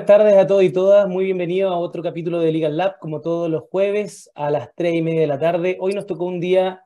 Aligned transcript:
Buenas 0.00 0.18
tardes 0.18 0.38
a 0.38 0.46
todos 0.46 0.62
y 0.62 0.72
todas, 0.72 1.06
muy 1.06 1.26
bienvenidos 1.26 1.70
a 1.70 1.76
otro 1.76 2.02
capítulo 2.02 2.40
de 2.40 2.50
Legal 2.50 2.74
Lab, 2.74 2.98
como 3.00 3.20
todos 3.20 3.50
los 3.50 3.64
jueves 3.64 4.30
a 4.34 4.50
las 4.50 4.74
tres 4.74 4.94
y 4.94 5.02
media 5.02 5.20
de 5.20 5.26
la 5.26 5.38
tarde. 5.38 5.76
Hoy 5.78 5.92
nos 5.92 6.06
tocó 6.06 6.24
un 6.24 6.40
día 6.40 6.82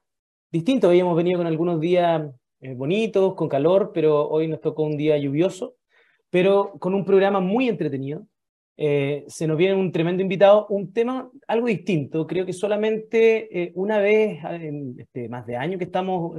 distinto, 0.50 0.88
habíamos 0.88 1.16
venido 1.16 1.38
con 1.38 1.46
algunos 1.46 1.78
días 1.78 2.28
eh, 2.60 2.74
bonitos, 2.74 3.36
con 3.36 3.48
calor, 3.48 3.92
pero 3.94 4.28
hoy 4.28 4.48
nos 4.48 4.60
tocó 4.60 4.82
un 4.82 4.96
día 4.96 5.16
lluvioso, 5.16 5.76
pero 6.28 6.72
con 6.80 6.92
un 6.92 7.04
programa 7.04 7.38
muy 7.38 7.68
entretenido. 7.68 8.26
Eh, 8.76 9.24
se 9.28 9.46
nos 9.46 9.56
viene 9.56 9.76
un 9.76 9.92
tremendo 9.92 10.20
invitado, 10.20 10.66
un 10.68 10.92
tema 10.92 11.30
algo 11.46 11.68
distinto, 11.68 12.26
creo 12.26 12.44
que 12.44 12.52
solamente 12.52 13.62
eh, 13.62 13.72
una 13.76 13.98
vez 13.98 14.40
en 14.42 14.96
este, 14.98 15.28
más 15.28 15.46
de 15.46 15.56
año 15.56 15.78
que 15.78 15.84
estamos, 15.84 16.36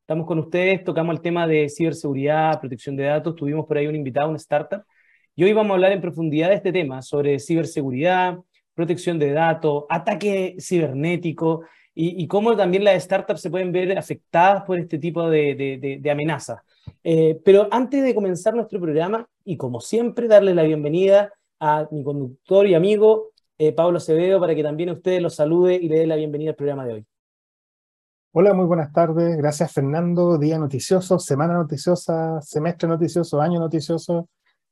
estamos 0.00 0.26
con 0.26 0.38
ustedes, 0.38 0.82
tocamos 0.82 1.14
el 1.14 1.20
tema 1.20 1.46
de 1.46 1.68
ciberseguridad, 1.68 2.58
protección 2.58 2.96
de 2.96 3.04
datos, 3.04 3.34
tuvimos 3.34 3.66
por 3.66 3.76
ahí 3.76 3.86
un 3.86 3.96
invitado, 3.96 4.30
una 4.30 4.38
startup, 4.38 4.82
y 5.38 5.44
hoy 5.44 5.52
vamos 5.52 5.72
a 5.72 5.74
hablar 5.74 5.92
en 5.92 6.00
profundidad 6.00 6.48
de 6.48 6.54
este 6.54 6.72
tema, 6.72 7.02
sobre 7.02 7.38
ciberseguridad, 7.38 8.38
protección 8.74 9.18
de 9.18 9.32
datos, 9.32 9.84
ataque 9.90 10.56
cibernético 10.58 11.62
y, 11.94 12.26
cómo 12.26 12.56
también 12.56 12.84
las 12.84 13.02
startups 13.02 13.40
se 13.40 13.50
pueden 13.50 13.72
ver 13.72 13.96
afectadas 13.96 14.64
por 14.64 14.78
este 14.78 14.98
tipo 14.98 15.30
de, 15.30 16.02
amenazas. 16.10 16.60
Eh, 17.02 17.40
pero 17.44 17.68
antes 17.70 18.02
de 18.02 18.14
comenzar 18.14 18.54
nuestro 18.54 18.80
programa, 18.80 19.26
y 19.44 19.56
como 19.56 19.80
siempre, 19.80 20.28
darle 20.28 20.54
la 20.54 20.62
bienvenida 20.62 21.32
a 21.60 21.86
mi 21.90 22.02
conductor 22.02 22.66
y 22.66 22.74
amigo 22.74 23.30
eh, 23.58 23.72
Pablo 23.72 23.96
Acevedo 23.96 24.40
para 24.40 24.54
que 24.54 24.62
también 24.62 24.90
usted 24.90 25.20
lo 25.20 25.30
salude 25.30 25.74
y 25.74 25.88
le 25.88 26.00
dé 26.00 26.06
la 26.06 26.16
bienvenida 26.16 26.50
al 26.50 26.56
programa 26.56 26.84
de 26.84 26.92
hoy. 26.94 27.06
Hola, 28.32 28.52
muy 28.52 28.66
buenas 28.66 28.92
tardes. 28.92 29.36
Gracias, 29.38 29.72
Fernando. 29.72 30.36
Día 30.36 30.58
noticioso, 30.58 31.18
semana 31.18 31.54
noticiosa, 31.54 32.40
semestre 32.42 32.88
noticioso, 32.88 33.40
año 33.40 33.58
noticioso. 33.58 34.28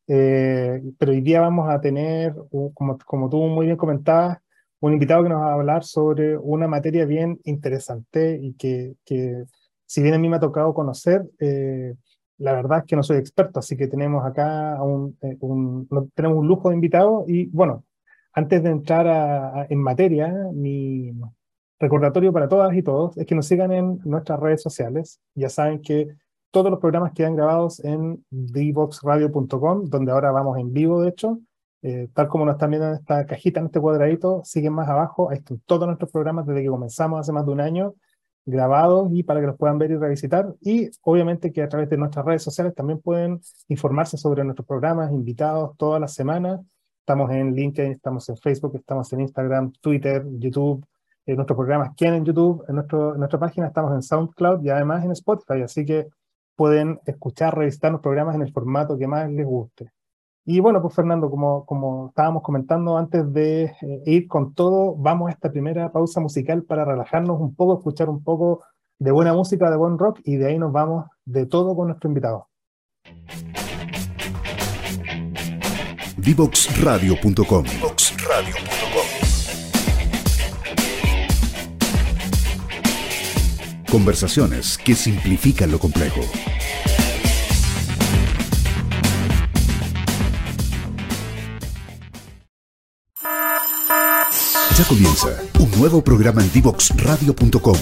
Eh, 0.06 0.82
pero 0.98 1.12
hoy 1.12 1.20
día 1.20 1.40
vamos 1.40 1.68
a 1.70 1.80
tener, 1.80 2.34
como, 2.74 2.98
como 2.98 3.30
tú 3.30 3.38
muy 3.38 3.66
bien 3.66 3.76
comentabas, 3.76 4.38
un 4.80 4.92
invitado 4.92 5.22
que 5.22 5.30
nos 5.30 5.40
va 5.40 5.50
a 5.50 5.54
hablar 5.54 5.84
sobre 5.84 6.36
una 6.36 6.68
materia 6.68 7.06
bien 7.06 7.40
interesante 7.44 8.38
y 8.40 8.54
que, 8.54 8.96
que 9.04 9.44
si 9.86 10.02
bien 10.02 10.14
a 10.14 10.18
mí 10.18 10.28
me 10.28 10.36
ha 10.36 10.40
tocado 10.40 10.74
conocer, 10.74 11.22
eh, 11.40 11.94
la 12.38 12.52
verdad 12.52 12.80
es 12.80 12.84
que 12.84 12.96
no 12.96 13.02
soy 13.02 13.18
experto, 13.18 13.60
así 13.60 13.76
que 13.76 13.86
tenemos 13.86 14.26
acá 14.26 14.82
un, 14.82 15.16
eh, 15.22 15.36
un 15.40 15.88
tenemos 16.14 16.38
un 16.38 16.48
lujo 16.48 16.68
de 16.68 16.74
invitado 16.74 17.24
y 17.26 17.46
bueno, 17.46 17.84
antes 18.32 18.62
de 18.62 18.70
entrar 18.70 19.66
en 19.70 19.78
materia, 19.80 20.28
mi 20.52 21.12
recordatorio 21.78 22.32
para 22.32 22.48
todas 22.48 22.74
y 22.76 22.82
todos 22.82 23.16
es 23.16 23.26
que 23.26 23.34
nos 23.34 23.46
sigan 23.46 23.72
en 23.72 24.00
nuestras 24.04 24.40
redes 24.40 24.60
sociales. 24.60 25.20
Ya 25.34 25.48
saben 25.48 25.80
que 25.80 26.08
todos 26.54 26.70
los 26.70 26.78
programas 26.78 27.12
quedan 27.12 27.34
grabados 27.34 27.84
en 27.84 28.24
dboxradio.com, 28.30 29.86
donde 29.86 30.12
ahora 30.12 30.30
vamos 30.30 30.56
en 30.56 30.72
vivo, 30.72 31.02
de 31.02 31.08
hecho. 31.08 31.40
Eh, 31.82 32.08
tal 32.14 32.28
como 32.28 32.46
nos 32.46 32.54
están 32.54 32.70
viendo 32.70 32.88
en 32.88 32.94
esta 32.94 33.26
cajita, 33.26 33.58
en 33.58 33.66
este 33.66 33.80
cuadradito, 33.80 34.40
siguen 34.44 34.72
más 34.72 34.88
abajo. 34.88 35.30
Ahí 35.30 35.38
están 35.38 35.60
todos 35.66 35.88
nuestros 35.88 36.12
programas 36.12 36.46
desde 36.46 36.62
que 36.62 36.68
comenzamos 36.68 37.18
hace 37.18 37.32
más 37.32 37.44
de 37.44 37.50
un 37.50 37.60
año, 37.60 37.94
grabados 38.46 39.08
y 39.12 39.24
para 39.24 39.40
que 39.40 39.48
los 39.48 39.56
puedan 39.56 39.78
ver 39.78 39.90
y 39.90 39.96
revisitar. 39.96 40.54
Y 40.60 40.90
obviamente 41.02 41.52
que 41.52 41.60
a 41.60 41.68
través 41.68 41.90
de 41.90 41.96
nuestras 41.96 42.24
redes 42.24 42.44
sociales 42.44 42.72
también 42.72 43.00
pueden 43.00 43.40
informarse 43.66 44.16
sobre 44.16 44.44
nuestros 44.44 44.64
programas, 44.64 45.10
invitados 45.10 45.76
todas 45.76 46.00
las 46.00 46.14
semanas. 46.14 46.60
Estamos 47.00 47.32
en 47.32 47.52
LinkedIn, 47.52 47.90
estamos 47.90 48.28
en 48.28 48.36
Facebook, 48.36 48.76
estamos 48.76 49.12
en 49.12 49.22
Instagram, 49.22 49.72
Twitter, 49.80 50.24
YouTube. 50.38 50.86
En 51.26 51.34
nuestros 51.34 51.56
programas 51.56 51.96
quedan 51.96 52.14
en 52.14 52.24
YouTube, 52.24 52.64
en, 52.68 52.76
nuestro, 52.76 53.14
en 53.14 53.18
nuestra 53.18 53.40
página 53.40 53.66
estamos 53.66 53.92
en 53.92 54.02
SoundCloud 54.02 54.62
y 54.64 54.68
además 54.68 55.04
en 55.04 55.10
Spotify. 55.10 55.62
Así 55.62 55.84
que 55.84 56.06
pueden 56.56 57.00
escuchar, 57.06 57.56
revisitar 57.56 57.92
los 57.92 58.00
programas 58.00 58.34
en 58.34 58.42
el 58.42 58.52
formato 58.52 58.98
que 58.98 59.06
más 59.06 59.30
les 59.30 59.46
guste. 59.46 59.90
Y 60.46 60.60
bueno, 60.60 60.82
pues 60.82 60.94
Fernando, 60.94 61.30
como, 61.30 61.64
como 61.64 62.08
estábamos 62.08 62.42
comentando 62.42 62.98
antes 62.98 63.32
de 63.32 63.64
eh, 63.64 64.02
ir 64.04 64.28
con 64.28 64.52
todo, 64.52 64.94
vamos 64.94 65.28
a 65.28 65.32
esta 65.32 65.50
primera 65.50 65.90
pausa 65.90 66.20
musical 66.20 66.64
para 66.64 66.84
relajarnos 66.84 67.40
un 67.40 67.54
poco, 67.54 67.78
escuchar 67.78 68.10
un 68.10 68.22
poco 68.22 68.62
de 68.98 69.10
buena 69.10 69.32
música, 69.32 69.70
de 69.70 69.76
buen 69.76 69.98
rock, 69.98 70.20
y 70.24 70.36
de 70.36 70.48
ahí 70.48 70.58
nos 70.58 70.70
vamos 70.70 71.06
de 71.24 71.46
todo 71.46 71.74
con 71.74 71.88
nuestro 71.88 72.08
invitado. 72.08 72.48
Divoxradio.com 76.18 77.64
Conversaciones 83.94 84.76
que 84.76 84.92
simplifican 84.96 85.70
lo 85.70 85.78
complejo. 85.78 86.20
Ya 94.76 94.84
comienza 94.88 95.40
un 95.60 95.70
nuevo 95.78 96.02
programa 96.02 96.42
en 96.42 96.50
divoxradio.com. 96.50 97.76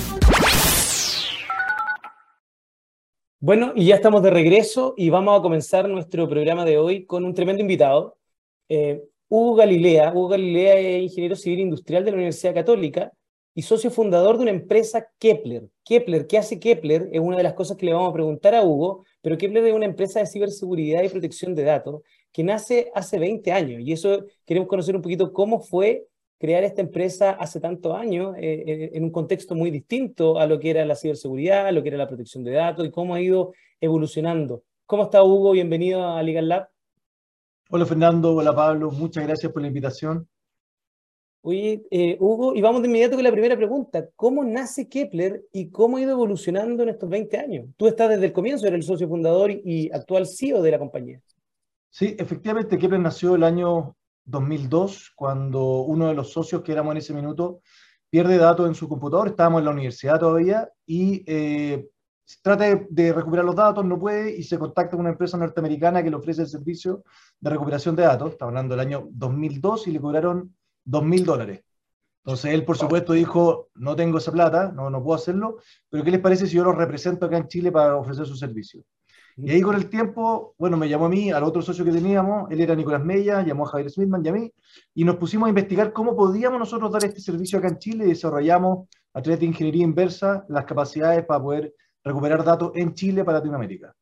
Bueno, 3.41 3.73
y 3.75 3.87
ya 3.87 3.94
estamos 3.94 4.23
de 4.23 4.31
regreso 4.33 4.93
y 4.99 5.09
vamos 5.09 5.39
a 5.39 5.41
comenzar 5.41 5.89
nuestro 5.89 6.29
programa 6.29 6.67
de 6.67 6.77
hoy 6.77 7.06
con 7.06 7.25
un 7.25 7.33
tremendo 7.33 7.62
invitado, 7.62 8.19
eh, 8.69 9.03
Hugo 9.31 9.55
Galilea. 9.55 10.12
Hugo 10.12 10.29
Galilea 10.29 10.77
es 10.77 11.05
ingeniero 11.05 11.37
civil 11.37 11.61
industrial 11.61 12.05
de 12.05 12.11
la 12.11 12.17
Universidad 12.17 12.53
Católica 12.53 13.11
y 13.54 13.62
socio 13.62 13.90
fundador 13.90 14.36
de 14.36 14.42
una 14.42 14.50
empresa 14.50 15.06
Kepler. 15.18 15.68
Kepler, 15.84 16.26
¿qué 16.26 16.38
hace 16.38 16.58
Kepler? 16.58 17.08
Es 17.12 17.20
una 17.20 17.36
de 17.36 17.42
las 17.42 17.54
cosas 17.54 17.76
que 17.76 17.86
le 17.86 17.92
vamos 17.92 18.10
a 18.10 18.14
preguntar 18.14 18.54
a 18.54 18.62
Hugo, 18.62 19.04
pero 19.20 19.36
Kepler 19.36 19.66
es 19.66 19.74
una 19.74 19.84
empresa 19.84 20.20
de 20.20 20.26
ciberseguridad 20.26 21.02
y 21.02 21.08
protección 21.08 21.54
de 21.54 21.64
datos 21.64 22.02
que 22.32 22.42
nace 22.42 22.90
hace 22.94 23.18
20 23.18 23.52
años 23.52 23.80
y 23.82 23.92
eso 23.92 24.24
queremos 24.46 24.68
conocer 24.68 24.96
un 24.96 25.02
poquito 25.02 25.32
cómo 25.32 25.60
fue 25.60 26.06
crear 26.38 26.64
esta 26.64 26.80
empresa 26.80 27.32
hace 27.32 27.60
tantos 27.60 27.94
años 27.94 28.34
eh, 28.36 28.64
eh, 28.66 28.90
en 28.94 29.04
un 29.04 29.10
contexto 29.10 29.54
muy 29.54 29.70
distinto 29.70 30.38
a 30.38 30.46
lo 30.46 30.58
que 30.58 30.70
era 30.70 30.84
la 30.84 30.96
ciberseguridad, 30.96 31.66
a 31.66 31.72
lo 31.72 31.82
que 31.82 31.90
era 31.90 31.98
la 31.98 32.08
protección 32.08 32.42
de 32.42 32.52
datos 32.52 32.86
y 32.86 32.90
cómo 32.90 33.14
ha 33.14 33.20
ido 33.20 33.52
evolucionando. 33.80 34.64
¿Cómo 34.86 35.04
está 35.04 35.22
Hugo? 35.22 35.52
Bienvenido 35.52 36.04
a 36.04 36.22
Legal 36.22 36.48
Lab. 36.48 36.69
Hola 37.70 37.86
Fernando, 37.86 38.34
hola 38.34 38.54
Pablo, 38.54 38.90
muchas 38.90 39.24
gracias 39.26 39.52
por 39.52 39.62
la 39.62 39.69
invitación. 39.69 40.28
Oye, 41.44 41.82
eh, 41.91 42.16
Hugo, 42.20 42.54
y 42.54 42.62
vamos 42.62 42.82
de 42.82 42.88
inmediato 42.88 43.16
con 43.16 43.25
la 43.25 43.32
primera 43.32 43.56
pregunta. 43.56 44.08
¿Cómo 44.14 44.44
nace 44.44 44.88
Kepler 44.88 45.44
y 45.53 45.70
cómo 45.70 45.97
ha 45.97 46.00
ido 46.00 46.12
evolucionando 46.12 46.84
en 46.84 46.91
estos 46.91 47.08
20 47.08 47.36
años? 47.36 47.66
Tú 47.76 47.88
estás 47.88 48.10
desde 48.10 48.26
el 48.26 48.32
comienzo, 48.32 48.69
eres 48.69 48.78
el 48.78 48.84
socio 48.84 49.08
fundador 49.08 49.50
y 49.50 49.91
actual 49.92 50.28
CEO 50.28 50.62
de 50.62 50.70
la 50.70 50.78
compañía. 50.78 51.20
Sí, 51.91 52.14
efectivamente, 52.16 52.78
Kepler 52.78 53.00
nació 53.00 53.34
el 53.34 53.42
año 53.42 53.97
2002, 54.25 55.14
cuando 55.16 55.81
uno 55.81 56.06
de 56.06 56.14
los 56.14 56.31
socios 56.31 56.62
que 56.62 56.70
éramos 56.70 56.93
en 56.93 56.99
ese 56.99 57.12
minuto 57.12 57.61
pierde 58.08 58.38
datos 58.38 58.69
en 58.69 58.76
su 58.76 58.88
computador, 58.88 59.26
estábamos 59.26 59.58
en 59.61 59.64
la 59.64 59.72
universidad 59.72 60.20
todavía, 60.20 60.70
y 60.87 61.25
eh, 61.26 61.88
trata 62.40 62.76
de, 62.88 63.12
recuperar 63.12 63.44
los 63.44 63.56
datos, 63.56 63.84
no 63.84 63.99
puede, 63.99 64.31
y 64.37 64.44
se 64.44 64.61
contacta 64.61 64.93
con 64.93 65.00
una 65.00 65.11
empresa 65.11 65.37
norteamericana 65.37 66.05
que 66.05 66.11
le 66.11 66.17
ofrece 66.17 66.43
el 66.43 66.49
servicio 66.49 67.02
de 67.40 67.50
recuperación 67.50 67.96
de 67.96 68.05
datos, 68.05 68.31
está 68.31 68.44
hablando 68.44 68.76
del 68.76 68.87
año 68.87 69.08
2002, 69.11 69.88
y 69.88 69.90
le 69.90 70.00
cobraron 70.00 70.55
dos 70.84 71.05
mil 71.05 71.25
dólares. 71.25 71.62
Entonces 72.25 72.52
él, 72.55 72.64
por 72.64 72.76
supuesto, 72.76 73.14
dijo, 73.14 73.70
no 73.75 73.96
tengo 73.96 74.19
esa 74.19 74.31
plata, 74.31 74.70
no, 74.70 74.90
no 74.90 75.02
puedo 75.02 75.17
hacerlo, 75.17 75.58
pero 75.90 76.05
¿qué 76.05 76.12
les 76.12 76.20
parece 76.20 76.46
si 76.46 76.55
yo 76.55 76.62
los 76.62 76.76
represento 76.76 77.26
acá 77.26 77.37
en 77.37 77.49
Chile 77.49 77.73
para 77.73 77.96
ofrecer 77.96 78.26
su 78.26 78.37
servicio? 78.37 78.84
Y 79.37 79.50
ahí 79.50 79.61
con 79.62 79.75
el 79.75 79.88
tiempo, 79.88 80.55
bueno, 80.58 80.76
me 80.76 80.88
llamó 80.88 81.06
a 81.06 81.08
mí, 81.08 81.32
al 81.32 81.43
otro 81.43 81.62
socio 81.62 81.84
que 81.84 81.90
teníamos, 81.90 82.50
él 82.50 82.61
era 82.61 82.75
Nicolás 82.75 83.02
Mella, 83.02 83.43
llamó 83.43 83.67
a 83.67 83.70
Javier 83.70 83.90
Smithman 83.90 84.25
y 84.25 84.29
a 84.29 84.32
mí, 84.32 84.52
y 84.94 85.05
nos 85.05 85.17
pusimos 85.17 85.46
a 85.46 85.49
investigar 85.49 85.93
cómo 85.93 86.14
podíamos 86.14 86.58
nosotros 86.61 86.93
dar 86.93 87.05
este 87.05 87.20
servicio 87.20 87.58
acá 87.58 87.69
en 87.69 87.79
Chile 87.79 88.05
y 88.05 88.08
desarrollamos 88.08 88.88
a 89.14 89.23
través 89.23 89.40
de 89.40 89.46
ingeniería 89.46 89.82
inversa 89.82 90.44
las 90.49 90.64
capacidades 90.64 91.25
para 91.25 91.43
poder 91.43 91.75
recuperar 92.05 92.44
datos 92.44 92.73
en 92.75 92.94
Chile 92.94 93.25
para 93.25 93.38
Latinoamérica. 93.38 93.94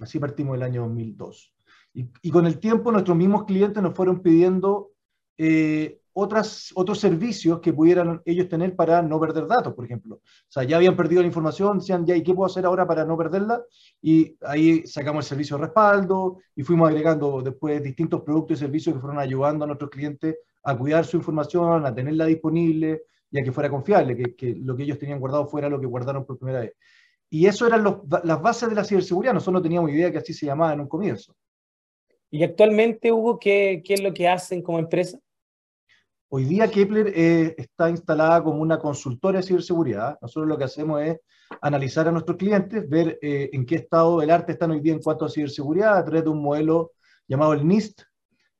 Así 0.00 0.18
partimos 0.18 0.56
el 0.56 0.62
año 0.62 0.82
2002. 0.82 1.52
Y, 1.94 2.08
y 2.22 2.30
con 2.30 2.46
el 2.46 2.58
tiempo 2.60 2.92
nuestros 2.92 3.16
mismos 3.16 3.44
clientes 3.44 3.82
nos 3.82 3.94
fueron 3.94 4.20
pidiendo 4.20 4.92
eh, 5.36 6.00
otras, 6.20 6.72
otros 6.74 6.98
servicios 6.98 7.60
que 7.60 7.72
pudieran 7.72 8.20
ellos 8.24 8.48
tener 8.48 8.74
para 8.74 9.00
no 9.02 9.20
perder 9.20 9.46
datos, 9.46 9.72
por 9.72 9.84
ejemplo. 9.84 10.16
O 10.16 10.50
sea, 10.50 10.64
ya 10.64 10.76
habían 10.76 10.96
perdido 10.96 11.22
la 11.22 11.28
información, 11.28 11.78
decían, 11.78 12.04
ya, 12.04 12.16
¿y 12.16 12.24
qué 12.24 12.34
puedo 12.34 12.46
hacer 12.46 12.66
ahora 12.66 12.88
para 12.88 13.04
no 13.04 13.16
perderla? 13.16 13.62
Y 14.02 14.36
ahí 14.40 14.84
sacamos 14.84 15.24
el 15.24 15.28
servicio 15.28 15.56
de 15.56 15.66
respaldo 15.66 16.38
y 16.56 16.64
fuimos 16.64 16.88
agregando 16.88 17.40
después 17.40 17.80
distintos 17.84 18.22
productos 18.22 18.56
y 18.56 18.60
servicios 18.60 18.96
que 18.96 19.00
fueron 19.00 19.20
ayudando 19.20 19.62
a 19.62 19.68
nuestros 19.68 19.90
clientes 19.90 20.38
a 20.64 20.76
cuidar 20.76 21.04
su 21.04 21.18
información, 21.18 21.86
a 21.86 21.94
tenerla 21.94 22.24
disponible 22.24 23.02
y 23.30 23.38
a 23.38 23.44
que 23.44 23.52
fuera 23.52 23.70
confiable, 23.70 24.16
que, 24.16 24.34
que 24.34 24.56
lo 24.56 24.74
que 24.74 24.82
ellos 24.82 24.98
tenían 24.98 25.20
guardado 25.20 25.46
fuera 25.46 25.68
lo 25.68 25.78
que 25.78 25.86
guardaron 25.86 26.26
por 26.26 26.36
primera 26.36 26.60
vez. 26.60 26.72
Y 27.30 27.46
eso 27.46 27.64
eran 27.64 27.84
los, 27.84 27.98
las 28.24 28.42
bases 28.42 28.68
de 28.68 28.74
la 28.74 28.82
ciberseguridad, 28.82 29.34
nosotros 29.34 29.60
no 29.60 29.62
teníamos 29.62 29.92
idea 29.92 30.10
que 30.10 30.18
así 30.18 30.32
se 30.32 30.46
llamaba 30.46 30.72
en 30.72 30.80
un 30.80 30.88
comienzo. 30.88 31.36
¿Y 32.28 32.42
actualmente, 32.42 33.12
Hugo, 33.12 33.38
qué, 33.38 33.82
qué 33.84 33.94
es 33.94 34.02
lo 34.02 34.12
que 34.12 34.26
hacen 34.26 34.62
como 34.62 34.80
empresa? 34.80 35.20
Hoy 36.30 36.44
día 36.44 36.70
Kepler 36.70 37.10
eh, 37.16 37.54
está 37.56 37.88
instalada 37.88 38.44
como 38.44 38.60
una 38.60 38.78
consultora 38.78 39.38
de 39.38 39.46
ciberseguridad. 39.46 40.18
Nosotros 40.20 40.46
lo 40.46 40.58
que 40.58 40.64
hacemos 40.64 41.00
es 41.00 41.18
analizar 41.62 42.06
a 42.06 42.12
nuestros 42.12 42.36
clientes, 42.36 42.86
ver 42.86 43.18
eh, 43.22 43.48
en 43.50 43.64
qué 43.64 43.76
estado 43.76 44.20
el 44.20 44.30
arte 44.30 44.52
están 44.52 44.72
hoy 44.72 44.80
día 44.80 44.92
en 44.92 45.00
cuanto 45.00 45.24
a 45.24 45.30
ciberseguridad 45.30 45.96
a 45.96 46.04
través 46.04 46.24
de 46.24 46.28
un 46.28 46.42
modelo 46.42 46.92
llamado 47.26 47.54
el 47.54 47.66
NIST, 47.66 48.02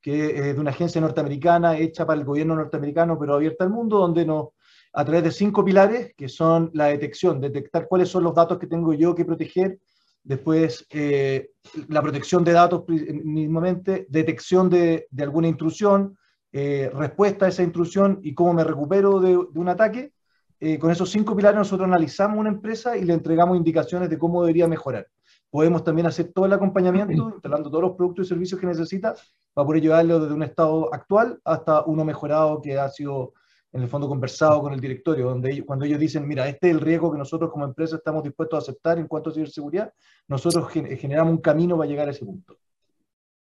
que 0.00 0.49
es 0.49 0.55
de 0.55 0.61
una 0.61 0.70
agencia 0.70 0.99
norteamericana 0.99 1.76
hecha 1.76 2.06
para 2.06 2.19
el 2.19 2.25
gobierno 2.25 2.56
norteamericano, 2.56 3.19
pero 3.19 3.35
abierta 3.35 3.65
al 3.65 3.70
mundo, 3.70 3.99
donde 3.99 4.25
nos, 4.25 4.49
a 4.94 5.05
través 5.05 5.25
de 5.25 5.31
cinco 5.31 5.62
pilares, 5.62 6.15
que 6.17 6.31
son 6.31 6.70
la 6.73 6.87
detección, 6.87 7.38
detectar 7.38 7.87
cuáles 7.87 8.09
son 8.09 8.25
los 8.25 8.35
datos 8.35 8.59
que 8.59 8.67
tengo 8.67 8.94
yo 8.94 9.15
que 9.15 9.26
proteger, 9.26 9.79
después 10.23 10.87
eh, 10.88 11.50
la 11.88 12.00
protección 12.00 12.44
de 12.44 12.53
datos 12.53 12.85
mismamente, 12.88 14.06
detección 14.09 14.70
de, 14.70 15.06
de 15.11 15.23
alguna 15.23 15.49
intrusión, 15.49 16.17
eh, 16.53 16.91
respuesta 16.95 17.47
a 17.47 17.49
esa 17.49 17.62
intrusión 17.62 18.21
y 18.23 18.35
cómo 18.35 18.55
me 18.55 18.65
recupero 18.65 19.21
de, 19.21 19.31
de 19.31 19.61
un 19.61 19.69
ataque. 19.69 20.12
Eh, 20.61 20.79
con 20.79 20.91
esos 20.91 21.11
cinco 21.11 21.37
pilares 21.37 21.59
nosotros 21.59 21.87
analizamos 21.87 22.39
una 22.39 22.49
empresa 22.49 22.97
y 22.97 23.05
le 23.05 23.15
entregamos 23.15 23.56
indicaciones 23.56 24.11
de 24.11 24.19
cómo 24.19 24.43
debería 24.43 24.67
mejorar. 24.67 25.06
Podemos 25.50 25.85
también 25.85 26.06
hacer 26.06 26.33
todo 26.33 26.47
el 26.47 26.53
acompañamiento, 26.53 27.31
instalando 27.33 27.71
todos 27.71 27.83
los 27.83 27.97
productos 27.97 28.27
y 28.27 28.29
servicios 28.29 28.61
que 28.61 28.67
necesita 28.67 29.15
para 29.55 29.67
poder 29.67 29.83
llevarlo 29.83 30.21
desde 30.21 30.35
un 30.35 30.43
estado 30.43 30.93
actual 30.93 31.41
hasta 31.45 31.85
uno 31.85 32.05
mejorado 32.05 32.61
que 32.61 32.79
ha 32.79 32.89
sido 32.91 33.33
en 33.73 33.83
el 33.83 33.89
fondo 33.89 34.09
conversado 34.09 34.61
con 34.61 34.73
el 34.73 34.81
directorio, 34.81 35.29
donde 35.29 35.53
ellos, 35.53 35.67
cuando 35.67 35.85
ellos 35.85 35.99
dicen, 35.99 36.27
mira, 36.27 36.49
este 36.49 36.69
es 36.69 36.75
el 36.75 36.81
riesgo 36.81 37.12
que 37.12 37.19
nosotros 37.19 37.51
como 37.51 37.65
empresa 37.65 37.97
estamos 37.97 38.23
dispuestos 38.25 38.59
a 38.59 38.62
aceptar 38.62 38.99
en 38.99 39.06
cuanto 39.06 39.31
a 39.31 39.33
ciberseguridad, 39.33 39.93
nosotros 40.27 40.69
generamos 40.71 41.33
un 41.33 41.41
camino 41.41 41.77
para 41.77 41.89
llegar 41.89 42.09
a 42.09 42.11
ese 42.11 42.25
punto. 42.25 42.56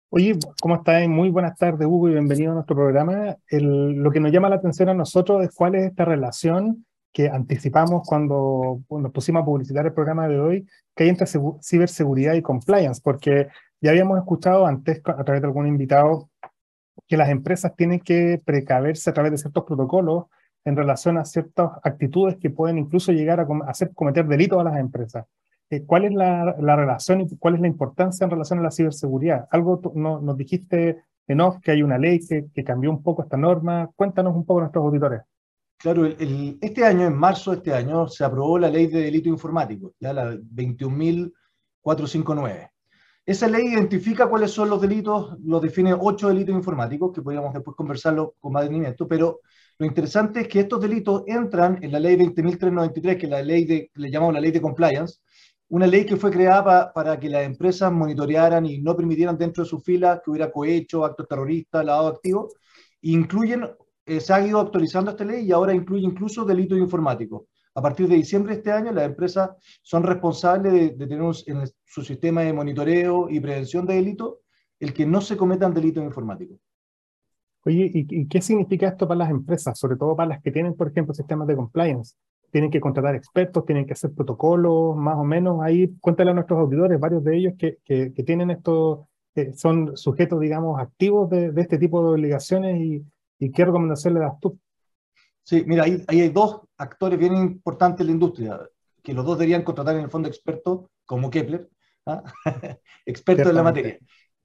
Oye, 0.09 0.39
¿cómo 0.61 0.75
estás? 0.75 1.05
Muy 1.09 1.29
buenas 1.29 1.57
tardes, 1.57 1.85
Hugo, 1.85 2.07
y 2.07 2.13
bienvenido 2.13 2.51
a 2.51 2.55
nuestro 2.55 2.77
programa. 2.77 3.35
lo 3.51 4.11
que 4.11 4.21
nos 4.21 4.31
llama 4.31 4.47
la 4.47 4.55
atención 4.55 4.87
a 4.87 4.93
nosotros 4.93 5.43
es 5.43 5.53
cuál 5.53 5.75
es 5.75 5.83
esta 5.83 6.05
relación 6.05 6.85
que 7.11 7.27
anticipamos 7.27 8.07
cuando 8.07 8.81
nos 8.89 9.11
pusimos 9.11 9.41
a 9.41 9.45
publicitar 9.45 9.85
el 9.85 9.93
programa 9.93 10.29
de 10.29 10.39
hoy, 10.39 10.67
que 10.95 11.03
hay 11.03 11.09
entre 11.09 11.27
ciberseguridad 11.61 12.35
y 12.35 12.41
compliance, 12.41 13.01
porque 13.03 13.49
ya 13.81 13.91
habíamos 13.91 14.17
escuchado 14.17 14.65
antes 14.65 15.01
a 15.05 15.23
través 15.25 15.41
de 15.41 15.47
algún 15.47 15.67
invitado 15.67 16.29
que 17.05 17.17
las 17.17 17.29
empresas 17.29 17.75
tienen 17.75 17.99
que 17.99 18.41
precaverse 18.45 19.09
a 19.09 19.13
través 19.13 19.33
de 19.33 19.37
ciertos 19.39 19.65
protocolos 19.65 20.27
en 20.63 20.77
relación 20.77 21.17
a 21.17 21.25
ciertas 21.25 21.71
actitudes 21.83 22.37
que 22.37 22.49
pueden 22.49 22.77
incluso 22.77 23.11
llegar 23.11 23.41
a 23.41 23.47
hacer 23.67 23.91
cometer 23.93 24.25
delitos 24.25 24.57
a 24.59 24.63
las 24.63 24.79
empresas. 24.79 25.25
Eh, 25.69 25.83
¿Cuál 25.85 26.05
es 26.05 26.13
la, 26.13 26.55
la, 26.59 26.75
relación 26.75 27.21
y 27.21 27.37
cuál 27.37 27.55
es 27.55 27.61
la 27.61 27.67
importancia 27.67 28.23
en 28.23 28.31
relación 28.31 28.59
a 28.59 28.63
la 28.63 28.71
ciberseguridad? 28.71 29.47
Algo 29.51 29.81
no, 29.95 30.21
nos 30.21 30.37
dijiste 30.37 31.03
en 31.27 31.41
off 31.41 31.57
que 31.61 31.71
hay 31.71 31.83
una 31.83 31.97
ley 31.97 32.25
que, 32.25 32.45
que, 32.53 32.63
cambió 32.63 32.89
un 32.89 33.03
poco 33.03 33.23
esta 33.23 33.35
norma. 33.35 33.89
Cuéntanos 33.95 34.33
un 34.35 34.45
poco 34.45 34.59
a 34.59 34.61
nuestros 34.63 34.85
auditores. 34.85 35.21
Claro, 35.77 36.05
el, 36.05 36.57
este 36.61 36.85
año, 36.85 37.05
en 37.05 37.15
marzo 37.15 37.51
de 37.51 37.57
este 37.57 37.73
año, 37.73 38.07
se 38.07 38.23
aprobó 38.23 38.57
la 38.57 38.69
ley 38.69 38.87
de 38.87 39.01
delito 39.01 39.27
informático, 39.29 39.93
ya 39.99 40.13
la 40.13 40.33
21.459. 40.33 42.71
Esa 43.25 43.47
ley 43.47 43.67
identifica 43.67 44.27
cuáles 44.27 44.51
son 44.51 44.69
los 44.69 44.81
delitos, 44.81 45.37
los 45.43 45.61
define 45.61 45.93
ocho 45.93 46.29
delitos 46.29 46.55
informáticos, 46.55 47.11
que 47.13 47.21
podríamos 47.21 47.53
después 47.53 47.75
conversarlo 47.75 48.35
con 48.39 48.53
más 48.53 48.63
detenimiento, 48.63 49.07
pero 49.07 49.41
lo 49.77 49.85
interesante 49.85 50.39
es 50.41 50.47
que 50.47 50.61
estos 50.61 50.81
delitos 50.81 51.23
entran 51.27 51.77
en 51.83 51.91
la 51.91 51.99
ley 51.99 52.15
20.393, 52.15 53.17
que 53.17 53.25
es 53.25 53.29
la 53.29 53.43
ley 53.43 53.65
de, 53.65 53.91
le 53.95 54.09
llamamos 54.09 54.33
la 54.33 54.39
ley 54.39 54.51
de 54.51 54.61
compliance, 54.61 55.19
una 55.69 55.87
ley 55.87 56.05
que 56.05 56.15
fue 56.15 56.31
creada 56.31 56.93
para 56.93 57.19
que 57.19 57.29
las 57.29 57.45
empresas 57.45 57.91
monitorearan 57.91 58.65
y 58.65 58.79
no 58.79 58.95
permitieran 58.95 59.37
dentro 59.37 59.63
de 59.63 59.69
sus 59.69 59.83
filas 59.83 60.21
que 60.23 60.31
hubiera 60.31 60.51
cohecho, 60.51 61.03
actos 61.03 61.27
terroristas, 61.27 61.85
lavado 61.85 62.07
activo, 62.07 62.49
incluyen, 63.01 63.69
eh, 64.05 64.19
se 64.19 64.33
ha 64.33 64.45
ido 64.45 64.59
actualizando 64.59 65.11
esta 65.11 65.25
ley 65.25 65.45
y 65.45 65.51
ahora 65.51 65.73
incluye 65.73 66.05
incluso 66.05 66.45
delitos 66.45 66.77
informáticos. 66.77 67.43
A 67.75 67.81
partir 67.81 68.07
de 68.07 68.15
diciembre 68.15 68.53
de 68.53 68.59
este 68.59 68.71
año, 68.71 68.91
las 68.91 69.05
empresas 69.05 69.51
son 69.83 70.03
responsables 70.03 70.71
de, 70.71 70.89
de 70.89 71.07
tener 71.07 71.21
en 71.45 71.63
su 71.85 72.01
sistema 72.01 72.41
de 72.41 72.53
monitoreo 72.53 73.29
y 73.29 73.39
prevención 73.39 73.85
de 73.85 73.95
delitos 73.95 74.35
el 74.79 74.93
que 74.93 75.05
no 75.05 75.21
se 75.21 75.37
cometan 75.37 75.73
delitos 75.73 76.03
informáticos. 76.03 76.59
Oye, 77.65 77.91
¿y, 77.93 78.21
¿y 78.21 78.27
qué 78.27 78.41
significa 78.41 78.87
esto 78.87 79.07
para 79.07 79.19
las 79.19 79.29
empresas, 79.29 79.77
sobre 79.77 79.97
todo 79.97 80.15
para 80.15 80.29
las 80.29 80.41
que 80.41 80.51
tienen, 80.51 80.73
por 80.75 80.87
ejemplo, 80.87 81.13
sistemas 81.13 81.47
de 81.47 81.55
compliance? 81.55 82.15
Tienen 82.51 82.71
que 82.71 82.79
contratar 82.79 83.15
expertos, 83.15 83.65
tienen 83.65 83.85
que 83.85 83.93
hacer 83.93 84.11
protocolos, 84.11 84.95
más 84.95 85.17
o 85.17 85.23
menos. 85.23 85.61
Ahí 85.61 85.93
cuéntale 85.99 86.31
a 86.31 86.33
nuestros 86.33 86.59
auditores, 86.59 86.99
varios 86.99 87.23
de 87.23 87.37
ellos 87.37 87.53
que, 87.57 87.77
que, 87.83 88.23
tienen 88.23 88.51
estos, 88.51 89.07
que 89.33 89.53
son 89.53 89.95
sujetos, 89.97 90.39
digamos, 90.39 90.79
activos 90.79 91.29
de, 91.29 91.51
de 91.51 91.61
este 91.61 91.77
tipo 91.77 92.01
de 92.03 92.09
obligaciones 92.11 92.79
y, 92.79 93.05
y, 93.39 93.51
qué 93.51 93.65
recomendación 93.65 94.13
le 94.13 94.21
das 94.21 94.39
tú. 94.39 94.57
Sí, 95.43 95.63
mira, 95.65 95.83
ahí, 95.83 96.03
ahí, 96.07 96.21
hay 96.21 96.29
dos 96.29 96.61
actores 96.77 97.19
bien 97.19 97.35
importantes 97.35 98.01
en 98.01 98.07
la 98.07 98.13
industria, 98.13 98.59
que 99.03 99.13
los 99.13 99.25
dos 99.25 99.37
deberían 99.37 99.63
contratar 99.63 99.95
en 99.95 100.03
el 100.03 100.09
fondo 100.09 100.27
expertos, 100.27 100.89
como 101.05 101.29
Kepler, 101.29 101.69
¿ah? 102.05 102.23
expertos 103.05 103.47
en 103.47 103.55
la 103.55 103.63
materia. 103.63 103.97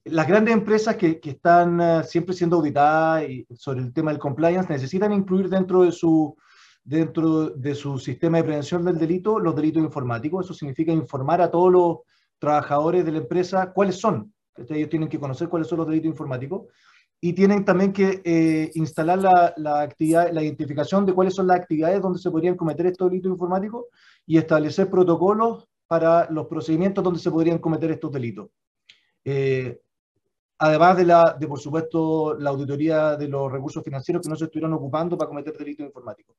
Las 0.04 0.26
grandes 0.26 0.54
empresas 0.54 0.96
que, 0.96 1.20
que 1.20 1.30
están 1.30 1.80
uh, 1.80 2.02
siempre 2.02 2.34
siendo 2.34 2.56
auditadas 2.56 3.28
y 3.28 3.46
sobre 3.54 3.80
el 3.80 3.92
tema 3.92 4.10
del 4.10 4.18
compliance 4.18 4.68
necesitan 4.68 5.12
incluir 5.12 5.48
dentro 5.48 5.82
de 5.82 5.92
su 5.92 6.36
dentro 6.84 7.50
de 7.50 7.74
su 7.74 7.98
sistema 7.98 8.38
de 8.38 8.44
prevención 8.44 8.84
del 8.84 8.98
delito 8.98 9.38
los 9.38 9.54
delitos 9.54 9.82
informáticos. 9.82 10.44
Eso 10.44 10.54
significa 10.54 10.92
informar 10.92 11.40
a 11.40 11.50
todos 11.50 11.72
los 11.72 11.98
trabajadores 12.38 13.04
de 13.04 13.12
la 13.12 13.18
empresa 13.18 13.72
cuáles 13.72 14.00
son. 14.00 14.32
Ellos 14.56 14.90
tienen 14.90 15.08
que 15.08 15.20
conocer 15.20 15.48
cuáles 15.48 15.68
son 15.68 15.78
los 15.78 15.86
delitos 15.86 16.08
informáticos 16.08 16.66
y 17.20 17.32
tienen 17.34 17.64
también 17.64 17.92
que 17.92 18.20
eh, 18.24 18.70
instalar 18.74 19.18
la, 19.20 19.54
la, 19.56 19.80
actividad, 19.80 20.32
la 20.32 20.42
identificación 20.42 21.06
de 21.06 21.14
cuáles 21.14 21.34
son 21.34 21.46
las 21.46 21.58
actividades 21.58 22.02
donde 22.02 22.18
se 22.18 22.30
podrían 22.30 22.56
cometer 22.56 22.86
estos 22.86 23.08
delitos 23.08 23.30
informáticos 23.30 23.86
y 24.26 24.38
establecer 24.38 24.90
protocolos 24.90 25.68
para 25.86 26.28
los 26.30 26.48
procedimientos 26.48 27.04
donde 27.04 27.20
se 27.20 27.30
podrían 27.30 27.58
cometer 27.58 27.92
estos 27.92 28.10
delitos. 28.10 28.48
Eh, 29.24 29.80
además 30.58 30.96
de, 30.96 31.04
la, 31.04 31.36
de, 31.38 31.46
por 31.46 31.60
supuesto, 31.60 32.34
la 32.38 32.50
auditoría 32.50 33.16
de 33.16 33.28
los 33.28 33.52
recursos 33.52 33.84
financieros 33.84 34.22
que 34.22 34.28
no 34.28 34.36
se 34.36 34.46
estuvieron 34.46 34.72
ocupando 34.72 35.16
para 35.16 35.28
cometer 35.28 35.56
delitos 35.56 35.86
informáticos. 35.86 36.36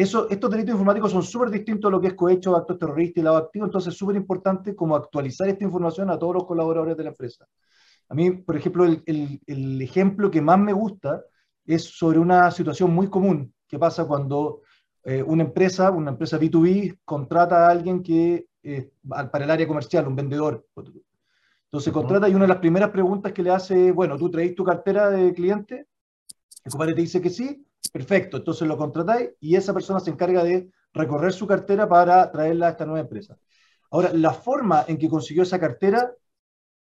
Eso, 0.00 0.30
estos 0.30 0.50
delitos 0.50 0.72
informáticos 0.72 1.12
son 1.12 1.22
súper 1.22 1.50
distintos 1.50 1.90
a 1.90 1.92
lo 1.92 2.00
que 2.00 2.06
es 2.06 2.14
cohecho, 2.14 2.56
actos 2.56 2.78
terroristas 2.78 3.20
y 3.20 3.22
lavado 3.22 3.44
activo, 3.44 3.66
entonces 3.66 3.92
es 3.92 3.98
súper 3.98 4.16
importante 4.16 4.74
como 4.74 4.96
actualizar 4.96 5.46
esta 5.46 5.62
información 5.62 6.08
a 6.08 6.18
todos 6.18 6.36
los 6.36 6.46
colaboradores 6.46 6.96
de 6.96 7.04
la 7.04 7.10
empresa. 7.10 7.46
A 8.08 8.14
mí, 8.14 8.30
por 8.30 8.56
ejemplo, 8.56 8.86
el, 8.86 9.02
el, 9.04 9.38
el 9.46 9.82
ejemplo 9.82 10.30
que 10.30 10.40
más 10.40 10.58
me 10.58 10.72
gusta 10.72 11.22
es 11.66 11.84
sobre 11.84 12.18
una 12.18 12.50
situación 12.50 12.94
muy 12.94 13.10
común 13.10 13.52
que 13.68 13.78
pasa 13.78 14.06
cuando 14.06 14.62
eh, 15.04 15.22
una 15.22 15.44
empresa, 15.44 15.90
una 15.90 16.12
empresa 16.12 16.40
B2B, 16.40 17.00
contrata 17.04 17.66
a 17.66 17.70
alguien 17.70 18.02
que 18.02 18.46
eh, 18.62 18.92
para 19.06 19.44
el 19.44 19.50
área 19.50 19.68
comercial, 19.68 20.08
un 20.08 20.16
vendedor. 20.16 20.66
Entonces 21.64 21.92
contrata 21.92 22.26
y 22.26 22.34
una 22.34 22.44
de 22.44 22.54
las 22.54 22.58
primeras 22.58 22.88
preguntas 22.88 23.34
que 23.34 23.42
le 23.42 23.50
hace, 23.50 23.92
bueno, 23.92 24.16
¿tú 24.16 24.30
traes 24.30 24.54
tu 24.54 24.64
cartera 24.64 25.10
de 25.10 25.34
cliente? 25.34 25.88
El 26.64 26.70
compadre 26.72 26.94
te 26.94 27.02
dice 27.02 27.20
que 27.20 27.28
sí, 27.28 27.66
Perfecto, 27.92 28.36
entonces 28.36 28.68
lo 28.68 28.76
contratáis 28.76 29.30
y 29.40 29.56
esa 29.56 29.74
persona 29.74 30.00
se 30.00 30.10
encarga 30.10 30.44
de 30.44 30.70
recorrer 30.92 31.32
su 31.32 31.46
cartera 31.46 31.88
para 31.88 32.30
traerla 32.30 32.68
a 32.68 32.70
esta 32.70 32.84
nueva 32.84 33.00
empresa. 33.00 33.36
Ahora, 33.90 34.12
la 34.12 34.32
forma 34.32 34.84
en 34.86 34.98
que 34.98 35.08
consiguió 35.08 35.42
esa 35.42 35.58
cartera 35.58 36.12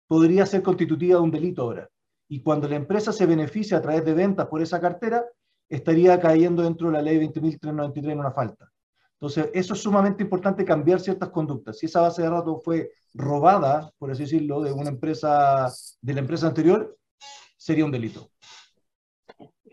podría 0.06 0.46
ser 0.46 0.62
constitutiva 0.62 1.16
de 1.16 1.22
un 1.22 1.30
delito 1.30 1.62
ahora. 1.62 1.88
Y 2.28 2.42
cuando 2.42 2.68
la 2.68 2.76
empresa 2.76 3.12
se 3.12 3.26
beneficia 3.26 3.78
a 3.78 3.82
través 3.82 4.04
de 4.04 4.14
ventas 4.14 4.46
por 4.46 4.62
esa 4.62 4.80
cartera, 4.80 5.24
estaría 5.68 6.20
cayendo 6.20 6.62
dentro 6.62 6.88
de 6.88 6.94
la 6.94 7.02
ley 7.02 7.18
20.393 7.18 8.12
en 8.12 8.20
una 8.20 8.32
falta. 8.32 8.70
Entonces, 9.14 9.50
eso 9.54 9.74
es 9.74 9.80
sumamente 9.80 10.22
importante, 10.22 10.64
cambiar 10.64 11.00
ciertas 11.00 11.30
conductas. 11.30 11.78
Si 11.78 11.86
esa 11.86 12.00
base 12.00 12.22
de 12.22 12.28
datos 12.28 12.60
fue 12.64 12.90
robada, 13.14 13.92
por 13.98 14.10
así 14.10 14.24
decirlo, 14.24 14.60
de 14.62 14.72
una 14.72 14.90
empresa, 14.90 15.72
de 16.00 16.14
la 16.14 16.20
empresa 16.20 16.48
anterior, 16.48 16.96
sería 17.56 17.84
un 17.84 17.92
delito. 17.92 18.30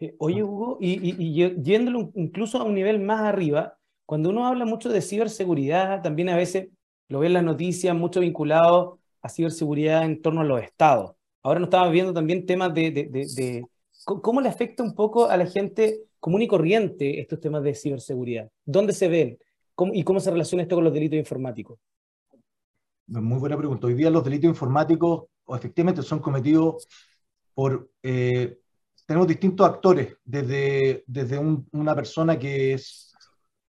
Eh, 0.02 0.16
oye, 0.18 0.44
Hugo, 0.44 0.78
y, 0.80 0.94
y, 0.94 1.16
y, 1.20 1.62
yéndolo 1.62 2.12
incluso 2.16 2.58
a 2.58 2.64
un 2.64 2.74
nivel 2.74 3.02
más 3.02 3.20
arriba, 3.20 3.78
cuando 4.06 4.30
uno 4.30 4.48
habla 4.48 4.66
mucho 4.66 4.90
de 4.90 5.02
ciberseguridad, 5.02 6.02
también 6.02 6.30
a 6.30 6.38
veces 6.38 6.70
lo 7.10 7.20
ve 7.20 7.28
en 7.28 7.34
las 7.34 7.44
noticias, 7.44 7.94
mucho 7.96 8.22
vinculado 8.22 9.00
a 9.22 9.28
ciberseguridad 9.28 10.06
en 10.06 10.22
torno 10.22 10.42
a 10.42 10.46
los 10.46 10.62
estados. 10.62 11.12
Ahora 11.44 11.60
nos 11.60 11.68
estamos 11.68 11.92
viendo 11.92 12.14
también 12.14 12.46
temas 12.46 12.74
de, 12.74 12.92
de, 12.92 13.04
de, 13.08 13.26
de 13.36 13.66
cómo 14.06 14.40
le 14.40 14.48
afecta 14.48 14.84
un 14.84 14.96
poco 14.96 15.30
a 15.30 15.36
la 15.36 15.46
gente 15.46 16.06
común 16.20 16.42
y 16.44 16.48
corriente 16.48 17.20
estos 17.20 17.40
temas 17.40 17.64
de 17.64 17.76
ciberseguridad. 17.76 18.50
¿Dónde 18.66 18.94
se 18.94 19.10
ven? 19.10 19.38
¿Cómo, 19.76 19.94
¿Y 19.94 20.04
cómo 20.04 20.20
se 20.20 20.32
relaciona 20.32 20.64
esto 20.64 20.76
con 20.76 20.84
los 20.84 20.94
delitos 20.94 21.20
informáticos? 21.20 21.78
Muy 23.08 23.40
buena 23.40 23.58
pregunta. 23.58 23.88
Hoy 23.88 23.96
día 23.96 24.10
los 24.10 24.24
delitos 24.24 24.50
informáticos 24.50 25.26
efectivamente 25.48 26.04
son 26.04 26.20
cometidos 26.20 26.88
por 27.54 27.90
eh, 28.04 28.60
tenemos 29.10 29.28
distintos 29.28 29.68
actores, 29.68 30.18
desde, 30.24 31.04
desde 31.08 31.40
un, 31.40 31.68
una 31.72 31.96
persona 31.96 32.38
que 32.38 32.74
es 32.74 33.12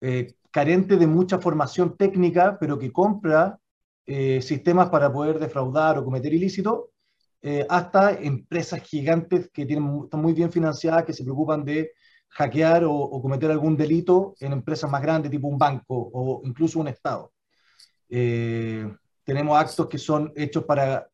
eh, 0.00 0.34
carente 0.50 0.96
de 0.96 1.06
mucha 1.06 1.38
formación 1.38 1.96
técnica, 1.96 2.58
pero 2.58 2.76
que 2.76 2.90
compra 2.90 3.56
eh, 4.04 4.42
sistemas 4.42 4.90
para 4.90 5.12
poder 5.12 5.38
defraudar 5.38 5.96
o 5.96 6.04
cometer 6.04 6.34
ilícito, 6.34 6.90
eh, 7.40 7.64
hasta 7.70 8.14
empresas 8.14 8.82
gigantes 8.82 9.48
que 9.52 9.64
tienen, 9.64 10.00
están 10.02 10.22
muy 10.22 10.32
bien 10.32 10.50
financiadas, 10.50 11.04
que 11.04 11.12
se 11.12 11.22
preocupan 11.22 11.64
de 11.64 11.92
hackear 12.30 12.82
o, 12.82 12.92
o, 12.92 13.22
cometer 13.22 13.52
algún 13.52 13.76
delito 13.76 14.34
en 14.40 14.50
empresas 14.54 14.90
más 14.90 15.00
grandes, 15.00 15.30
tipo 15.30 15.46
un 15.46 15.56
banco 15.56 16.10
o 16.12 16.40
incluso 16.42 16.80
un 16.80 16.88
Estado. 16.88 17.32
tenemos 18.08 19.56
actos 19.56 19.86
que 19.86 19.98
son 19.98 20.32
hechos 20.34 20.64
para 20.64 21.08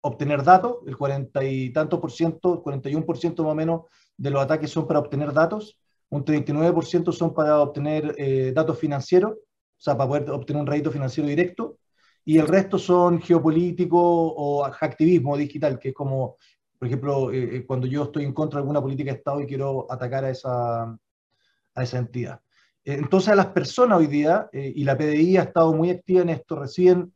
obtener 0.00 0.42
datos, 0.42 0.76
el 0.86 0.96
40 0.96 1.44
y 1.44 1.70
tanto 1.70 2.00
por 2.00 2.12
ciento, 2.12 2.62
41 2.62 3.04
por 3.04 3.18
ciento 3.18 3.42
más 3.42 3.52
o 3.52 3.54
menos 3.54 3.82
de 4.16 4.30
los 4.30 4.42
ataques 4.42 4.70
son 4.70 4.86
para 4.86 5.00
obtener 5.00 5.32
datos, 5.32 5.78
un 6.10 6.24
39% 6.24 7.12
son 7.12 7.34
para 7.34 7.60
obtener 7.60 8.14
eh, 8.18 8.52
datos 8.54 8.78
financieros, 8.78 9.32
o 9.32 9.80
sea, 9.80 9.96
para 9.96 10.08
poder 10.08 10.30
obtener 10.30 10.62
un 10.62 10.66
rédito 10.66 10.90
financiero 10.90 11.28
directo, 11.28 11.78
y 12.24 12.38
el 12.38 12.46
resto 12.46 12.78
son 12.78 13.20
geopolítico 13.20 13.98
o 13.98 14.64
activismo 14.64 15.36
digital, 15.36 15.78
que 15.78 15.90
es 15.90 15.94
como, 15.94 16.36
por 16.78 16.88
ejemplo, 16.88 17.32
eh, 17.32 17.56
eh, 17.56 17.66
cuando 17.66 17.86
yo 17.86 18.04
estoy 18.04 18.24
en 18.24 18.32
contra 18.32 18.58
de 18.58 18.62
alguna 18.62 18.82
política 18.82 19.12
de 19.12 19.18
Estado 19.18 19.40
y 19.40 19.46
quiero 19.46 19.86
atacar 19.90 20.24
a 20.24 20.30
esa, 20.30 20.82
a 20.82 21.82
esa 21.82 21.98
entidad. 21.98 22.40
Entonces, 22.84 23.36
las 23.36 23.46
personas 23.46 23.98
hoy 23.98 24.06
día, 24.06 24.48
y 24.50 24.82
la 24.82 24.96
PDI 24.96 25.36
ha 25.36 25.42
estado 25.42 25.74
muy 25.74 25.90
activa 25.90 26.22
en 26.22 26.30
esto, 26.30 26.56
recién 26.56 27.12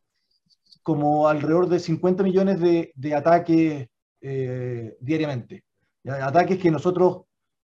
como 0.83 1.27
alrededor 1.27 1.67
de 1.69 1.79
50 1.79 2.23
millones 2.23 2.59
de, 2.59 2.91
de 2.95 3.15
ataques 3.15 3.87
diariamente. 4.99 5.63
Ataques 6.05 6.57
que 6.57 6.71
nosotros 6.71 7.23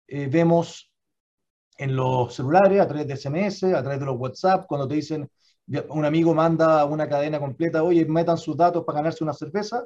vemos 0.08 0.92
en 1.78 1.96
los 1.96 2.34
celulares, 2.34 2.82
a 2.82 2.88
través 2.88 3.08
de 3.08 3.16
SMS, 3.16 3.64
a 3.76 3.82
través 3.82 4.00
de 4.00 4.06
los 4.06 4.18
WhatsApp, 4.18 4.66
cuando 4.68 4.88
te 4.88 4.96
dicen, 4.96 5.30
un 5.90 6.06
amigo 6.06 6.34
manda 6.34 6.84
una 6.86 7.08
cadena 7.08 7.40
completa, 7.40 7.84
oye, 7.84 8.06
metan 8.06 8.38
sus 8.38 8.58
datos 8.58 8.84
para 8.84 9.00
ganarse 9.00 9.24
una 9.24 9.34
cerveza, 9.34 9.84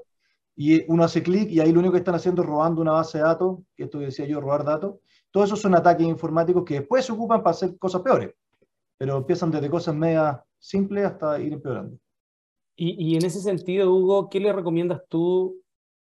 y 0.55 0.89
uno 0.91 1.03
hace 1.03 1.23
clic 1.23 1.49
y 1.49 1.59
ahí 1.59 1.71
lo 1.71 1.79
único 1.79 1.93
que 1.93 1.99
están 1.99 2.15
haciendo 2.15 2.41
es 2.41 2.47
robando 2.47 2.81
una 2.81 2.91
base 2.91 3.17
de 3.17 3.23
datos, 3.23 3.59
que 3.75 3.85
esto 3.85 3.99
decía 3.99 4.25
yo, 4.25 4.41
robar 4.41 4.63
datos. 4.63 4.95
Todos 5.31 5.47
esos 5.47 5.61
son 5.61 5.75
ataques 5.75 6.05
informáticos 6.05 6.63
que 6.65 6.81
después 6.81 7.05
se 7.05 7.13
ocupan 7.13 7.41
para 7.41 7.51
hacer 7.51 7.77
cosas 7.77 8.01
peores, 8.01 8.33
pero 8.97 9.17
empiezan 9.17 9.49
desde 9.49 9.69
cosas 9.69 9.95
media 9.95 10.43
simples 10.59 11.05
hasta 11.05 11.39
ir 11.39 11.53
empeorando. 11.53 11.97
Y, 12.83 13.15
en 13.15 13.23
ese 13.23 13.41
sentido, 13.41 13.93
Hugo, 13.93 14.27
¿qué 14.27 14.39
le 14.39 14.51
recomiendas 14.51 15.03
tú 15.07 15.61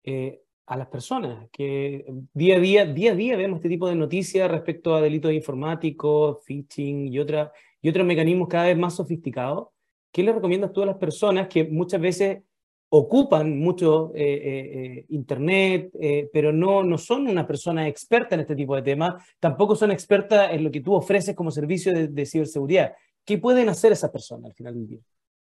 eh, 0.04 0.40
a 0.66 0.76
las 0.76 0.86
personas, 0.86 1.48
que 1.50 2.04
día 2.32 2.58
a 2.58 2.60
día, 2.60 2.86
día 2.86 3.10
a 3.10 3.14
día 3.16 3.36
vemos 3.36 3.56
este 3.56 3.68
tipo 3.68 3.88
de 3.88 3.96
noticias 3.96 4.48
respecto 4.48 4.94
a 4.94 5.00
delitos 5.00 5.32
informáticos, 5.32 6.44
phishing 6.44 7.08
y, 7.08 7.18
otra, 7.18 7.52
y 7.82 7.88
otros 7.88 8.06
mecanismos 8.06 8.46
cada 8.46 8.66
vez 8.66 8.78
más 8.78 8.94
sofisticados. 8.94 9.70
¿Qué 10.12 10.22
le 10.22 10.32
recomiendas 10.32 10.72
tú 10.72 10.82
a 10.82 10.86
las 10.86 10.96
personas 10.96 11.48
que 11.48 11.64
muchas 11.64 12.00
veces 12.00 12.44
ocupan 12.88 13.58
mucho 13.58 14.12
eh, 14.14 14.22
eh, 14.44 15.06
Internet, 15.08 15.90
pero 16.32 16.52
no, 16.52 16.84
no 16.84 16.98
son 16.98 17.26
una 17.26 17.48
persona 17.48 17.88
experta 17.88 18.36
en 18.36 18.42
este 18.42 18.54
tipo 18.54 18.76
de 18.76 18.82
temas, 18.82 19.24
tampoco 19.40 19.74
son 19.74 19.90
expertas 19.90 20.52
en 20.52 20.62
lo 20.62 20.70
que 20.70 20.82
tú 20.82 20.94
ofreces 20.94 21.34
como 21.34 21.50
servicio 21.50 21.92
de, 21.92 22.06
de 22.06 22.26
ciberseguridad? 22.26 22.94
¿Qué 23.24 23.38
pueden 23.38 23.68
hacer 23.68 23.90
esas 23.90 24.10
personas 24.12 24.50
al 24.50 24.54
final 24.54 24.74
del 24.74 24.86
día? 24.86 25.00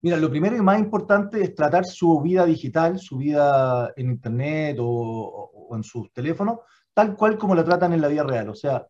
Mira, 0.04 0.18
lo 0.18 0.28
primero 0.28 0.54
y 0.54 0.60
más 0.60 0.78
importante 0.78 1.42
es 1.42 1.54
tratar 1.54 1.86
su 1.86 2.20
vida 2.20 2.44
digital, 2.44 2.98
su 2.98 3.16
vida 3.16 3.90
en 3.96 4.10
Internet 4.10 4.76
o, 4.78 5.70
en 5.74 5.82
sus 5.82 6.12
teléfonos, 6.12 6.58
tal 6.92 7.16
cual 7.16 7.38
como 7.38 7.54
la 7.54 7.64
tratan 7.64 7.94
en 7.94 8.02
la 8.02 8.08
vida 8.08 8.22
real. 8.22 8.50
O 8.50 8.54
sea, 8.54 8.86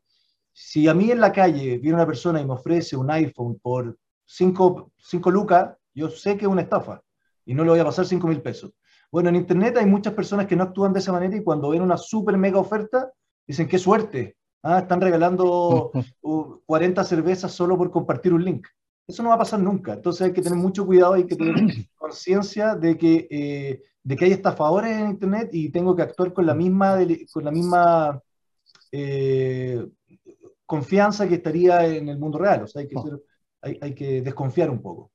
si 0.52 0.88
a 0.88 0.92
mí 0.92 1.12
en 1.12 1.20
la 1.20 1.30
calle 1.30 1.78
viene 1.78 1.94
una 1.94 2.04
persona 2.04 2.40
y 2.40 2.44
me 2.44 2.54
ofrece 2.54 2.96
un 2.96 3.12
iPhone 3.12 3.60
por 3.62 3.96
5 4.26 4.90
lucas, 5.26 5.76
yo 5.94 6.10
sé 6.10 6.36
que 6.36 6.46
es 6.46 6.50
una 6.50 6.62
estafa 6.62 7.00
y 7.46 7.54
no 7.54 7.62
le 7.62 7.70
voy 7.70 7.78
a 7.78 7.84
pasar 7.84 8.06
5 8.06 8.26
mil 8.26 8.42
pesos. 8.42 8.72
Bueno, 9.12 9.28
en 9.28 9.36
Internet 9.36 9.76
hay 9.76 9.86
muchas 9.86 10.14
personas 10.14 10.48
que 10.48 10.56
no 10.56 10.64
actúan 10.64 10.92
de 10.92 10.98
esa 10.98 11.12
manera 11.12 11.36
y 11.36 11.44
cuando 11.44 11.70
ven 11.70 11.82
una 11.82 11.96
super 11.96 12.36
mega 12.36 12.58
oferta, 12.58 13.12
dicen, 13.46 13.68
qué 13.68 13.78
suerte, 13.78 14.36
ah, 14.64 14.80
están 14.80 15.00
regalando 15.00 15.92
40 16.66 17.04
cervezas 17.04 17.52
solo 17.52 17.78
por 17.78 17.92
compartir 17.92 18.34
un 18.34 18.44
link. 18.44 18.66
Eso 19.06 19.22
no 19.22 19.28
va 19.28 19.34
a 19.34 19.38
pasar 19.38 19.60
nunca. 19.60 19.92
Entonces 19.92 20.22
hay 20.22 20.32
que 20.32 20.42
tener 20.42 20.58
mucho 20.58 20.86
cuidado, 20.86 21.14
hay 21.14 21.26
que 21.26 21.36
tener 21.36 21.54
conciencia 21.96 22.74
de 22.74 22.96
que, 22.96 23.26
eh, 23.30 23.82
de 24.02 24.16
que 24.16 24.24
hay 24.24 24.32
estafadores 24.32 24.96
en 24.98 25.10
Internet 25.10 25.50
y 25.52 25.70
tengo 25.70 25.94
que 25.94 26.02
actuar 26.02 26.32
con 26.32 26.46
la 26.46 26.54
misma, 26.54 26.98
con 27.32 27.44
la 27.44 27.50
misma 27.50 28.20
eh, 28.92 29.86
confianza 30.64 31.28
que 31.28 31.36
estaría 31.36 31.86
en 31.86 32.08
el 32.08 32.18
mundo 32.18 32.38
real. 32.38 32.62
O 32.62 32.66
sea, 32.66 32.80
hay 32.80 32.88
que, 32.88 32.96
oh. 32.96 33.20
hay, 33.60 33.78
hay, 33.80 33.94
que 33.94 34.22
desconfiar 34.22 34.70
un 34.70 34.80
poco. 34.80 35.10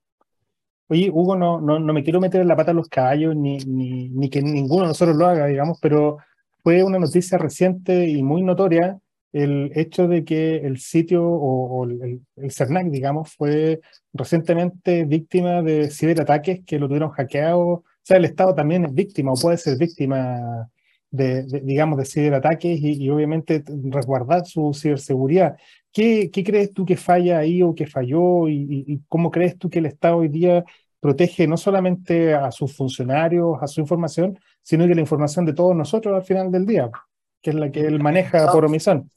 Oye, 0.87 1.09
Hugo, 1.11 1.35
no, 1.35 1.61
no, 1.61 1.79
no, 1.79 1.93
me 1.93 2.03
quiero 2.03 2.19
meter 2.19 2.41
en 2.41 2.47
la 2.47 2.55
pata 2.55 2.71
a 2.71 2.73
los 2.73 2.89
caballos, 2.89 3.35
ni, 3.35 3.57
ni, 3.59 4.09
ni 4.09 4.29
que 4.29 4.41
ninguno 4.41 4.83
de 4.83 4.87
nosotros 4.89 5.15
lo 5.15 5.27
haga, 5.27 5.45
digamos, 5.45 5.77
pero 5.79 6.17
fue 6.63 6.83
una 6.83 6.99
noticia 6.99 7.37
reciente 7.37 8.07
y 8.07 8.23
muy 8.23 8.41
notoria 8.41 8.99
el 9.31 9.71
hecho 9.75 10.07
de 10.07 10.25
que 10.25 10.57
el 10.57 10.79
sitio 10.79 11.23
o, 11.23 11.83
el, 11.85 12.21
el, 12.37 12.51
CERNAC, 12.51 12.87
digamos, 12.87 13.33
fue 13.35 13.79
recientemente 14.13 15.05
víctima 15.05 15.61
de 15.61 15.89
ciberataques 15.91 16.61
que 16.65 16.79
lo 16.79 16.87
tuvieron 16.87 17.11
hackeado. 17.11 17.59
O 17.67 17.83
sea, 18.01 18.17
el 18.17 18.25
Estado 18.25 18.55
también 18.55 18.85
es 18.85 18.93
víctima 18.93 19.31
o 19.31 19.35
puede 19.35 19.57
ser 19.57 19.77
víctima 19.77 20.69
de, 21.11 21.43
digamos, 21.63 21.97
de 21.97 22.05
ciberataques 22.05 22.79
y, 22.79 23.03
y, 23.03 23.09
obviamente 23.09 23.63
resguardar 23.91 24.45
su 24.45 24.73
ciberseguridad. 24.73 25.57
¿Qué, 25.91 26.29
¿Qué, 26.31 26.43
crees 26.43 26.73
tú 26.73 26.85
que 26.85 26.97
falla 26.97 27.39
ahí 27.39 27.61
o 27.61 27.73
que 27.75 27.87
falló 27.87 28.47
y, 28.47 28.85
y 28.87 29.01
cómo 29.07 29.31
crees 29.31 29.57
tú 29.57 29.69
que 29.69 29.79
el 29.79 29.87
Estado 29.87 30.17
hoy 30.17 30.27
día 30.27 30.63
protege 30.99 31.47
no 31.47 31.57
solamente 31.57 32.33
a 32.33 32.51
sus 32.51 32.75
funcionarios, 32.75 33.57
a 33.61 33.67
su 33.67 33.81
información, 33.81 34.37
sino 34.61 34.87
que 34.87 34.95
la 34.95 35.01
información 35.01 35.45
de 35.45 35.53
todos 35.53 35.75
nosotros 35.75 36.15
al 36.15 36.23
final 36.23 36.51
del 36.51 36.65
día, 36.65 36.89
que 37.41 37.51
es 37.51 37.55
la 37.55 37.71
que 37.71 37.81
él 37.81 37.99
maneja 38.01 38.51
por 38.51 38.65
omisión? 38.65 39.09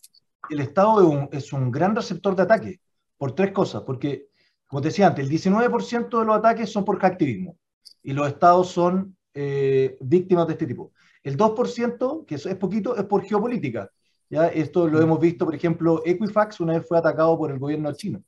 El 0.50 0.61
Estado 0.61 1.28
es 1.32 1.52
un, 1.52 1.70
gran 1.70 1.94
receptor 1.94 2.37
de 2.37 2.42
ataque 2.42 2.80
por 3.16 3.34
tres 3.34 3.52
cosas, 3.52 3.82
porque, 3.82 4.28
como 4.66 4.82
te 4.82 4.88
decía 4.88 5.06
antes, 5.06 5.25
el 5.25 5.30
19% 5.30 6.18
de 6.18 6.25
los 6.25 6.37
ataques 6.37 6.70
son 6.70 6.84
por 6.84 6.99
hacktivismo 6.99 7.56
y 8.02 8.12
los 8.12 8.28
estados 8.28 8.68
son 8.70 9.16
eh, 9.34 9.96
víctimas 10.00 10.46
de 10.46 10.54
este 10.54 10.66
tipo. 10.66 10.92
El 11.22 11.37
2%, 11.37 12.26
que 12.26 12.34
es, 12.34 12.46
poquito, 12.56 12.96
es 12.96 13.04
por 13.04 13.22
geopolítica. 13.22 13.90
¿ya? 14.28 14.49
Esto 14.49 14.88
lo 14.88 15.00
hemos 15.00 15.20
visto, 15.20 15.44
por 15.44 15.54
ejemplo, 15.54 16.02
Equifax 16.04 16.61
una 16.61 16.75
vez 16.75 16.87
fue 16.87 16.99
atacado 16.99 17.38
por 17.38 17.50
el 17.50 17.58
gobierno 17.58 17.92
chino 17.92 18.22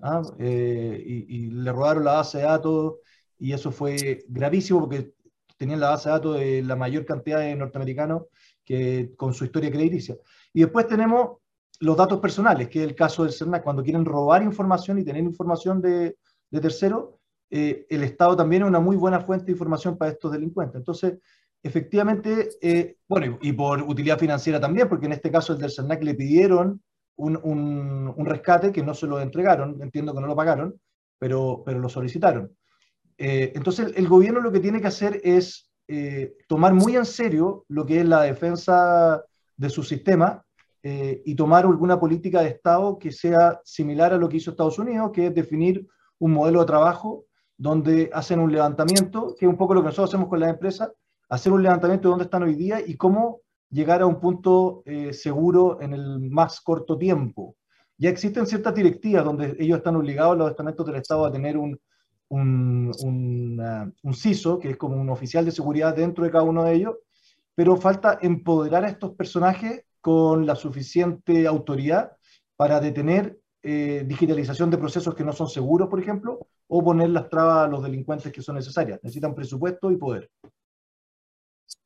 ¿ah? 0.00 0.22
eh, 0.38 1.02
y, 1.06 1.50
le 1.50 1.72
robaron 1.72 2.04
la 2.04 2.14
base 2.14 2.38
de 2.38 2.44
datos 2.44 2.94
y 3.38 3.52
eso 3.52 3.70
fue 3.70 4.24
gravísimo 4.28 4.80
porque 4.80 5.12
tenían 5.56 5.80
la 5.80 5.90
base 5.90 6.08
de 6.08 6.12
datos 6.12 6.38
de 6.38 6.62
la 6.62 6.76
mayor 6.76 7.04
cantidad 7.04 7.38
de 7.38 7.54
norteamericanos 7.54 8.24
que, 8.64 9.12
con 9.16 9.34
su 9.34 9.44
historia 9.44 9.70
crediticia. 9.70 10.16
Y 10.52 10.62
después 10.62 10.86
tenemos 10.86 11.38
los 11.80 11.96
datos 11.96 12.20
personales, 12.20 12.68
que 12.68 12.82
es 12.82 12.88
el 12.88 12.94
caso 12.94 13.24
del 13.24 13.32
CERNAC, 13.32 13.64
cuando 13.64 13.82
quieren 13.82 14.04
robar 14.04 14.42
información 14.42 14.98
y 14.98 15.04
tener 15.04 15.22
información 15.22 15.80
de, 15.80 16.16
de 16.50 16.60
terceros, 16.60 17.14
eh, 17.54 17.86
el 17.90 18.02
Estado 18.02 18.34
también 18.34 18.62
es 18.62 18.68
una 18.68 18.80
muy 18.80 18.96
buena 18.96 19.20
fuente 19.20 19.44
de 19.44 19.52
información 19.52 19.98
para 19.98 20.10
estos 20.10 20.32
delincuentes. 20.32 20.76
Entonces, 20.76 21.18
efectivamente, 21.62 22.48
eh, 22.62 22.96
bueno, 23.06 23.38
y, 23.42 23.52
por 23.52 23.82
utilidad 23.82 24.18
financiera 24.18 24.58
también, 24.58 24.88
porque 24.88 25.04
en 25.04 25.12
este 25.12 25.30
caso 25.30 25.52
el 25.52 25.58
del 25.58 25.70
CERNAC 25.70 26.02
le 26.02 26.14
pidieron 26.14 26.82
un, 27.16 27.36
un, 27.36 28.26
rescate 28.26 28.72
que 28.72 28.82
no 28.82 28.94
se 28.94 29.06
lo 29.06 29.20
entregaron, 29.20 29.82
entiendo 29.82 30.14
que 30.14 30.20
no 30.22 30.26
lo 30.26 30.34
pagaron, 30.34 30.80
pero, 31.18 31.62
pero 31.64 31.78
lo 31.78 31.90
solicitaron. 31.90 32.56
Eh, 33.18 33.52
entonces, 33.54 33.92
el, 33.96 34.08
gobierno 34.08 34.40
lo 34.40 34.50
que 34.50 34.60
tiene 34.60 34.80
que 34.80 34.88
hacer 34.88 35.20
es 35.22 35.68
tomar 36.48 36.72
muy 36.72 36.96
en 36.96 37.04
serio 37.04 37.66
lo 37.68 37.84
que 37.84 38.00
es 38.00 38.06
la 38.06 38.22
defensa 38.22 39.22
de 39.58 39.68
su 39.68 39.82
sistema 39.82 40.42
eh, 40.84 41.22
y 41.24 41.36
tomar 41.36 41.64
alguna 41.64 42.00
política 42.00 42.42
de 42.42 42.48
Estado 42.48 42.98
que 42.98 43.12
sea 43.12 43.60
similar 43.64 44.12
a 44.12 44.16
lo 44.16 44.28
que 44.28 44.38
hizo 44.38 44.50
Estados 44.50 44.78
Unidos, 44.80 45.12
que 45.12 45.28
es 45.28 45.34
definir 45.34 45.86
un 46.18 46.32
modelo 46.32 46.60
de 46.60 46.66
trabajo 46.66 47.26
donde 47.56 48.10
hacen 48.12 48.40
un 48.40 48.50
levantamiento, 48.50 49.36
que 49.38 49.46
es 49.46 49.50
un 49.50 49.56
poco 49.56 49.74
lo 49.74 49.80
que 49.80 49.86
nosotros 49.86 50.10
hacemos 50.10 50.28
con 50.28 50.40
las 50.40 50.50
empresas, 50.50 50.90
hacer 51.28 51.52
un 51.52 51.62
levantamiento 51.62 52.08
de 52.08 52.10
dónde 52.10 52.24
están 52.24 52.42
hoy 52.42 52.56
día 52.56 52.80
y 52.84 52.96
cómo 52.96 53.42
llegar 53.70 54.02
a 54.02 54.06
un 54.06 54.18
punto 54.18 54.82
eh, 54.84 55.12
seguro 55.12 55.80
en 55.80 55.92
el 55.92 56.18
más 56.18 56.60
corto 56.60 56.98
tiempo. 56.98 57.56
Ya 57.96 58.10
existen 58.10 58.46
ciertas 58.46 58.74
directivas 58.74 59.24
donde 59.24 59.54
ellos 59.60 59.78
están 59.78 59.94
obligados, 59.94 60.36
los 60.36 60.50
estamentos 60.50 60.84
del 60.84 60.96
Estado, 60.96 61.24
a 61.24 61.32
tener 61.32 61.56
un, 61.56 61.78
un, 62.28 62.90
un, 63.04 63.94
un 64.02 64.14
CISO, 64.14 64.58
que 64.58 64.70
es 64.70 64.76
como 64.76 64.96
un 64.96 65.10
oficial 65.10 65.44
de 65.44 65.52
seguridad 65.52 65.94
dentro 65.94 66.24
de 66.24 66.30
cada 66.32 66.42
uno 66.42 66.64
de 66.64 66.74
ellos, 66.74 66.96
pero 67.54 67.76
falta 67.76 68.18
empoderar 68.20 68.84
a 68.84 68.88
estos 68.88 69.12
personajes 69.12 69.84
con 70.02 70.44
la 70.44 70.56
suficiente 70.56 71.46
autoridad 71.46 72.12
para 72.56 72.80
detener 72.80 73.38
eh, 73.62 74.04
digitalización 74.06 74.70
de 74.70 74.78
procesos 74.78 75.14
que 75.14 75.24
no 75.24 75.32
son 75.32 75.48
seguros, 75.48 75.88
por 75.88 76.00
ejemplo, 76.00 76.48
o 76.66 76.82
poner 76.82 77.10
las 77.10 77.28
trabas 77.28 77.64
a 77.64 77.68
los 77.68 77.82
delincuentes 77.82 78.32
que 78.32 78.42
son 78.42 78.56
necesarias. 78.56 78.98
Necesitan 79.02 79.34
presupuesto 79.34 79.90
y 79.92 79.96
poder. 79.96 80.28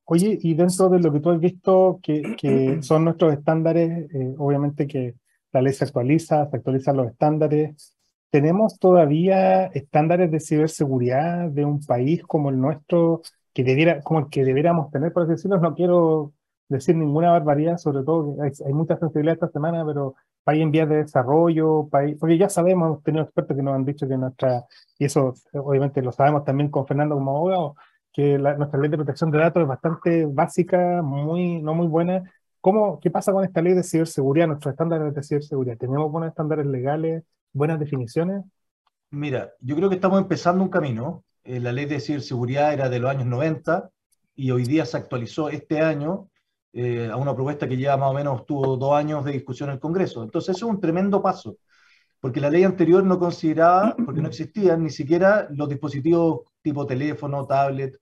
Oye, 0.07 0.39
y 0.41 0.55
dentro 0.55 0.89
de 0.89 1.01
lo 1.01 1.13
que 1.13 1.21
tú 1.21 1.31
has 1.31 1.39
visto, 1.39 2.01
que, 2.03 2.35
que 2.37 2.79
son 2.83 3.05
nuestros 3.05 3.35
estándares, 3.35 4.11
eh, 4.15 4.35
obviamente 4.39 4.87
que 4.87 5.17
la 5.53 5.61
ley 5.61 5.75
se 5.75 5.85
actualiza, 5.85 6.49
se 6.49 6.57
actualizan 6.57 6.97
los 6.97 7.09
estándares. 7.09 7.97
¿Tenemos 8.31 8.79
todavía 8.79 9.67
estándares 9.67 10.31
de 10.31 10.41
ciberseguridad 10.41 11.51
de 11.51 11.65
un 11.65 11.85
país 11.85 12.23
como 12.23 12.49
el 12.49 12.59
nuestro, 12.59 13.21
que 13.53 13.65
debiera, 13.65 14.01
como 14.01 14.21
el 14.21 14.29
que 14.31 14.45
debiéramos 14.45 14.91
tener, 14.91 15.13
por 15.13 15.27
decirlo? 15.27 15.59
No 15.59 15.75
quiero 15.75 16.33
decir 16.69 16.97
ninguna 16.97 17.31
barbaridad, 17.31 17.79
sobre 17.79 18.05
todo 18.05 18.37
hay, 18.43 18.51
hay 18.65 18.73
mucha 18.73 18.97
sensibilidad 18.99 19.35
esta 19.35 19.49
semana, 19.49 19.85
pero 19.85 20.15
país 20.45 20.63
en 20.63 20.71
vías 20.71 20.89
de 20.89 20.97
desarrollo, 20.99 21.89
país, 21.91 22.17
porque 22.21 22.39
ya 22.39 22.49
sabemos, 22.49 22.87
hemos 22.87 23.03
tenido 23.03 23.25
expertos 23.25 23.57
que 23.57 23.63
nos 23.63 23.75
han 23.75 23.85
dicho 23.85 24.07
que 24.07 24.17
nuestra, 24.17 24.65
y 24.99 25.07
eso 25.07 25.35
obviamente 25.53 26.03
lo 26.03 26.13
sabemos 26.13 26.45
también 26.45 26.71
con 26.71 26.87
Fernando 26.87 27.17
como 27.17 27.37
abogado, 27.37 27.77
que 28.13 28.39
nuestra 28.39 28.81
ley 28.81 28.89
de 28.89 28.97
protección 28.97 29.31
de 29.31 29.39
datos 29.39 29.63
es 29.63 29.69
bastante 29.69 30.25
básica, 30.25 31.03
muy, 31.03 31.61
no 31.61 31.75
muy 31.75 31.87
buena. 31.87 32.23
¿Cómo, 32.61 32.99
¿Qué 33.01 33.11
pasa 33.11 33.33
con 33.33 33.45
esta 33.45 33.61
ley 33.61 33.75
de 33.75 33.83
ciberseguridad, 33.83 34.47
nuestros 34.47 34.73
estándares 34.73 35.15
de 35.15 35.23
ciberseguridad? 35.23 35.77
¿Tenemos 35.77 36.11
buenos 36.11 36.31
estándares 36.31 36.65
legales, 36.65 37.25
buenas 37.53 37.79
definiciones? 37.79 38.43
Mira, 39.11 39.53
yo 39.61 39.77
creo 39.77 39.89
que 39.89 39.97
estamos 39.97 40.21
empezando 40.21 40.65
un 40.65 40.71
camino. 40.71 41.25
Eh, 41.45 41.61
la 41.61 41.73
ley 41.73 41.87
de 41.87 42.01
ciberseguridad 42.01 42.73
era 42.73 42.89
de 42.89 43.01
los 43.01 43.11
años 43.11 43.27
90 43.27 43.91
y 44.35 44.51
hoy 44.51 44.65
día 44.65 44.87
se 44.87 44.97
actualizó 44.97 45.49
este 45.49 45.81
año 45.81 46.29
eh, 46.79 47.09
a 47.11 47.17
una 47.17 47.35
propuesta 47.35 47.67
que 47.67 47.79
ya 47.79 47.97
más 47.97 48.11
o 48.11 48.13
menos 48.13 48.45
tuvo 48.45 48.77
dos 48.77 48.93
años 48.93 49.25
de 49.25 49.33
discusión 49.33 49.71
en 49.71 49.77
el 49.77 49.81
Congreso. 49.81 50.23
Entonces, 50.23 50.55
eso 50.55 50.67
es 50.67 50.73
un 50.75 50.79
tremendo 50.79 51.23
paso, 51.23 51.57
porque 52.21 52.39
la 52.39 52.51
ley 52.51 52.65
anterior 52.65 53.03
no 53.03 53.19
consideraba, 53.19 53.97
porque 54.05 54.21
no 54.21 54.29
existían 54.29 54.83
ni 54.83 54.91
siquiera 54.91 55.49
los 55.53 55.71
dispositivos 55.71 56.41
tipo 56.61 56.87
teléfono, 56.87 57.47
tablet, 57.47 57.99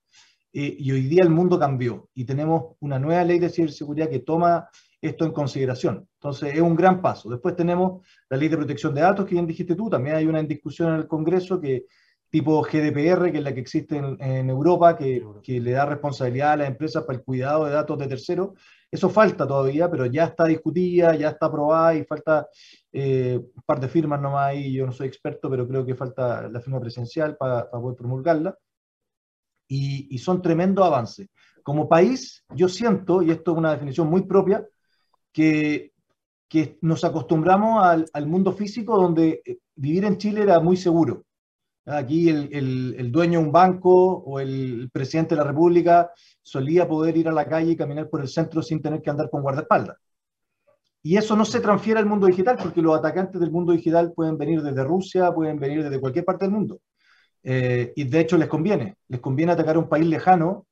eh, 0.53 0.75
y 0.77 0.91
hoy 0.91 1.03
día 1.03 1.23
el 1.23 1.31
mundo 1.31 1.57
cambió 1.57 2.09
y 2.15 2.25
tenemos 2.25 2.75
una 2.81 2.99
nueva 2.99 3.23
ley 3.23 3.39
de 3.39 3.49
ciberseguridad 3.49 4.11
que 4.11 4.19
toma 4.19 4.69
esto 5.01 5.25
en 5.25 5.31
consideración. 5.31 6.09
Entonces, 6.15 6.55
es 6.55 6.61
un 6.61 6.75
gran 6.75 7.01
paso. 7.01 7.31
Después 7.31 7.55
tenemos 7.55 8.05
la 8.29 8.37
ley 8.37 8.49
de 8.49 8.57
protección 8.57 8.93
de 8.93 9.03
datos, 9.03 9.25
que 9.25 9.37
bien 9.37 9.47
dijiste 9.47 9.77
tú, 9.77 9.89
también 9.89 10.17
hay 10.17 10.27
una 10.27 10.43
discusión 10.43 10.95
en 10.95 10.97
el 10.97 11.07
Congreso 11.07 11.61
que 11.61 11.87
tipo 12.35 12.61
GDPR, 12.63 13.31
que 13.31 13.39
es 13.39 13.45
la 13.45 13.55
que 13.55 13.61
existe 13.61 13.97
en, 13.97 14.51
Europa, 14.51 14.97
que, 14.97 15.25
que, 15.41 15.61
le 15.61 15.71
da 15.71 15.87
responsabilidad 15.87 16.55
a 16.55 16.57
las 16.57 16.69
empresas 16.69 17.05
para 17.05 17.17
el 17.17 17.25
cuidado 17.25 17.65
de 17.65 17.71
datos 17.71 17.97
de 17.97 18.09
terceros. 18.09 18.59
Eso 18.91 19.09
falta 19.09 19.47
todavía, 19.47 19.89
pero 19.89 20.07
ya 20.07 20.25
está 20.25 20.45
discutida, 20.47 21.15
ya 21.15 21.29
está 21.29 21.47
aprobada 21.47 21.95
y 21.95 22.05
falta 22.05 22.49
eh, 22.91 23.39
un 23.39 23.63
par 23.65 23.79
de 23.79 23.87
firmas 23.87 24.21
nomás 24.21 24.49
ahí. 24.49 24.73
Yo 24.73 24.85
no 24.85 24.91
soy 24.91 25.07
experto, 25.07 25.49
pero 25.49 25.69
creo 25.69 25.87
que 25.87 25.95
falta 25.95 26.49
la 26.49 26.61
firma 26.61 26.81
presencial 26.81 27.37
para, 27.37 27.71
para 27.71 27.81
poder 27.81 27.99
promulgarla. 27.99 28.59
Y, 29.69 30.09
y, 30.13 30.19
son 30.19 30.43
tremendos 30.43 30.85
avances. 30.85 31.29
Como 31.63 31.89
país, 31.89 32.45
yo 32.53 32.69
siento, 32.69 33.23
y 33.23 33.31
esto 33.31 33.53
es 33.53 33.59
una 33.59 33.71
definición 33.71 34.09
muy 34.09 34.23
propia, 34.23 34.67
que, 35.33 35.93
que 36.49 36.79
nos 36.81 37.05
acostumbramos 37.05 37.85
al, 37.85 38.07
al 38.13 38.27
mundo 38.27 38.51
físico 38.51 38.97
donde 39.01 39.41
eh, 39.45 39.59
vivir 39.77 40.05
en 40.05 40.19
Chile 40.19 40.43
era 40.43 40.59
muy 40.59 40.77
seguro 40.77 41.23
Aquí 41.87 42.31
el, 42.31 42.95
el, 42.99 43.13
dueño 43.13 43.41
de 43.41 43.45
un 43.47 43.53
banco 43.53 43.93
o 43.93 44.41
el 44.41 44.89
presidente 44.91 45.35
de 45.35 45.43
la 45.43 45.47
República 45.47 46.11
solía 46.43 46.89
poder 46.89 47.17
ir 47.17 47.29
a 47.29 47.33
la 47.33 47.47
calle 47.47 47.73
y 47.73 47.77
caminar 47.77 48.09
por 48.09 48.23
el 48.23 48.29
centro 48.29 48.63
sin 48.63 48.81
tener 48.81 49.03
que 49.03 49.11
andar 49.11 49.29
con 49.29 49.43
guardaespaldas. 49.43 49.99
Y 51.03 51.19
eso 51.19 51.37
no 51.37 51.45
se 51.45 51.61
transfiere 51.61 52.01
al 52.01 52.07
mundo 52.07 52.27
digital 52.27 52.57
porque 52.61 52.81
los 52.81 52.97
atacantes 52.97 53.39
del 53.39 53.51
mundo 53.51 53.73
digital 53.73 54.15
pueden 54.15 54.39
venir 54.39 54.63
desde 54.63 54.83
Rusia, 54.83 55.31
pueden 55.33 55.59
venir 55.59 55.83
desde 55.85 56.01
cualquier 56.01 56.25
parte 56.25 56.47
del 56.47 56.55
mundo. 56.55 56.81
Eh, 57.43 57.93
y 57.95 58.05
de 58.05 58.21
hecho 58.21 58.39
les 58.39 58.49
conviene, 58.49 58.97
les 59.09 59.21
conviene 59.21 59.53
atacar 59.53 59.77
a 59.77 59.81
un 59.81 59.89
país 59.91 60.07
lejano 60.07 60.67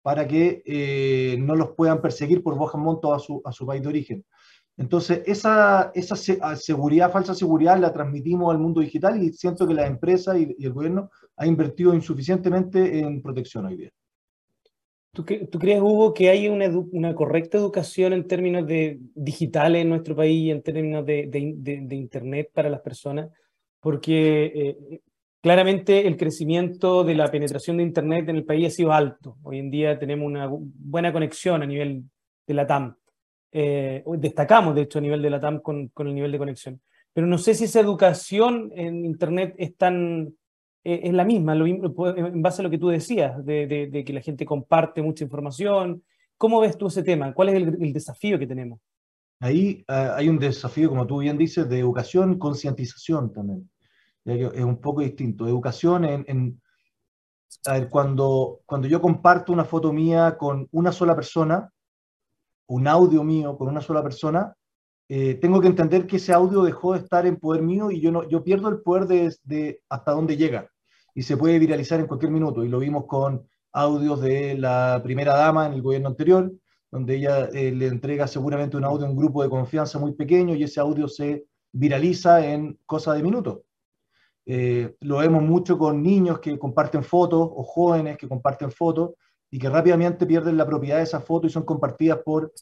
para 0.00 0.28
que 0.28 0.62
eh, 0.64 1.36
no 1.40 1.56
los 1.56 1.70
puedan 1.70 2.00
perseguir 2.00 2.44
por 2.44 2.56
bajo 2.56 2.78
monto 2.78 3.12
a 3.12 3.18
su, 3.18 3.42
a 3.44 3.50
su 3.50 3.66
país 3.66 3.82
de 3.82 3.88
origen. 3.88 4.24
Entonces, 4.76 5.22
esa, 5.26 5.90
esa 5.94 6.14
ah, 6.40 6.56
seguridad, 6.56 7.12
falsa 7.12 7.34
seguridad, 7.34 7.78
la 7.78 7.92
transmitimos 7.92 8.52
al 8.52 8.58
mundo 8.58 8.80
digital 8.80 9.22
y 9.22 9.32
siento 9.32 9.66
que 9.66 9.74
la 9.74 9.86
empresa 9.86 10.38
y, 10.38 10.56
el 10.58 10.72
gobierno 10.72 11.10
ha 11.36 11.46
invertido 11.46 11.94
insuficientemente 11.94 13.00
en 13.00 13.20
protección 13.20 13.66
hoy 13.66 13.76
día. 13.76 13.90
¿Tú, 15.14 15.24
¿Tú, 15.24 15.58
crees, 15.58 15.82
Hugo, 15.82 16.14
que 16.14 16.30
hay 16.30 16.48
una, 16.48 16.66
una, 16.90 17.14
correcta 17.14 17.58
educación 17.58 18.14
en 18.14 18.26
términos 18.26 18.66
de 18.66 18.98
digitales 19.14 19.82
en 19.82 19.90
nuestro 19.90 20.16
país 20.16 20.46
y 20.46 20.50
en 20.50 20.62
términos 20.62 21.04
de, 21.04 21.28
de, 21.30 21.94
Internet 21.94 22.50
para 22.54 22.70
las 22.70 22.80
personas? 22.80 23.28
Porque 23.78 24.46
eh, 24.54 25.00
claramente 25.42 26.06
el 26.06 26.16
crecimiento 26.16 27.04
de 27.04 27.14
la 27.14 27.30
penetración 27.30 27.76
de 27.76 27.82
Internet 27.82 28.26
en 28.30 28.36
el 28.36 28.46
país 28.46 28.68
ha 28.68 28.70
sido 28.70 28.90
alto. 28.90 29.36
Hoy 29.42 29.58
en 29.58 29.70
día 29.70 29.98
tenemos 29.98 30.26
una 30.26 30.48
buena 30.50 31.12
conexión 31.12 31.62
a 31.62 31.66
nivel 31.66 32.04
de 32.46 32.54
la 32.54 32.66
TAM. 32.66 32.96
Eh, 33.54 34.02
destacamos, 34.18 34.74
de 34.74 34.82
hecho, 34.82 34.98
a 34.98 35.02
nivel 35.02 35.20
de 35.20 35.30
la 35.30 35.38
TAM 35.40 35.60
con, 35.60 35.88
con, 35.88 36.08
el 36.08 36.14
nivel 36.14 36.32
de 36.32 36.38
conexión. 36.38 36.80
Pero 37.12 37.26
no 37.26 37.36
sé 37.36 37.54
si 37.54 37.64
esa 37.64 37.80
educación 37.80 38.72
en 38.74 39.04
Internet 39.04 39.54
es 39.58 39.76
tan, 39.76 40.34
eh, 40.82 41.00
es 41.04 41.12
la 41.12 41.24
misma, 41.24 41.54
lo, 41.54 41.66
en 41.66 42.42
base 42.42 42.62
a 42.62 42.64
lo 42.64 42.70
que 42.70 42.78
tú 42.78 42.88
decías, 42.88 43.44
de, 43.44 43.88
de, 43.90 44.04
que 44.04 44.12
la 44.12 44.22
gente 44.22 44.46
comparte 44.46 45.02
mucha 45.02 45.24
información. 45.24 46.02
¿Cómo 46.38 46.60
ves 46.60 46.78
tú 46.78 46.86
ese 46.86 47.02
tema? 47.02 47.34
¿Cuál 47.34 47.50
es 47.50 47.54
el, 47.56 47.92
desafío 47.92 48.38
que 48.38 48.46
tenemos? 48.46 48.80
Ahí 49.38 49.84
uh, 49.88 50.14
hay 50.16 50.28
un 50.28 50.38
desafío, 50.38 50.88
como 50.88 51.06
tú 51.06 51.18
bien 51.18 51.36
dices, 51.36 51.68
de 51.68 51.78
educación, 51.78 52.38
concientización 52.38 53.32
también. 53.32 53.68
Es 54.24 54.64
un 54.64 54.80
poco 54.80 55.02
distinto. 55.02 55.46
Educación 55.46 56.04
en, 56.04 56.24
en 56.28 56.62
a 57.66 57.74
ver, 57.74 57.88
cuando, 57.88 58.60
cuando 58.64 58.88
yo 58.88 59.00
comparto 59.00 59.52
una 59.52 59.64
foto 59.64 59.92
mía 59.92 60.36
con 60.38 60.68
una 60.70 60.92
sola 60.92 61.14
persona, 61.14 61.70
un 62.72 62.88
audio 62.88 63.22
mío 63.22 63.56
con 63.56 63.68
una 63.68 63.82
sola 63.82 64.02
persona, 64.02 64.56
eh, 65.08 65.34
tengo 65.34 65.60
que 65.60 65.66
entender 65.66 66.06
que 66.06 66.16
ese 66.16 66.32
audio 66.32 66.62
dejó 66.62 66.94
de 66.94 67.00
estar 67.00 67.26
en 67.26 67.36
poder 67.36 67.62
mío 67.62 67.90
y 67.90 68.00
yo, 68.00 68.10
no, 68.10 68.26
yo 68.28 68.42
pierdo 68.42 68.70
el 68.70 68.80
poder 68.80 69.06
de, 69.06 69.34
de, 69.44 69.82
hasta 69.90 70.12
dónde 70.12 70.38
llega. 70.38 70.70
Y 71.14 71.22
se 71.22 71.36
puede 71.36 71.58
viralizar 71.58 72.00
en 72.00 72.06
cualquier 72.06 72.32
minuto. 72.32 72.64
Y 72.64 72.68
lo 72.68 72.78
vimos 72.78 73.04
con 73.04 73.46
audios 73.72 74.22
de 74.22 74.56
la 74.56 75.02
primera 75.04 75.34
dama 75.34 75.66
en 75.66 75.74
el 75.74 75.82
gobierno 75.82 76.08
anterior, 76.08 76.50
donde 76.90 77.16
ella 77.16 77.44
eh, 77.52 77.72
le 77.72 77.88
entrega 77.88 78.26
seguramente 78.26 78.78
un 78.78 78.84
audio 78.84 79.04
a 79.06 79.10
un 79.10 79.16
grupo 79.16 79.42
de 79.42 79.50
confianza 79.50 79.98
muy 79.98 80.14
pequeño 80.14 80.54
y 80.54 80.62
ese 80.62 80.80
audio 80.80 81.08
se 81.08 81.44
viraliza 81.72 82.46
en 82.46 82.78
cosa 82.86 83.12
de 83.12 83.22
minutos. 83.22 83.60
Eh, 84.46 84.96
lo 85.00 85.18
vemos 85.18 85.42
mucho 85.42 85.76
con 85.76 86.02
niños 86.02 86.40
que 86.40 86.58
comparten 86.58 87.04
fotos 87.04 87.50
o 87.52 87.62
jóvenes 87.64 88.16
que 88.16 88.28
comparten 88.28 88.70
fotos 88.70 89.10
y 89.52 89.58
que 89.58 89.68
rápidamente 89.68 90.26
pierden 90.26 90.56
la 90.56 90.66
propiedad 90.66 90.96
de 90.96 91.02
esa 91.02 91.20
foto 91.20 91.46
y 91.46 91.50
son 91.50 91.64
compartidas 91.64 92.20
por, 92.24 92.52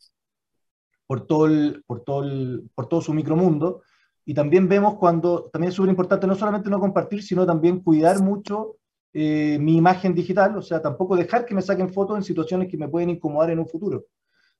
por, 1.06 1.24
todo, 1.24 1.48
por, 1.86 2.02
todo, 2.02 2.28
por 2.74 2.88
todo 2.88 3.00
su 3.00 3.14
micromundo. 3.14 3.82
Y 4.24 4.34
también 4.34 4.68
vemos 4.68 4.96
cuando, 4.98 5.48
también 5.52 5.68
es 5.68 5.76
súper 5.76 5.90
importante 5.90 6.26
no 6.26 6.34
solamente 6.34 6.68
no 6.68 6.80
compartir, 6.80 7.22
sino 7.22 7.46
también 7.46 7.78
cuidar 7.80 8.20
mucho 8.20 8.76
eh, 9.12 9.56
mi 9.60 9.76
imagen 9.76 10.14
digital, 10.14 10.56
o 10.56 10.62
sea, 10.62 10.82
tampoco 10.82 11.14
dejar 11.14 11.46
que 11.46 11.54
me 11.54 11.62
saquen 11.62 11.92
fotos 11.92 12.16
en 12.16 12.24
situaciones 12.24 12.68
que 12.68 12.76
me 12.76 12.88
pueden 12.88 13.10
incomodar 13.10 13.50
en 13.50 13.60
un 13.60 13.68
futuro, 13.68 14.06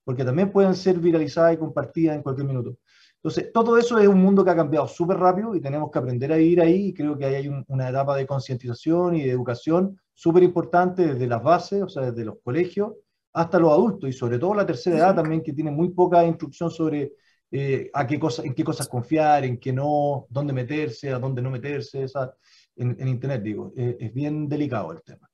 porque 0.05 0.25
también 0.25 0.53
pueden 0.53 0.77
ser 0.77 0.99
viralizadas 1.01 1.55
y 1.55 1.57
compartidas 1.57 2.17
en 2.17 2.23
cualquier 2.23 2.47
minuto. 2.47 2.77
Entonces, 3.23 3.53
todo 3.53 3.77
eso 3.77 3.99
es 3.99 4.09
un 4.09 4.21
mundo 4.21 4.43
que 4.43 4.51
ha 4.51 4.57
cambiado 4.57 4.89
súper 4.89 5.19
rápido 5.19 5.55
y 5.55 5.61
tenemos 5.61 5.91
que 5.91 5.99
aprender 5.99 6.33
a 6.33 6.39
ir 6.39 6.59
ahí 6.61 6.87
y 6.87 6.95
creo 6.95 7.19
que 7.19 7.27
ahí 7.27 7.35
hay 7.35 7.65
una 7.69 7.91
etapa 7.91 8.17
de 8.17 8.27
concientización 8.27 9.15
y 9.15 9.25
de 9.25 9.31
educación 9.31 10.01
súper 10.15 10.43
importante 10.43 11.07
desde 11.07 11.27
las 11.27 11.43
bases, 11.43 11.83
o 11.83 11.89
sea, 11.89 12.11
desde 12.11 12.25
los 12.25 12.37
colegios 12.43 12.95
hasta 13.33 13.59
los 13.59 13.73
adultos 13.73 14.09
y 14.09 14.13
sobre 14.13 14.39
todo 14.39 14.55
la 14.55 14.67
tercera 14.67 14.97
edad 14.97 15.15
también 15.15 15.43
que 15.43 15.53
tiene 15.53 15.71
muy 15.71 15.91
poca 15.91 16.25
instrucción 16.25 16.71
sobre 16.71 17.13
eh, 17.51 17.91
a 17.93 18.07
qué 18.07 18.19
cosa, 18.19 18.43
en 18.43 18.55
qué 18.55 18.65
cosas 18.65 18.89
confiar, 18.89 19.45
en 19.45 19.59
qué 19.59 19.73
no, 19.73 20.27
dónde 20.31 20.53
meterse, 20.53 21.11
a 21.11 21.19
dónde 21.19 21.43
no 21.43 21.51
meterse, 21.51 22.05
esa, 22.05 22.35
en, 22.77 23.07
Internet, 23.07 23.43
digo. 23.43 23.73
Eh, 23.77 23.97
es 24.01 24.15
bien 24.15 24.49
delicado 24.49 24.93
el 24.93 25.03
tema. 25.03 25.29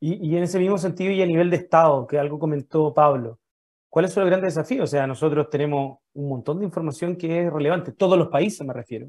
Y, 0.00 0.28
y, 0.28 0.36
en 0.36 0.42
ese 0.42 0.58
mismo 0.58 0.76
sentido 0.76 1.10
y 1.12 1.22
a 1.22 1.26
nivel 1.26 1.48
de 1.48 1.56
Estado, 1.56 2.06
que 2.06 2.18
algo 2.18 2.38
comentó 2.38 2.92
Pablo, 2.92 3.38
¿cuáles 3.96 4.12
son 4.12 4.24
los 4.24 4.30
grandes 4.30 4.54
desafíos? 4.54 4.84
O 4.84 4.86
sea, 4.88 5.06
nosotros 5.06 5.48
tenemos 5.48 6.00
un 6.12 6.28
montón 6.28 6.58
de 6.58 6.66
información 6.66 7.16
que 7.16 7.46
es 7.46 7.50
relevante, 7.50 7.92
todos 7.92 8.18
los 8.18 8.28
países 8.28 8.66
me 8.66 8.74
refiero, 8.74 9.06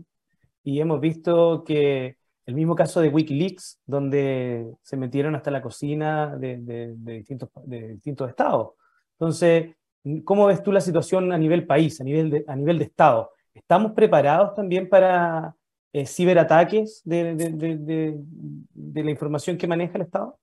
y 0.63 0.79
hemos 0.79 1.01
visto 1.01 1.65
que 1.65 2.15
el 2.45 2.55
mismo 2.55 2.73
caso 2.73 3.01
de 3.01 3.09
Wikileaks, 3.09 3.81
donde 3.85 4.65
se 4.81 4.95
metieron 4.95 5.35
hasta 5.35 5.51
la 5.51 5.61
cocina 5.61 6.37
de, 6.37 6.95
distintos, 6.95 7.49
de 7.65 7.95
distintos 7.95 8.29
estados. 8.29 8.75
Entonces, 9.19 9.75
¿cómo 10.23 10.45
ves 10.45 10.63
tú 10.63 10.71
la 10.71 10.79
situación 10.79 11.33
a 11.33 11.37
nivel 11.37 11.67
país, 11.67 11.99
a 11.99 12.05
nivel 12.05 12.29
de, 12.29 12.45
a 12.47 12.55
nivel 12.55 12.79
de 12.79 12.85
estado? 12.85 13.31
¿Estamos 13.53 13.91
preparados 13.91 14.53
también 14.53 14.87
para 14.87 15.53
eh, 15.91 16.05
ciberataques 16.05 17.01
de, 17.03 17.35
de, 17.35 19.03
la 19.03 19.11
información 19.11 19.57
que 19.57 19.67
maneja 19.67 19.95
el 19.95 20.03
Estado? 20.03 20.39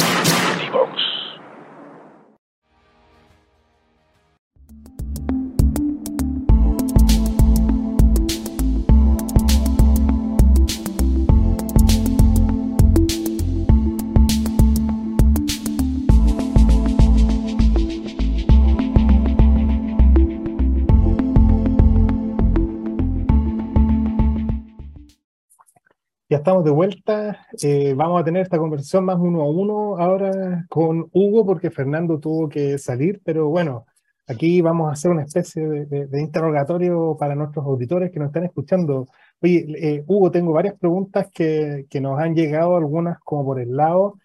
estamos 26.42 26.64
de 26.64 26.72
vuelta. 26.72 27.46
Eh, 27.62 27.94
vamos 27.94 28.20
a 28.20 28.24
tener 28.24 28.42
esta 28.42 28.58
conversación 28.58 29.04
más 29.04 29.16
uno 29.18 29.42
a 29.42 29.48
uno 29.48 29.96
ahora 29.96 30.66
con 30.68 31.08
Hugo, 31.12 31.46
porque 31.46 31.70
Fernando 31.70 32.18
tuvo 32.18 32.48
que 32.48 32.78
salir, 32.78 33.20
pero 33.24 33.48
bueno, 33.48 33.86
aquí 34.26 34.60
vamos 34.60 34.88
a 34.88 34.92
hacer 34.92 35.12
una 35.12 35.22
especie 35.22 35.62
de, 35.86 36.20
interrogatorio 36.20 37.16
para 37.18 37.36
nuestros 37.36 37.64
auditores 37.64 38.10
que 38.10 38.18
nos 38.18 38.28
están 38.28 38.44
escuchando. 38.44 39.06
Oye, 39.40 39.66
eh, 39.78 40.04
Hugo, 40.08 40.32
tengo 40.32 40.52
varias 40.52 40.76
preguntas 40.78 41.28
que, 41.32 41.86
que, 41.88 42.00
nos 42.00 42.18
han 42.18 42.34
llegado, 42.34 42.76
algunas 42.76 43.20
como 43.20 43.44
por 43.44 43.60
el 43.60 43.76
lado. 43.76 44.18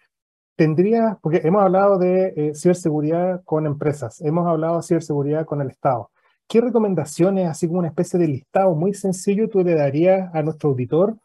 Tendría, 0.56 1.18
porque 1.22 1.40
hemos 1.44 1.62
hablado 1.62 1.98
de 1.98 2.34
eh, 2.36 2.54
ciberseguridad 2.56 3.44
con 3.44 3.64
empresas, 3.64 4.20
hemos 4.22 4.44
hablado 4.48 4.78
de 4.78 4.82
ciberseguridad 4.82 5.46
con 5.46 5.60
el 5.60 5.70
Estado. 5.70 6.10
¿Qué 6.48 6.60
recomendaciones, 6.60 7.48
así 7.48 7.68
como 7.68 7.78
una 7.78 7.88
especie 7.88 8.18
de 8.18 8.26
listado 8.26 8.74
muy 8.74 8.92
sencillo, 8.92 9.48
tú 9.48 9.62
le 9.62 9.76
darías 9.76 10.34
a 10.34 10.42
nuestro 10.42 10.70
auditor? 10.70 11.16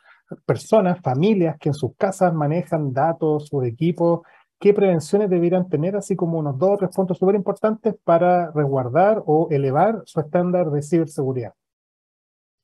Personas, 0.45 0.99
familias 1.01 1.57
que 1.59 1.69
en 1.69 1.73
sus 1.73 1.95
casas 1.95 2.33
manejan 2.33 2.93
datos 2.93 3.49
o 3.51 3.63
equipos, 3.63 4.21
qué 4.59 4.73
prevenciones 4.73 5.29
deberían 5.29 5.67
tener, 5.67 5.95
así 5.95 6.15
como 6.15 6.39
unos 6.39 6.57
dos 6.57 6.71
o 6.71 6.77
tres 6.77 6.95
puntos 6.95 7.17
súper 7.17 7.35
importantes 7.35 7.95
para 8.03 8.51
resguardar 8.51 9.21
o 9.25 9.49
elevar 9.51 10.01
su 10.05 10.19
estándar 10.19 10.71
de 10.71 10.81
ciberseguridad. 10.81 11.53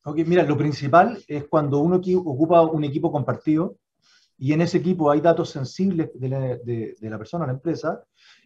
Ok, 0.05 0.19
mira, 0.25 0.43
lo 0.43 0.57
principal 0.57 1.19
es 1.27 1.45
cuando 1.49 1.79
uno 1.79 2.01
ocupa 2.25 2.61
un 2.61 2.85
equipo 2.85 3.11
compartido 3.11 3.75
y 4.37 4.53
en 4.53 4.61
ese 4.61 4.77
equipo 4.77 5.11
hay 5.11 5.19
datos 5.19 5.49
sensibles 5.49 6.09
de 6.13 6.29
la, 6.29 6.39
de, 6.39 6.95
la 7.01 7.17
persona, 7.17 7.45
la 7.45 7.51
empresa, 7.51 8.01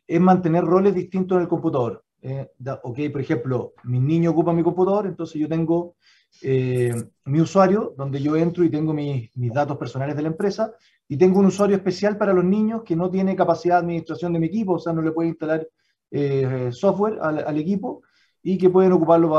es 0.08 0.20
mantener 0.20 0.64
roles 0.64 0.96
distintos 0.96 1.36
en 1.36 1.44
el 1.44 1.48
computador. 1.48 2.04
Eh, 2.24 2.50
ok, 2.82 3.00
por 3.12 3.22
ejemplo, 3.22 3.74
mi 3.84 4.00
niño 4.00 4.32
ocupa 4.32 4.52
mi 4.52 4.64
computador, 4.64 5.06
entonces 5.06 5.40
yo 5.40 5.48
tengo 5.48 5.96
eh, 6.42 6.94
mi 7.26 7.40
usuario, 7.40 7.94
donde 7.98 8.22
yo 8.22 8.36
entro 8.36 8.64
y 8.64 8.70
tengo 8.70 8.94
mis, 8.94 9.30
datos 9.54 9.78
personales 9.78 10.16
de 10.16 10.24
la 10.24 10.30
empresa, 10.30 10.74
y 11.08 11.18
tengo 11.18 11.40
un 11.40 11.46
usuario 11.46 11.76
especial 11.76 12.18
para 12.18 12.34
los 12.34 12.44
niños 12.44 12.84
que 12.84 12.96
no 12.96 13.10
tiene 13.10 13.36
capacidad 13.36 13.76
de 13.76 13.80
administración 13.82 14.34
de 14.34 14.40
mi 14.40 14.48
equipo, 14.48 14.74
o 14.74 14.80
sea, 14.80 14.94
no 14.94 15.02
le 15.02 15.12
puede 15.12 15.30
instalar 15.30 15.68
eh, 16.12 16.70
software 16.72 17.20
al, 17.22 17.58
equipo, 17.58 18.04
y 18.42 18.58
que 18.58 18.70
pueden 18.70 18.92
ocuparlo 18.92 19.30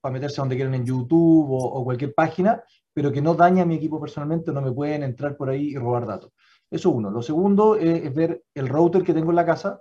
para 0.00 0.12
meterse 0.12 0.40
donde 0.40 0.56
quieran 0.56 0.74
en 0.74 0.84
YouTube 0.84 1.48
o, 1.50 1.84
cualquier 1.84 2.14
página, 2.14 2.62
pero 2.92 3.10
que 3.10 3.22
no 3.22 3.34
daña 3.34 3.64
mi 3.64 3.76
equipo 3.76 4.00
personalmente, 4.00 4.52
no 4.52 4.60
me 4.60 4.72
pueden 4.72 5.02
entrar 5.02 5.36
por 5.36 5.48
ahí 5.48 5.70
y 5.70 5.76
robar 5.76 6.06
datos. 6.06 6.32
Eso 6.70 6.90
uno. 6.90 7.10
Lo 7.10 7.22
segundo 7.22 7.76
es 7.76 8.14
ver 8.14 8.42
el 8.54 8.68
router 8.68 9.02
que 9.02 9.14
tengo 9.14 9.30
en 9.30 9.36
la 9.36 9.46
casa 9.46 9.80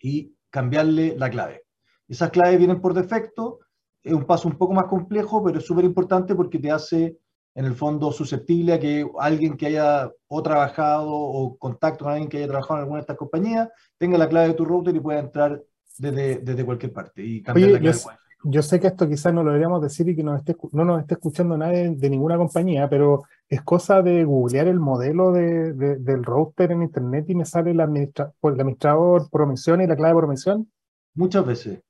y 0.00 0.34
cambiarle 0.48 1.16
la 1.16 1.28
clave. 1.28 1.64
Esas 2.08 2.30
claves 2.30 2.58
vienen 2.58 2.80
por 2.80 2.94
defecto, 2.94 3.60
es 4.02 4.12
un 4.12 4.24
paso 4.24 4.48
un 4.48 4.56
poco 4.56 4.72
más 4.72 4.86
complejo, 4.86 5.42
pero 5.44 5.58
es 5.58 5.66
súper 5.66 5.84
importante 5.84 6.34
porque 6.34 6.58
te 6.58 6.70
hace, 6.70 7.18
en 7.54 7.64
el 7.64 7.74
fondo, 7.74 8.12
susceptible 8.12 8.74
a 8.74 8.80
que 8.80 9.06
alguien 9.18 9.56
que 9.56 9.66
haya 9.66 10.10
o 10.28 10.42
trabajado 10.42 11.10
o 11.12 11.56
contacto 11.56 12.04
con 12.04 12.12
alguien 12.12 12.28
que 12.28 12.38
haya 12.38 12.48
trabajado 12.48 12.78
en 12.78 12.82
alguna 12.82 12.98
de 12.98 13.02
estas 13.02 13.16
compañías 13.16 13.68
tenga 13.98 14.18
la 14.18 14.28
clave 14.28 14.48
de 14.48 14.54
tu 14.54 14.64
router 14.64 14.94
y 14.94 15.00
pueda 15.00 15.20
entrar 15.20 15.62
desde, 15.98 16.38
desde 16.38 16.64
cualquier 16.64 16.92
parte 16.92 17.22
y 17.22 17.42
cambiar 17.42 17.70
la 17.70 17.78
clave. 17.80 17.98
Yo, 17.98 18.50
yo, 18.50 18.62
sé 18.62 18.80
que 18.80 18.86
esto 18.86 19.06
quizás 19.06 19.34
no 19.34 19.42
lo 19.42 19.50
deberíamos 19.50 19.82
decir 19.82 20.08
y 20.08 20.16
que 20.16 20.22
no 20.22 20.32
nos 20.32 21.00
esté 21.00 21.14
escuchando 21.14 21.58
nadie 21.58 21.90
de 21.90 22.10
ninguna 22.10 22.38
compañía, 22.38 22.88
pero 22.88 23.24
es 23.48 23.60
cosa 23.62 24.00
de 24.00 24.24
googlear 24.24 24.68
el 24.68 24.80
modelo 24.80 25.32
de, 25.32 25.74
del 25.74 26.24
router 26.24 26.72
en 26.72 26.82
internet 26.82 27.26
y 27.28 27.34
me 27.34 27.44
sale 27.44 27.72
el, 27.72 27.80
administra, 27.80 28.32
el 28.42 28.60
administrador 28.60 29.28
promisión 29.30 29.82
y 29.82 29.86
la 29.86 29.96
clave 29.96 30.14
de 30.14 30.20
promisión. 30.20 30.70
Muchas 31.14 31.44
veces. 31.44 31.80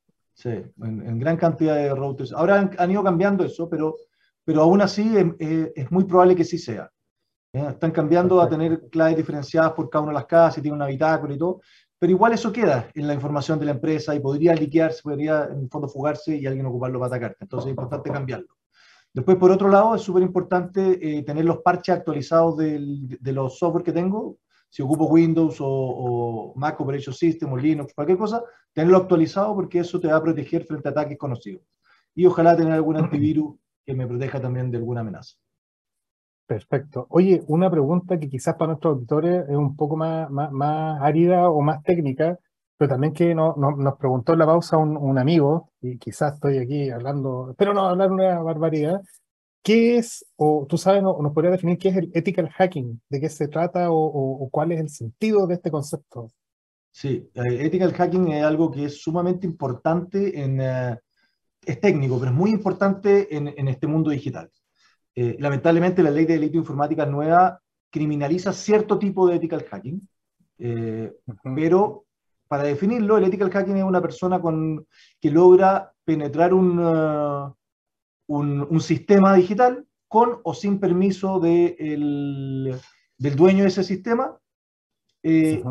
Sí, 0.41 0.49
en, 0.49 1.19
gran 1.19 1.37
cantidad 1.37 1.75
de 1.75 1.93
routers. 1.93 2.33
Ahora 2.33 2.71
han, 2.75 2.91
ido 2.91 3.03
cambiando 3.03 3.43
eso, 3.43 3.69
pero, 3.69 3.95
pero 4.43 4.63
aún 4.63 4.81
así 4.81 5.15
es, 5.15 5.91
muy 5.91 6.05
probable 6.05 6.35
que 6.35 6.43
sí 6.43 6.57
sea. 6.57 6.89
Están 7.53 7.91
cambiando 7.91 8.41
a 8.41 8.49
tener 8.49 8.89
claves 8.89 9.17
diferenciadas 9.17 9.73
por 9.73 9.87
cada 9.87 10.03
una 10.03 10.13
de 10.13 10.15
las 10.15 10.25
casas 10.25 10.57
y 10.57 10.61
tiene 10.63 10.77
una 10.77 10.87
bitácora 10.87 11.31
y 11.31 11.37
todo, 11.37 11.61
pero 11.99 12.11
igual 12.11 12.33
eso 12.33 12.51
queda 12.51 12.89
en 12.95 13.05
la 13.05 13.13
información 13.13 13.59
de 13.59 13.65
la 13.65 13.73
empresa 13.73 14.15
y 14.15 14.19
podría 14.19 14.55
liquearse, 14.55 15.03
podría 15.03 15.45
en 15.45 15.59
el 15.59 15.69
fondo 15.69 15.87
fugarse 15.87 16.35
y 16.35 16.47
alguien 16.47 16.65
ocuparlo 16.65 16.97
para 16.97 17.17
atacarte. 17.17 17.43
Entonces 17.43 17.67
es 17.67 17.71
importante 17.71 18.09
cambiarlo. 18.09 18.47
Después, 19.13 19.37
por 19.37 19.51
otro 19.51 19.69
lado, 19.69 19.93
es 19.93 20.01
súper 20.01 20.23
importante 20.23 21.19
eh, 21.19 21.21
tener 21.21 21.45
los 21.45 21.59
parches 21.59 21.97
actualizados 21.97 22.57
de 22.57 23.31
los 23.31 23.59
software 23.59 23.83
que 23.83 23.91
tengo, 23.91 24.37
si 24.71 24.81
ocupo 24.81 25.05
Windows 25.05 25.57
o, 25.59 26.53
Mac 26.55 26.79
Operation 26.79 27.13
System 27.13 27.51
o 27.51 27.57
Linux, 27.57 27.93
cualquier 27.93 28.17
cosa, 28.17 28.41
tenerlo 28.73 28.97
actualizado 28.97 29.53
porque 29.55 29.79
eso 29.79 29.99
te 29.99 30.07
va 30.07 30.17
a 30.17 30.23
proteger 30.23 30.65
frente 30.65 30.87
a 30.87 30.91
ataques 30.91 31.17
conocidos. 31.17 31.63
Y 32.13 32.25
ojalá 32.25 32.55
tener 32.55 32.73
algún 32.73 32.97
antivirus 32.97 33.55
que 33.85 33.93
me 33.93 34.07
proteja 34.07 34.41
también 34.41 34.71
de 34.71 34.77
alguna 34.77 35.01
amenaza. 35.01 35.35
Perfecto. 36.45 37.07
Oye, 37.09 37.43
una 37.47 37.69
pregunta 37.71 38.19
que 38.19 38.27
quizás 38.27 38.55
para 38.55 38.67
nuestros 38.69 38.95
auditores 38.95 39.47
es 39.47 39.55
un 39.55 39.75
poco 39.75 39.95
más, 39.95 40.29
más, 40.29 41.01
árida 41.01 41.49
o 41.49 41.61
más 41.61 41.81
técnica, 41.83 42.37
pero 42.77 42.89
también 42.89 43.13
que 43.13 43.33
no, 43.33 43.55
nos 43.55 43.97
preguntó 43.97 44.33
en 44.33 44.39
la 44.39 44.45
pausa 44.45 44.75
un, 44.77 44.97
un, 44.97 45.17
amigo, 45.17 45.71
y 45.81 45.97
quizás 45.97 46.33
estoy 46.33 46.57
aquí 46.57 46.89
hablando, 46.89 47.55
pero 47.57 47.73
no 47.73 47.87
hablar 47.87 48.11
una 48.11 48.39
barbaridad, 48.39 49.01
¿Qué 49.63 49.97
es, 49.97 50.25
o 50.37 50.65
tú 50.67 50.77
sabes, 50.77 51.03
o 51.05 51.21
nos 51.21 51.33
podría 51.33 51.51
definir 51.51 51.77
qué 51.77 51.89
es 51.89 51.97
el 51.97 52.11
ethical 52.15 52.49
hacking? 52.49 52.99
¿De 53.09 53.21
qué 53.21 53.29
se 53.29 53.47
trata 53.47 53.91
o, 53.91 54.49
cuál 54.51 54.71
es 54.71 54.79
el 54.79 54.89
sentido 54.89 55.45
de 55.45 55.55
este 55.55 55.69
concepto? 55.69 56.31
Sí, 56.91 57.29
eh, 57.33 57.65
ethical 57.65 57.93
hacking 57.93 58.27
es 58.29 58.43
algo 58.43 58.69
que 58.71 58.85
es 58.85 59.01
sumamente 59.01 59.47
importante 59.47 60.39
en... 60.41 60.61
Eh, 60.61 60.97
es 61.63 61.79
técnico, 61.79 62.17
pero 62.19 62.31
es 62.31 62.37
muy 62.37 62.49
importante 62.49 63.35
en, 63.35 63.67
este 63.67 63.85
mundo 63.85 64.09
digital. 64.09 64.49
Eh, 65.13 65.35
lamentablemente 65.39 66.01
la 66.01 66.09
ley 66.09 66.25
de 66.25 66.33
delito 66.33 66.57
informática 66.57 67.05
nueva 67.05 67.61
criminaliza 67.91 68.51
cierto 68.51 68.97
tipo 68.97 69.27
de 69.27 69.35
ethical 69.35 69.65
hacking, 69.69 70.07
pero 71.55 72.05
para 72.47 72.63
definirlo, 72.63 73.17
el 73.17 73.25
ethical 73.25 73.51
hacking 73.51 73.77
es 73.77 73.83
una 73.83 74.01
persona 74.01 74.41
con, 74.41 74.87
que 75.19 75.29
logra 75.29 75.93
penetrar 76.03 76.51
un, 76.51 76.79
un, 78.25 78.81
sistema 78.81 79.35
digital 79.35 79.85
con 80.07 80.39
o 80.43 80.55
sin 80.55 80.79
permiso 80.79 81.39
de 81.39 81.75
del 83.21 83.35
dueño 83.35 83.61
de 83.61 83.67
ese 83.67 83.83
sistema. 83.83 84.35
Eh, 85.21 85.61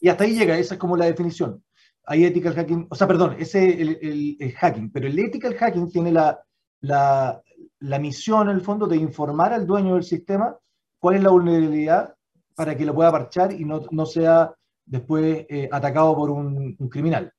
y 0.00 0.08
hasta 0.08 0.24
ahí 0.24 0.34
llega, 0.34 0.58
esa 0.58 0.74
es 0.74 0.80
como 0.80 0.96
la 0.96 1.06
definición. 1.06 1.62
Hay 2.04 2.24
ethical 2.24 2.54
hacking, 2.54 2.86
o 2.90 2.94
sea, 2.94 3.06
perdón, 3.06 3.36
ese 3.38 3.68
es 3.68 3.98
el, 4.00 4.54
hacking, 4.56 4.90
pero 4.90 5.06
el 5.06 5.18
ethical 5.18 5.54
hacking 5.54 5.90
tiene 5.90 6.12
la, 6.12 6.40
la, 6.80 7.42
la, 7.80 7.98
misión, 7.98 8.48
en 8.48 8.56
el 8.56 8.62
fondo, 8.62 8.86
de 8.86 8.96
informar 8.96 9.52
al 9.52 9.66
dueño 9.66 9.94
del 9.94 10.04
sistema 10.04 10.56
cuál 10.98 11.16
es 11.16 11.22
la 11.22 11.30
vulnerabilidad 11.30 12.14
para 12.54 12.76
que 12.76 12.86
lo 12.86 12.94
pueda 12.94 13.12
parchar 13.12 13.52
y 13.52 13.64
no, 13.64 13.82
no 13.90 14.06
sea 14.06 14.54
después 14.86 15.46
eh, 15.48 15.68
atacado 15.70 16.16
por 16.16 16.30
un, 16.30 16.76
criminal. 16.90 17.32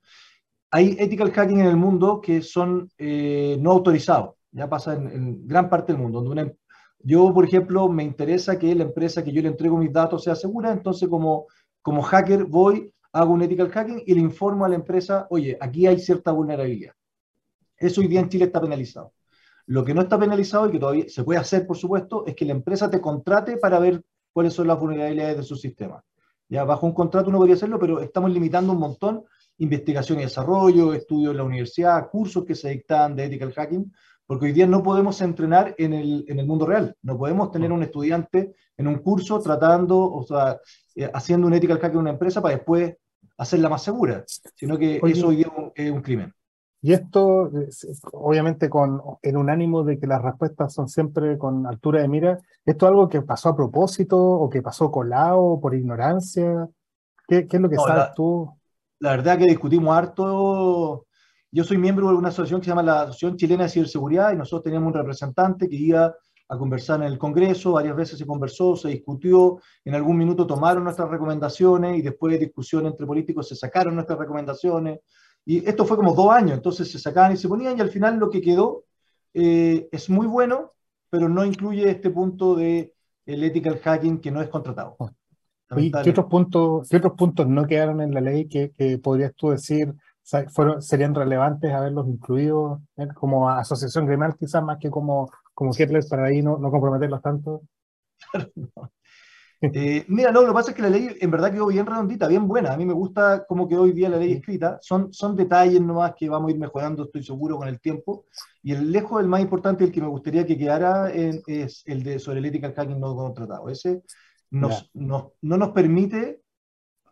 Hay 0.72 0.95
ethical 1.00 1.32
hacking 1.32 1.62
en 1.62 1.67
el 1.67 1.78
mundo 1.78 2.22
que 2.22 2.43
son 2.43 2.89
eh, 2.98 3.58
no 3.60 3.72
autorizados 3.72 4.36
ya 4.52 4.69
pasa 4.69 4.93
en, 4.93 5.48
gran 5.48 5.69
parte 5.69 5.93
del 5.93 6.02
mundo. 6.02 6.22
Donde 6.22 6.56
yo, 7.00 7.34
por 7.34 7.45
ejemplo, 7.45 7.88
me 7.89 8.04
interesa 8.04 8.58
que 8.58 8.74
la 8.76 8.84
empresa 8.84 9.24
que 9.24 9.32
yo 9.32 9.41
le 9.41 9.50
entrego 9.50 9.78
mis 9.78 9.93
datos 9.93 10.24
sea 10.24 10.36
segura, 10.36 10.72
entonces 10.72 11.08
como, 11.08 11.48
como 11.82 12.02
hacker 12.02 12.46
voy, 12.46 12.94
hago 13.12 13.34
un 13.34 13.42
ethical 13.42 13.70
hacking 13.70 14.04
y 14.06 14.13
le 14.13 14.22
informo 14.22 14.65
a 14.65 14.70
la 14.70 14.76
empresa, 14.76 15.28
oye, 15.30 15.58
aquí 15.60 15.88
hay 15.88 16.00
cierta 16.00 16.32
vulnerabilidad. 16.32 16.94
Eso 17.78 18.02
hoy 18.02 18.08
día 18.08 18.20
en 18.20 18.30
Chile 18.30 18.46
está 18.46 18.62
penalizado. 18.62 19.13
Lo 19.65 19.86
que 19.86 19.94
no 19.94 20.02
está 20.02 20.20
penalizado 20.20 20.68
y 20.68 20.72
que 20.72 20.80
todavía 20.80 21.06
se 21.08 21.24
puede 21.24 21.39
hacer, 21.39 21.65
por 21.65 21.78
supuesto, 21.78 22.26
es 22.26 22.36
que 22.36 22.46
la 22.46 22.54
empresa 22.54 22.89
te 22.89 23.00
contrate 23.00 23.58
para 23.58 23.80
ver 23.80 24.04
cuáles 24.34 24.54
son 24.54 24.68
las 24.68 24.80
vulnerabilidades 24.80 25.38
de 25.38 25.44
su 25.44 25.56
sistema. 25.56 26.04
Ya 26.50 26.63
bajo 26.63 26.88
un 26.88 26.94
contrato 26.94 27.30
uno 27.30 27.38
podría 27.38 27.56
hacerlo, 27.56 27.80
pero 27.80 28.00
estamos 28.00 28.32
limitando 28.32 28.74
un 28.74 28.80
montón 28.80 29.24
investigación 29.60 30.20
y 30.20 30.24
desarrollo, 30.24 30.94
estudios 30.94 31.32
en 31.32 31.38
la 31.38 31.44
universidad, 31.44 32.10
cursos 32.10 32.46
que 32.46 32.56
se 32.56 32.70
dictan 32.70 33.15
de 33.15 33.26
ethical 33.26 33.54
hacking, 33.54 33.94
porque 34.30 34.46
hoy 34.46 34.52
día 34.52 34.68
no 34.68 34.84
podemos 34.84 35.20
entrenar 35.22 35.74
en 35.80 35.92
el, 35.92 36.24
en 36.28 36.38
el 36.38 36.46
mundo 36.46 36.68
real. 36.68 36.96
No 37.02 37.18
podemos 37.18 37.50
tener 37.50 37.72
un 37.72 37.82
estudiante 37.82 38.54
en 38.78 38.88
un 38.88 39.00
curso 39.00 39.39
tratando, 39.39 40.00
o 40.00 40.22
sea, 40.22 40.60
eh, 40.96 41.10
haciendo 41.12 41.48
un 41.48 41.56
ethical 41.56 41.80
hacking 41.80 41.96
en 41.96 42.02
una 42.02 42.10
empresa 42.12 42.39
para 42.39 42.54
después 42.54 42.96
hacerla 43.39 43.70
más 43.70 43.82
segura, 43.82 44.24
sino 44.54 44.78
que 44.78 45.02
eso 45.04 45.30
hoy 45.30 45.38
día 45.38 45.48
es 45.74 45.89
un 45.89 46.04
crimen. 46.04 46.32
Y 46.80 46.94
esto, 46.94 47.50
obviamente, 48.13 48.70
con, 48.70 49.02
en 49.24 49.36
un 49.36 49.50
ánimo 49.50 49.84
de 49.84 49.98
que 49.98 50.06
las 50.06 50.22
respuestas 50.22 50.76
son 50.76 50.88
siempre 50.89 51.39
con 51.39 51.65
altura 51.65 52.04
de 52.04 52.08
mira, 52.08 52.38
¿esto 52.63 52.86
es 52.86 52.89
algo 52.92 53.10
que 53.10 53.24
pasó 53.24 53.50
a 53.50 53.56
propósito 53.56 54.15
o 54.15 54.48
que 54.48 54.62
pasó 54.62 54.92
colado 54.92 55.60
por 55.60 55.74
ignorancia? 55.74 56.70
¿Qué, 57.28 57.48
qué 57.48 57.58
es 57.58 57.62
lo 57.63 57.68
que 57.68 57.78
sabes 57.78 58.13
tú? 58.15 58.48
La 59.00 59.10
verdad 59.10 59.39
que 59.39 59.46
discutimos 59.46 59.98
harto. 59.98 61.08
Yo 61.52 61.64
soy 61.64 61.78
miembro 61.78 62.10
de 62.10 62.16
una 62.16 62.30
asociación 62.30 62.62
que 62.62 62.66
se 62.66 62.72
llama 62.72 62.84
la 62.84 63.02
Asociación 63.02 63.36
Chilena 63.36 63.64
de 63.64 63.70
Ciberseguridad 63.70 64.34
y 64.34 64.36
nosotros 64.36 64.64
teníamos 64.64 64.88
un 64.88 64.94
representante 64.94 65.68
que 65.68 65.76
iba 65.76 66.16
a 66.48 66.58
conversar 66.58 67.02
en 67.02 67.08
el 67.08 67.18
Congreso, 67.18 67.74
varias 67.74 67.96
veces 67.96 68.20
se 68.20 68.26
conversó, 68.26 68.76
se 68.76 68.90
discutió, 68.90 69.60
en 69.84 69.96
algún 69.96 70.18
minuto 70.18 70.46
tomaron 70.46 70.84
nuestras 70.84 71.10
recomendaciones 71.10 71.98
y 71.98 72.02
después 72.02 72.34
de 72.34 72.40
discusión 72.46 72.86
entre 72.86 73.06
políticos 73.06 73.48
se 73.48 73.56
sacaron 73.56 73.96
nuestras 73.96 74.20
recomendaciones 74.20 75.00
y 75.46 75.68
esto 75.68 75.86
fue 75.86 75.98
como 75.98 76.14
dos 76.14 76.32
años, 76.32 76.54
entonces 76.54 76.92
se 76.92 77.00
sacaban 77.00 77.34
y 77.34 77.38
se 77.38 77.48
ponían 77.48 77.78
y 77.78 77.82
al 77.82 77.90
final 77.90 78.18
lo 78.18 78.30
que 78.30 78.42
quedó 78.42 78.84
eh, 79.34 79.88
es 79.92 80.10
muy 80.10 80.28
bueno, 80.28 80.74
pero 81.10 81.30
no 81.30 81.46
incluye 81.46 81.90
este 81.90 82.12
punto 82.12 82.56
de 82.56 82.94
el 83.26 83.44
ethical 83.44 83.80
hacking 83.80 84.20
que 84.20 84.32
no 84.32 84.42
es 84.42 84.50
contratado. 84.50 84.98
¿Y 85.78 85.92
qué 85.92 86.10
otros 86.10 86.26
puntos, 86.26 86.90
qué 86.90 86.98
otros 86.98 87.14
puntos 87.14 87.48
no 87.48 87.66
quedaron 87.68 88.02
en 88.02 88.12
la 88.14 88.22
ley 88.22 88.48
que, 88.48 88.72
que 88.72 88.98
podrías 88.98 89.34
tú 89.36 89.52
decir 89.52 89.94
fueron, 90.54 90.82
serían 90.82 91.15
relevantes 91.15 91.72
haberlos 91.74 92.08
incluido 92.08 92.82
eh, 92.98 93.08
como 93.13 93.50
asociación 93.50 94.06
gremial 94.06 94.36
quizás 94.38 94.63
más 94.63 94.78
que 94.80 94.89
como, 94.89 95.32
como 95.54 95.72
para 96.10 96.26
ahí 96.26 96.42
no, 96.42 96.58
no 96.58 96.72
comprometerlos 96.72 97.22
tanto? 97.22 97.62
Eh, 99.62 100.06
mira, 100.08 100.32
no, 100.32 100.39
lo 100.42 100.48
que 100.48 100.54
pasa 100.54 100.72
es 100.72 100.76
que 100.78 100.82
la 100.82 100.89
ley 100.89 101.10
en 101.20 101.32
verdad 101.32 101.52
quedó 101.52 101.68
bien 101.68 101.86
redondita, 101.86 102.30
bien 102.30 102.48
buena. 102.48 102.72
A 102.72 102.78
mí 102.78 102.86
me 102.86 102.94
gusta 102.94 103.46
cómo 103.46 103.68
quedó 103.68 103.82
hoy 103.82 103.92
día 103.92 104.08
la 104.08 104.15
ley 104.15 104.32
escrita. 104.32 104.80
Son, 104.82 105.12
son 105.12 105.36
detalles 105.36 105.82
nomás 105.82 106.13
que 106.18 106.30
vamos 106.30 106.48
a 106.48 106.52
ir 106.54 106.60
mejorando, 106.60 107.04
estoy 107.04 107.24
seguro, 107.24 107.58
con 107.58 107.68
el 107.68 107.78
tiempo. 107.82 108.26
Y 108.63 108.72
el 108.72 108.89
lejos, 108.89 109.22
el 109.22 109.28
más 109.28 109.42
importante, 109.42 109.84
el 109.84 109.92
que 109.92 110.00
me 110.00 110.08
gustaría 110.08 110.46
que 110.46 110.58
quedara 110.58 111.10
es 111.10 111.84
el 111.86 112.04
de 112.04 112.20
sobre 112.20 112.39
el 112.39 112.46
ethical 112.46 112.74
hacking 112.74 113.02
no 113.02 113.13
contratado. 113.13 113.68
Ese 113.68 114.02
nos, 114.50 114.89
no 114.94 115.34
nos 115.42 115.70
permite, 115.72 116.42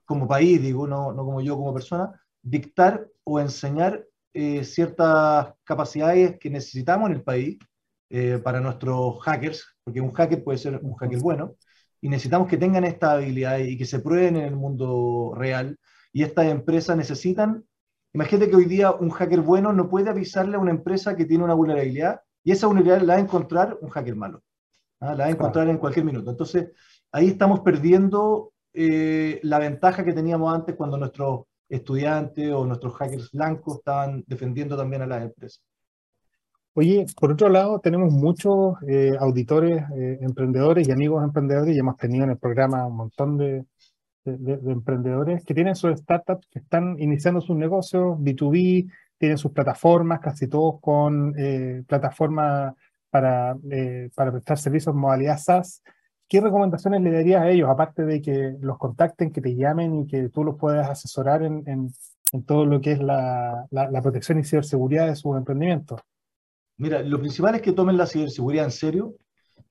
como 0.06 0.26
país, 0.26 0.62
digo, 0.62 0.88
no, 0.88 1.12
no 1.12 1.26
como 1.26 1.42
yo 1.42 1.58
como 1.58 1.74
persona, 1.74 2.18
dictar 2.42 3.08
o 3.24 3.40
enseñar 3.40 4.06
eh, 4.34 4.64
ciertas 4.64 5.54
capacidades 5.64 6.38
que 6.40 6.50
necesitamos 6.50 7.10
en 7.10 7.16
el 7.16 7.24
país 7.24 7.58
eh, 8.10 8.40
para 8.44 8.60
nuestros 8.60 9.20
hackers, 9.24 9.66
porque 9.84 10.00
un 10.00 10.14
hacker 10.14 10.44
puede 10.44 10.58
ser 10.58 10.80
un 10.82 10.96
hacker 10.96 11.20
bueno, 11.20 11.56
y 12.02 12.10
necesitamos 12.10 12.48
que 12.48 12.58
tengan 12.58 12.84
esta 12.84 13.14
habilidad 13.14 13.58
y 13.60 13.78
que 13.78 13.86
se 13.86 14.00
prueben 14.00 14.36
en 14.36 14.46
el 14.46 14.56
mundo 14.56 15.34
real. 15.36 15.78
Y 16.14 16.24
estas 16.24 16.46
empresas 16.46 16.96
necesitan, 16.96 17.66
imagínate 18.14 18.50
que 18.50 18.56
hoy 18.56 18.66
día 18.66 18.92
un 18.92 19.10
hacker 19.10 19.42
bueno 19.42 19.74
no 19.74 19.90
puede 19.90 20.10
avisarle 20.10 20.56
a 20.56 20.60
una 20.60 20.72
empresa 20.72 21.16
que 21.16 21.26
tiene 21.26 21.44
una 21.44 21.54
vulnerabilidad 21.54 22.22
y 22.44 22.52
esa 22.52 22.68
vulnerabilidad 22.68 23.02
la 23.02 23.14
va 23.16 23.20
a 23.20 23.24
encontrar 23.24 23.78
un 23.82 23.90
hacker 23.90 24.16
malo. 24.16 24.44
¿ah? 25.00 25.16
La 25.16 25.24
va 25.24 25.26
a 25.26 25.32
encontrar 25.32 25.68
en 25.68 25.78
cualquier 25.78 26.06
minuto. 26.06 26.32
Entonces, 26.32 26.70
ahí 27.12 27.28
estamos 27.28 27.62
perdiendo 27.62 28.54
eh, 28.74 29.40
la 29.44 29.60
ventaja 29.60 30.06
que 30.06 30.14
teníamos 30.14 30.54
antes 30.54 30.76
cuando 30.76 30.98
nuestros 30.98 31.46
estudiantes 31.70 32.52
o 32.52 32.66
nuestros 32.66 32.94
hackers 32.96 33.32
blancos 33.32 33.78
estaban 33.78 34.24
defendiendo 34.28 34.78
también 34.78 35.02
a 35.02 35.08
las 35.08 35.24
empresas. 35.24 35.62
Oye, 36.74 37.08
por 37.20 37.32
otro 37.32 37.50
lado, 37.50 37.80
tenemos 37.80 38.14
muchos 38.14 38.76
eh, 38.88 39.14
auditores, 39.20 39.82
eh, 39.96 40.20
emprendedores 40.22 40.88
y 40.88 40.92
amigos 40.92 41.24
emprendedores, 41.24 41.76
y 41.76 41.80
hemos 41.80 41.98
tenido 41.98 42.24
en 42.26 42.30
el 42.30 42.38
programa 42.38 42.86
un 42.86 42.98
montón 42.98 43.36
de, 43.38 43.66
emprendedores 44.26 45.44
que 45.44 45.56
tienen 45.56 45.76
sus 45.76 45.98
startups, 45.98 46.48
que 46.52 46.60
están 46.60 46.96
iniciando 47.00 47.42
sus 47.42 47.56
negocios 47.56 48.20
B2B, 48.20 48.92
tienen 49.18 49.38
sus 49.40 49.54
plataformas, 49.54 50.20
casi 50.20 50.48
todos 50.48 50.80
con 50.80 51.34
eh, 51.38 51.84
plataformas 51.88 52.76
para, 53.10 53.58
para 54.14 54.32
prestar 54.32 54.60
servicios 54.60 54.94
en 54.94 55.02
modalidad 55.02 55.40
SaaS. 55.40 55.82
¿Qué 56.28 56.42
recomendaciones 56.42 57.02
le 57.02 57.12
darías 57.12 57.42
a 57.42 57.50
ellos, 57.50 57.70
aparte 57.70 58.04
de 58.04 58.22
que 58.22 58.56
los 58.60 58.78
contacten, 58.78 59.32
que 59.32 59.42
te 59.42 59.56
llamen 59.56 60.02
y 60.02 60.08
que 60.08 60.30
tú 60.30 60.44
los 60.44 60.58
puedas 60.58 60.90
asesorar 60.90 61.44
en, 61.44 61.94
todo 62.46 62.66
lo 62.66 62.82
que 62.82 62.92
es 62.92 63.00
la, 63.00 63.66
la 63.72 64.02
protección 64.02 64.40
y 64.40 64.44
ciberseguridad 64.44 65.08
de 65.08 65.16
sus 65.16 65.38
emprendimientos? 65.38 66.02
Mira, 66.78 67.02
lo 67.02 67.20
principal 67.20 67.56
es 67.56 67.62
que 67.62 67.74
tomen 67.74 67.98
la 67.98 68.06
ciberseguridad 68.06 68.66
en 68.66 68.72
serio. 68.72 69.16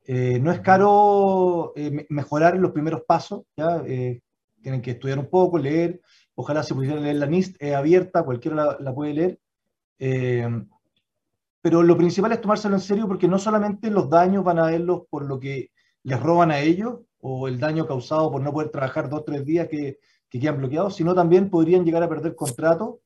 Eh, 0.04 0.40
no 0.40 0.50
es 0.50 0.60
caro 0.60 1.72
eh, 1.76 2.06
mejorar 2.08 2.56
los 2.56 2.72
primeros 2.72 3.02
pasos. 3.06 3.42
Eh, 3.86 4.20
tienen 4.60 4.82
que 4.82 4.92
estudiar 4.92 5.18
un 5.18 5.30
poco, 5.30 5.58
leer, 5.58 6.00
ojalá 6.34 6.64
se 6.64 6.74
pudieran 6.74 7.02
leer 7.02 7.16
la 7.16 7.26
NIST, 7.26 7.56
es 7.60 7.74
abierta, 7.74 8.24
cualquiera 8.24 8.76
la, 8.80 8.94
puede 8.94 9.14
leer. 9.14 9.38
pero 11.60 11.82
lo 11.82 11.96
principal 11.96 12.32
es 12.32 12.40
tomárselo 12.40 12.74
en 12.74 12.80
serio 12.80 13.06
porque 13.06 13.28
no 13.28 13.38
solamente 13.38 13.90
los 13.90 14.10
daños 14.10 14.42
van 14.42 14.58
a 14.58 14.66
verlos 14.66 15.02
por 15.08 15.24
lo 15.24 15.38
que 15.38 15.70
les 16.06 16.20
roban 16.20 16.50
a 16.50 16.60
ellos 16.60 17.00
o 17.20 17.48
el 17.48 17.58
daño 17.58 17.86
causado 17.86 18.30
por 18.30 18.40
no 18.42 18.52
poder 18.52 18.70
trabajar 18.70 19.08
dos 19.08 19.20
o 19.20 19.24
tres 19.24 19.44
días 19.44 19.68
que, 19.68 19.98
que 20.30 20.40
quedan 20.40 20.58
bloqueados, 20.58 20.96
sino 20.96 21.14
también 21.14 21.50
podrían 21.50 21.84
llegar 21.84 22.02
a 22.02 22.08
perder 22.08 22.34
contratos 22.34 22.96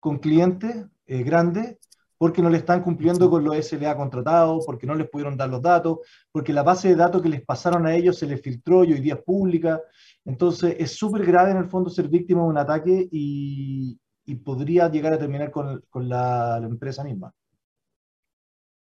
con 0.00 0.18
clientes 0.18 0.86
grandes 1.06 1.78
porque 2.18 2.42
no 2.42 2.48
le 2.48 2.58
están 2.58 2.82
cumpliendo 2.82 3.28
con 3.28 3.44
los 3.44 3.56
SLA 3.56 3.96
contratados, 3.96 4.64
porque 4.64 4.86
no 4.86 4.94
les 4.94 5.08
pudieron 5.08 5.36
dar 5.36 5.50
los 5.50 5.60
datos, 5.60 5.98
porque 6.32 6.52
la 6.52 6.62
base 6.62 6.88
de 6.88 6.96
datos 6.96 7.20
que 7.22 7.28
les 7.28 7.44
pasaron 7.44 7.86
a 7.86 7.94
ellos 7.94 8.18
se 8.18 8.26
les 8.26 8.40
filtró 8.40 8.84
y 8.84 8.94
hoy 8.94 9.00
día 9.00 9.14
es 9.14 9.22
pública. 9.22 9.82
Entonces 10.24 10.76
es 10.78 10.96
súper 10.96 11.24
grave 11.26 11.50
en 11.50 11.58
el 11.58 11.66
fondo 11.66 11.90
ser 11.90 12.08
víctima 12.08 12.42
de 12.42 12.48
un 12.48 12.58
ataque 12.58 13.08
y, 13.10 13.98
podría 14.44 14.88
llegar 14.88 15.12
a 15.12 15.18
terminar 15.18 15.52
con, 15.52 15.82
la, 16.08 16.58
empresa 16.62 17.04
misma. 17.04 17.32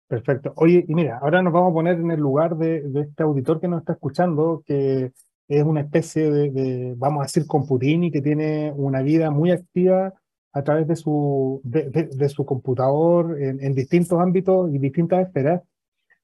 Perfecto. 0.08 0.54
Oye, 0.56 0.86
y 0.88 0.96
mira, 0.96 1.20
ahora 1.22 1.41
nos 1.41 1.52
vamos 1.52 1.72
a 1.72 1.74
poner 1.74 2.00
en 2.00 2.12
el 2.12 2.20
lugar 2.20 2.56
de, 2.56 2.84
este 3.02 3.24
auditor 3.24 3.60
que 3.60 3.67
nos 3.67 3.82
está 3.82 3.93
escuchando, 3.93 4.63
que 4.65 5.12
es 5.48 5.63
una 5.63 5.82
especie 5.82 6.32
de, 6.32 6.52
de 6.52 6.93
vamos 6.98 7.22
a 7.22 7.24
decir, 7.24 7.46
computini, 7.46 8.12
que 8.12 8.22
tiene 8.22 8.72
una 8.76 9.02
vida 9.02 9.32
muy 9.32 9.52
activa 9.52 10.13
a 10.58 10.63
través 10.63 10.88
de 10.88 10.96
su, 10.96 11.62
de, 11.63 12.30
su 12.30 12.43
computador 12.43 13.38
en, 13.39 13.76
distintos 13.76 14.20
ámbitos 14.20 14.74
y 14.74 14.80
distintas 14.80 15.28
esferas, 15.28 15.62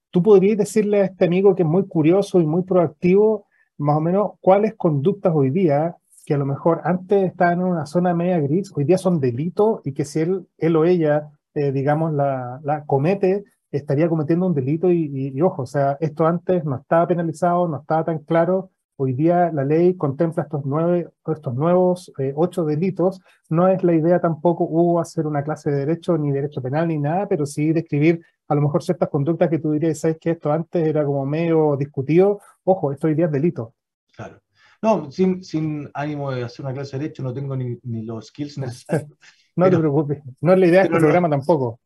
tú 0.09 0.23
podrías 0.23 0.57
decirle 0.57 1.01
a 1.01 1.05
este 1.05 1.25
amigo 1.25 1.55
que 1.55 1.61
es 1.61 1.69
muy 1.69 1.87
curioso 1.87 2.41
y 2.41 2.45
muy 2.47 2.63
proactivo, 2.63 3.45
más 3.77 3.97
o 3.97 4.01
menos, 4.01 4.31
cuáles 4.41 4.73
conductas 4.75 5.33
hoy 5.35 5.51
día, 5.51 5.95
que 6.25 6.33
a 6.33 6.37
lo 6.37 6.45
mejor 6.45 6.81
antes 6.83 7.25
estaban 7.25 7.59
en 7.59 7.67
una 7.67 7.85
zona 7.85 8.15
media 8.15 8.39
gris, 8.39 8.71
hoy 8.75 8.85
día 8.85 8.97
son 8.97 9.19
delitos 9.19 9.81
y 9.85 9.93
que 9.93 10.03
si 10.03 10.21
él, 10.21 10.47
él 10.57 10.75
o 10.77 10.85
ella, 10.85 11.29
eh, 11.53 11.71
digamos, 11.71 12.13
la, 12.13 12.59
la, 12.63 12.85
comete, 12.85 13.43
estaría 13.73 14.07
cometiendo 14.09 14.47
un 14.47 14.53
delito 14.53 14.91
y, 14.91 15.31
y, 15.35 15.41
ojo, 15.41 15.63
o 15.63 15.65
sea, 15.65 15.97
esto 15.99 16.25
antes 16.25 16.63
no 16.63 16.77
estaba 16.77 17.07
penalizado, 17.07 17.67
no 17.67 17.81
estaba 17.81 18.05
tan 18.05 18.19
claro, 18.19 18.71
Hoy 18.95 19.13
día 19.13 19.51
la 19.51 19.65
ley 19.65 19.95
contempla 19.95 20.43
estos, 20.43 20.61
nueve, 20.65 21.09
estos 21.25 21.55
nuevos 21.55 22.11
eh, 22.19 22.31
ocho 22.35 22.63
delitos. 22.63 23.21
No 23.49 23.67
es 23.67 23.83
la 23.83 23.93
idea 23.93 24.21
tampoco 24.21 24.65
hubo 24.65 24.99
hacer 24.99 25.25
una 25.25 25.43
clase 25.43 25.71
de 25.71 25.77
derecho, 25.77 26.15
ni 26.17 26.31
derecho 26.31 26.61
penal, 26.61 26.87
ni 26.87 26.99
nada, 26.99 27.27
pero 27.27 27.45
sí 27.45 27.73
describir 27.73 28.23
a 28.47 28.55
lo 28.55 28.61
mejor 28.61 28.83
ciertas 28.83 29.09
conductas 29.09 29.49
que 29.49 29.57
tú 29.57 29.71
dirías, 29.71 29.99
sabes 29.99 30.17
que 30.19 30.31
esto 30.31 30.51
antes 30.51 30.87
era 30.87 31.03
como 31.03 31.25
medio 31.25 31.75
discutido. 31.75 32.39
Ojo, 32.63 32.91
esto 32.91 33.07
hoy 33.07 33.15
día 33.15 33.25
es 33.25 33.31
delito. 33.31 33.73
Claro. 34.15 34.39
No, 34.81 35.09
sin, 35.11 35.43
sin 35.43 35.89
ánimo 35.93 36.31
de 36.31 36.43
hacer 36.43 36.63
una 36.63 36.73
clase 36.73 36.97
de 36.97 37.03
derecho, 37.03 37.23
no 37.23 37.33
tengo 37.33 37.55
ni, 37.55 37.79
ni 37.83 38.03
los 38.03 38.27
skills 38.27 38.57
necesarios. 38.59 39.17
no 39.55 39.69
te 39.69 39.77
preocupes, 39.77 40.21
no 40.39 40.53
es 40.53 40.59
la 40.59 40.67
idea 40.67 40.79
de 40.81 40.87
este 40.87 40.99
programa 40.99 41.29
tampoco. 41.29 41.79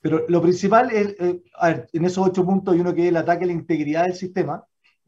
Pero 0.00 0.24
lo 0.28 0.40
principal 0.40 0.90
es, 0.90 1.16
eh, 1.18 1.42
a 1.54 1.68
ver, 1.68 1.88
en 1.92 2.04
esos 2.04 2.26
ocho 2.26 2.44
puntos 2.44 2.74
hay 2.74 2.80
uno 2.80 2.94
que 2.94 3.02
es 3.02 3.08
el 3.08 3.16
ataque 3.16 3.44
a 3.44 3.48
la 3.48 3.52
integridad 3.52 4.04
del 4.04 4.14
sistema, 4.14 4.64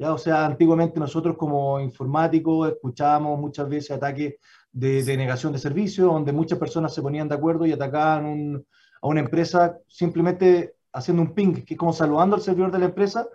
o 0.09 0.19
sea, 0.19 0.47
antiguamente 0.47 0.99
nosotros 0.99 1.37
como 1.37 1.79
informáticos 1.79 2.71
escuchábamos 2.71 3.39
muchas 3.39 3.69
veces 3.69 3.91
ataques 3.91 4.37
de, 4.73 5.17
negación 5.17 5.53
de 5.53 5.59
servicios, 5.59 6.11
donde 6.11 6.33
muchas 6.33 6.59
personas 6.59 6.95
se 6.95 7.03
ponían 7.03 7.29
de 7.29 7.35
acuerdo 7.35 7.67
y 7.67 7.73
atacaban 7.73 8.65
a 9.03 9.07
una 9.07 9.21
empresa 9.21 9.79
simplemente 9.89 10.77
haciendo 10.93 11.23
un 11.23 11.35
ping, 11.35 11.65
que 11.65 11.75
es 11.75 11.79
como 11.79 11.93
saludando 11.93 12.37
al 12.37 12.43
servidor 12.43 12.71
de 12.73 12.79
la 12.79 12.87
empresa, 12.87 13.27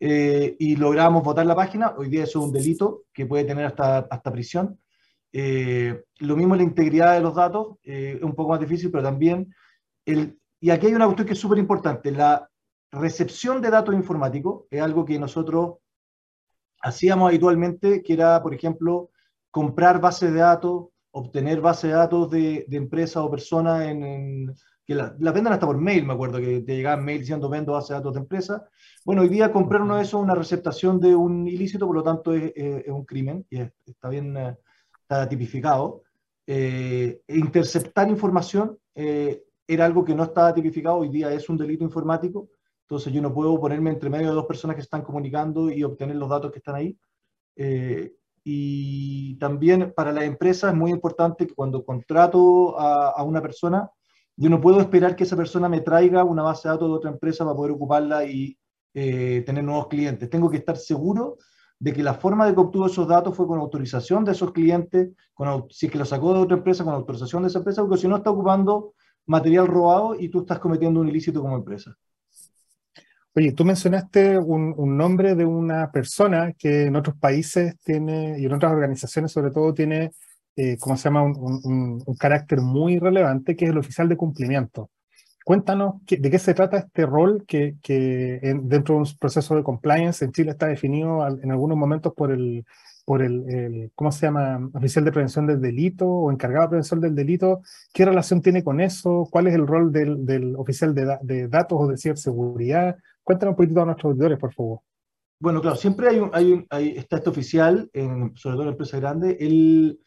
eh, 0.00 0.56
y 0.58 0.76
lográbamos 0.76 1.22
votar 1.22 1.44
la 1.44 1.54
página. 1.54 1.94
Hoy 1.96 2.08
día 2.08 2.24
eso 2.24 2.40
es 2.40 2.46
un 2.46 2.52
delito 2.52 3.04
que 3.12 3.26
puede 3.26 3.44
tener 3.44 3.66
hasta, 3.66 3.98
hasta 3.98 4.32
prisión. 4.32 4.78
Eh, 5.32 6.02
lo 6.20 6.36
mismo 6.36 6.56
la 6.56 6.62
integridad 6.62 7.14
de 7.14 7.20
los 7.20 7.34
datos, 7.34 7.76
eh, 7.82 8.14
es 8.16 8.22
un 8.22 8.34
poco 8.34 8.50
más 8.50 8.60
difícil, 8.60 8.90
pero 8.90 9.04
también, 9.04 9.54
el, 10.06 10.38
y 10.60 10.70
aquí 10.70 10.86
hay 10.86 10.94
una 10.94 11.06
cuestión 11.06 11.26
que 11.26 11.34
es 11.34 11.40
súper 11.40 11.58
importante, 11.58 12.10
la 12.10 12.48
recepción 12.90 13.60
de 13.60 13.70
datos 13.70 13.94
informáticos 13.94 14.64
es 14.70 14.80
algo 14.80 15.04
que 15.04 15.18
nosotros 15.18 15.76
hacíamos 16.80 17.28
habitualmente, 17.28 18.02
que 18.02 18.12
era, 18.12 18.42
por 18.42 18.54
ejemplo, 18.54 19.10
comprar 19.50 20.00
bases 20.00 20.32
de 20.32 20.40
datos, 20.40 20.88
obtener 21.10 21.60
bases 21.60 21.90
de 21.90 21.96
datos 21.96 22.30
de, 22.30 22.66
empresas 22.70 23.16
o 23.16 23.30
personas 23.30 23.86
en, 23.86 24.54
que 24.86 24.94
la, 24.94 25.16
la, 25.18 25.30
hasta 25.30 25.66
por 25.66 25.78
mail, 25.78 26.04
me 26.04 26.12
acuerdo, 26.12 26.38
que 26.38 26.60
te 26.60 26.76
llegaban 26.76 27.04
mail 27.04 27.20
diciendo 27.20 27.48
vendo 27.48 27.72
bases 27.72 27.90
de 27.90 27.94
datos 27.94 28.14
de 28.14 28.20
empresa. 28.20 28.68
Bueno, 29.04 29.22
hoy 29.22 29.28
día 29.28 29.52
comprar 29.52 29.82
uno 29.82 29.96
de 29.96 30.02
esos 30.02 30.20
es 30.20 30.24
una 30.24 30.34
receptación 30.34 31.00
de 31.00 31.14
un 31.16 31.48
ilícito, 31.48 31.86
por 31.86 31.96
lo 31.96 32.02
tanto 32.02 32.32
es, 32.34 32.52
un 32.86 33.04
crimen 33.04 33.44
y 33.50 33.60
es, 33.60 33.72
está 33.84 34.08
bien, 34.08 34.36
eh, 34.36 34.56
tipificado. 35.28 36.02
Eh, 36.46 37.22
interceptar 37.26 38.08
información 38.08 38.78
eh, 38.94 39.42
era 39.66 39.84
algo 39.84 40.04
que 40.04 40.14
no 40.14 40.24
estaba 40.24 40.54
tipificado, 40.54 40.98
hoy 40.98 41.08
día 41.08 41.32
es 41.32 41.48
un 41.48 41.56
delito 41.56 41.84
informático, 41.84 42.48
entonces 42.82 43.12
yo 43.12 43.20
no 43.20 43.34
puedo 43.34 43.58
ponerme 43.60 43.90
entre 43.90 44.10
medio 44.10 44.28
de 44.28 44.34
dos 44.34 44.46
personas 44.46 44.76
que 44.76 44.82
están 44.82 45.02
comunicando 45.02 45.70
y 45.70 45.82
obtener 45.82 46.16
los 46.16 46.28
datos 46.28 46.52
que 46.52 46.58
están 46.58 46.76
ahí. 46.76 46.96
Eh, 47.56 48.14
y 48.44 49.36
también 49.38 49.92
para 49.96 50.12
la 50.12 50.24
empresa 50.24 50.68
es 50.68 50.74
muy 50.74 50.92
importante 50.92 51.48
que 51.48 51.54
cuando 51.54 51.84
contrato 51.84 52.78
a, 52.78 53.10
a, 53.10 53.24
una 53.24 53.42
persona, 53.42 53.90
yo 54.36 54.48
no 54.48 54.60
puedo 54.60 54.80
esperar 54.80 55.16
que 55.16 55.24
esa 55.24 55.36
persona 55.36 55.68
me 55.68 55.80
traiga 55.80 56.22
una 56.22 56.44
base 56.44 56.68
de 56.68 56.74
datos 56.74 56.88
de 56.88 56.94
otra 56.94 57.10
empresa 57.10 57.44
para 57.44 57.56
poder 57.56 57.72
ocuparla 57.72 58.24
y 58.24 58.56
eh, 58.98 59.42
tener 59.44 59.62
nuevos 59.62 59.88
clientes. 59.88 60.30
Tengo 60.30 60.48
que 60.48 60.56
estar 60.56 60.76
seguro 60.76 61.36
de 61.78 61.92
que 61.92 62.02
la 62.02 62.14
forma 62.14 62.46
de 62.46 62.54
que 62.54 62.60
obtuvo 62.60 62.86
esos 62.86 63.06
datos 63.06 63.36
fue 63.36 63.46
con 63.46 63.58
autorización 63.58 64.24
de 64.24 64.32
esos 64.32 64.52
clientes, 64.52 65.10
con, 65.34 65.66
si 65.68 65.84
es 65.84 65.92
que 65.92 65.98
lo 65.98 66.06
sacó 66.06 66.32
de 66.32 66.40
otra 66.40 66.56
empresa, 66.56 66.82
con 66.82 66.94
autorización 66.94 67.42
de 67.42 67.48
esa 67.48 67.58
empresa, 67.58 67.82
porque 67.82 67.98
si 67.98 68.08
no 68.08 68.16
está 68.16 68.30
ocupando 68.30 68.94
material 69.26 69.66
robado 69.66 70.14
y 70.18 70.28
tú 70.28 70.40
estás 70.40 70.58
cometiendo 70.58 71.00
un 71.00 71.08
ilícito 71.08 71.40
como 71.40 71.56
empresa. 71.56 71.96
Oye, 73.34 73.52
tú 73.52 73.66
mencionaste 73.66 74.38
un, 74.38 74.96
nombre 74.96 75.34
de 75.34 75.44
una 75.44 75.90
persona 75.92 76.54
que 76.54 76.84
en 76.84 76.96
otros 76.96 77.16
países 77.18 77.76
tiene, 77.84 78.40
y 78.40 78.46
en 78.46 78.52
otras 78.54 78.72
organizaciones 78.72 79.30
sobre 79.30 79.50
todo, 79.50 79.74
tiene, 79.74 80.12
eh, 80.56 80.78
¿cómo 80.78 80.96
se 80.96 81.04
llama?, 81.04 81.22
un, 81.22 82.02
carácter 82.18 82.62
muy 82.62 82.98
relevante, 82.98 83.54
que 83.54 83.66
es 83.66 83.72
el 83.72 83.78
oficial 83.78 84.08
de 84.08 84.16
cumplimiento. 84.16 84.90
Cuéntanos 85.44 85.96
de 86.06 86.30
qué 86.30 86.38
se 86.38 86.54
trata 86.54 86.78
este 86.78 87.04
rol 87.04 87.44
que, 87.46 87.76
que 87.82 88.40
en, 88.42 88.68
dentro 88.68 88.94
de 88.94 89.02
un 89.02 89.08
proceso 89.20 89.54
de 89.54 89.62
compliance 89.62 90.24
en 90.24 90.32
Chile 90.32 90.52
está 90.52 90.66
definido 90.66 91.26
en 91.28 91.50
algunos 91.50 91.76
momentos 91.76 92.14
por 92.14 92.32
el, 92.32 92.64
por 93.06 93.22
el, 93.22 93.48
el, 93.48 93.92
¿cómo 93.94 94.10
se 94.12 94.26
llama?, 94.26 94.68
oficial 94.74 95.04
de 95.04 95.12
prevención 95.12 95.46
del 95.46 95.60
delito 95.60 96.06
o 96.06 96.30
encargado 96.30 96.64
de 96.64 96.68
prevención 96.70 97.00
del 97.00 97.14
delito. 97.14 97.62
¿Qué 97.94 98.04
relación 98.04 98.42
tiene 98.42 98.62
con 98.62 98.80
eso? 98.80 99.28
¿Cuál 99.30 99.46
es 99.46 99.54
el 99.54 99.66
rol 99.66 99.92
del, 99.92 100.26
del 100.26 100.56
oficial 100.56 100.92
de, 100.92 101.16
de 101.22 101.48
datos 101.48 101.78
o 101.80 101.86
de 101.86 101.96
ciberseguridad? 101.96 102.96
Cuéntanos 103.22 103.52
un 103.52 103.56
poquito 103.56 103.80
a 103.80 103.86
nuestros 103.86 104.10
auditores, 104.10 104.38
por 104.38 104.52
favor. 104.52 104.80
Bueno, 105.38 105.60
claro, 105.60 105.76
siempre 105.76 106.08
hay 106.08 106.18
un, 106.18 106.30
hay 106.32 106.52
un 106.52 106.66
hay, 106.68 106.96
está 106.96 107.16
este 107.16 107.30
oficial, 107.30 107.88
en, 107.92 108.36
sobre 108.36 108.56
todo 108.56 108.62
en 108.64 108.70
empresas 108.70 109.00
grandes, 109.00 109.36
el, 109.38 110.00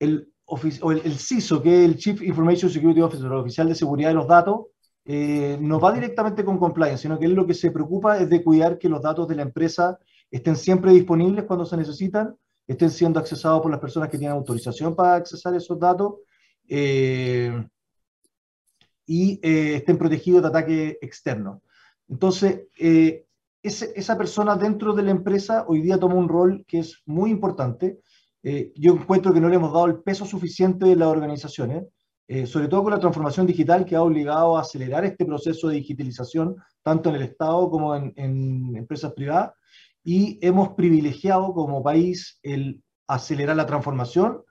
el, 0.00 0.32
o 0.46 0.90
el, 0.90 1.02
el, 1.04 1.18
CISO, 1.18 1.62
que 1.62 1.84
es 1.84 1.88
el 1.88 1.96
Chief 1.96 2.22
Information 2.22 2.70
Security 2.70 3.02
Officer, 3.02 3.26
el 3.26 3.32
oficial 3.34 3.68
de 3.68 3.74
seguridad 3.74 4.08
de 4.08 4.14
los 4.14 4.26
datos, 4.26 4.66
eh, 5.04 5.58
no 5.60 5.78
va 5.78 5.92
directamente 5.92 6.44
con 6.44 6.58
compliance, 6.58 7.02
sino 7.02 7.18
que 7.18 7.26
él 7.26 7.34
lo 7.34 7.46
que 7.46 7.54
se 7.54 7.70
preocupa 7.70 8.18
es 8.18 8.28
de 8.28 8.42
cuidar 8.42 8.78
que 8.78 8.88
los 8.88 9.00
datos 9.00 9.28
de 9.28 9.36
la 9.36 9.42
empresa 9.42 9.98
estén 10.30 10.56
siempre 10.56 10.92
disponibles 10.92 11.44
cuando 11.44 11.64
se 11.64 11.76
necesitan, 11.76 12.36
estén 12.66 12.90
siendo 12.90 13.18
accesados 13.18 13.60
por 13.60 13.70
las 13.70 13.80
personas 13.80 14.08
que 14.08 14.18
tienen 14.18 14.36
autorización 14.36 14.94
para 14.94 15.16
accesar 15.16 15.54
esos 15.54 15.78
datos 15.78 16.14
eh, 16.68 17.66
y 19.06 19.40
eh, 19.42 19.76
estén 19.76 19.98
protegidos 19.98 20.42
de 20.42 20.48
ataque 20.48 20.98
externo. 21.00 21.62
Entonces, 22.08 22.62
eh, 22.78 23.26
ese, 23.62 23.92
esa 23.94 24.16
persona 24.16 24.56
dentro 24.56 24.92
de 24.94 25.02
la 25.02 25.10
empresa 25.10 25.64
hoy 25.66 25.80
día 25.80 25.98
toma 25.98 26.14
un 26.14 26.28
rol 26.28 26.64
que 26.66 26.78
es 26.78 27.02
muy 27.06 27.30
importante. 27.30 28.00
Eh, 28.42 28.72
yo 28.74 28.94
encuentro 28.94 29.34
que 29.34 29.40
no 29.40 29.48
le 29.48 29.56
hemos 29.56 29.72
dado 29.72 29.86
el 29.86 30.00
peso 30.00 30.24
suficiente 30.24 30.86
de 30.86 30.96
las 30.96 31.08
organizaciones, 31.08 31.84
eh, 32.26 32.46
sobre 32.46 32.68
todo 32.68 32.84
con 32.84 32.92
la 32.92 33.00
transformación 33.00 33.46
digital 33.46 33.84
que 33.84 33.96
ha 33.96 34.02
obligado 34.02 34.56
a 34.56 34.60
acelerar 34.62 35.04
este 35.04 35.26
proceso 35.26 35.68
de 35.68 35.76
digitalización, 35.76 36.56
tanto 36.82 37.10
en 37.10 37.16
el 37.16 37.22
Estado 37.22 37.68
como 37.68 37.94
en, 37.94 38.12
en 38.16 38.76
empresas 38.76 39.12
privadas, 39.12 39.52
y 40.02 40.38
hemos 40.42 40.70
privilegiado 40.70 41.52
como 41.52 41.82
país 41.82 42.38
el 42.42 42.82
acelerar 43.06 43.56
la 43.56 43.66
transformación 43.66 44.42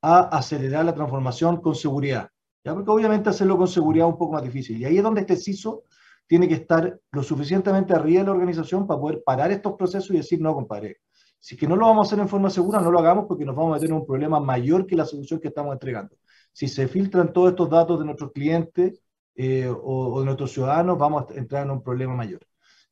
a 0.00 0.20
acelerar 0.36 0.84
la 0.84 0.94
transformación 0.94 1.60
con 1.60 1.74
seguridad. 1.74 2.28
¿ya? 2.62 2.74
Porque 2.74 2.90
obviamente 2.90 3.30
hacerlo 3.30 3.56
con 3.56 3.68
seguridad 3.68 4.06
es 4.06 4.12
un 4.12 4.18
poco 4.18 4.34
más 4.34 4.42
difícil. 4.42 4.78
Y 4.78 4.84
ahí 4.84 4.98
es 4.98 5.02
donde 5.02 5.22
este 5.22 5.36
CISO 5.36 5.84
tiene 6.26 6.46
que 6.46 6.54
estar 6.54 7.00
lo 7.10 7.22
suficientemente 7.22 7.94
arriba 7.94 8.20
de 8.20 8.26
la 8.26 8.32
organización 8.32 8.86
para 8.86 9.00
poder 9.00 9.22
parar 9.24 9.50
estos 9.50 9.74
procesos 9.74 10.10
y 10.10 10.18
decir, 10.18 10.40
no, 10.40 10.54
compadre, 10.54 10.98
si 11.38 11.56
que 11.56 11.66
no 11.66 11.76
lo 11.76 11.86
vamos 11.86 12.06
a 12.06 12.08
hacer 12.08 12.18
en 12.18 12.28
forma 12.28 12.50
segura, 12.50 12.80
no 12.80 12.90
lo 12.90 12.98
hagamos 12.98 13.26
porque 13.26 13.44
nos 13.44 13.56
vamos 13.56 13.72
a 13.72 13.74
meter 13.74 13.90
en 13.90 13.96
un 13.96 14.06
problema 14.06 14.40
mayor 14.40 14.86
que 14.86 14.96
la 14.96 15.04
solución 15.04 15.40
que 15.40 15.48
estamos 15.48 15.72
entregando. 15.72 16.16
Si 16.52 16.68
se 16.68 16.88
filtran 16.88 17.32
todos 17.32 17.50
estos 17.50 17.68
datos 17.68 17.98
de 17.98 18.04
nuestros 18.04 18.32
clientes 18.32 19.02
eh, 19.34 19.66
o, 19.68 20.14
o, 20.14 20.20
de 20.20 20.26
nuestros 20.26 20.52
ciudadanos, 20.52 20.96
vamos 20.98 21.30
a 21.30 21.34
entrar 21.34 21.64
en 21.64 21.70
un 21.70 21.82
problema 21.82 22.14
mayor. 22.14 22.40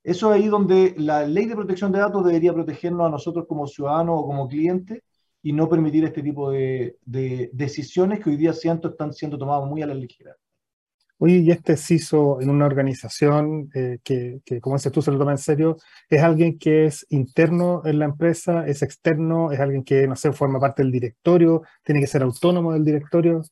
Eso 0.04 0.34
es 0.34 0.40
ahí 0.40 0.48
donde 0.48 0.94
la 0.98 1.24
ley 1.24 1.46
de 1.46 1.54
protección 1.54 1.92
de 1.92 2.00
datos 2.00 2.24
debería 2.24 2.52
protegernos 2.52 3.06
a 3.06 3.10
nosotros 3.10 3.46
como 3.48 3.66
ciudadanos 3.66 4.16
o 4.18 4.26
como 4.26 4.48
clientes 4.48 5.00
y 5.42 5.52
no 5.52 5.68
permitir 5.68 6.04
este 6.04 6.22
tipo 6.22 6.50
de, 6.50 6.96
de 7.04 7.50
decisiones 7.52 8.20
que 8.20 8.30
hoy 8.30 8.36
día 8.36 8.52
siento 8.52 8.88
están 8.88 9.12
siendo 9.12 9.38
tomadas 9.38 9.68
muy 9.68 9.82
a 9.82 9.86
la 9.86 9.94
ligera. 9.94 10.36
Oye, 11.18 11.36
y 11.36 11.52
este 11.52 11.76
CISO 11.76 12.40
en 12.40 12.50
una 12.50 12.66
organización 12.66 13.70
eh, 13.74 13.98
que, 14.02 14.40
que, 14.44 14.60
como 14.60 14.74
dices 14.74 14.90
tú, 14.90 15.02
se 15.02 15.12
lo 15.12 15.18
toma 15.18 15.30
en 15.30 15.38
serio, 15.38 15.76
¿es 16.08 16.20
alguien 16.20 16.58
que 16.58 16.86
es 16.86 17.06
interno 17.10 17.82
en 17.84 18.00
la 18.00 18.06
empresa, 18.06 18.66
es 18.66 18.82
externo, 18.82 19.52
es 19.52 19.60
alguien 19.60 19.84
que, 19.84 20.08
no 20.08 20.16
sé, 20.16 20.32
forma 20.32 20.58
parte 20.58 20.82
del 20.82 20.90
directorio, 20.90 21.62
tiene 21.84 22.00
que 22.00 22.08
ser 22.08 22.24
autónomo 22.24 22.72
del 22.72 22.84
directorio? 22.84 23.42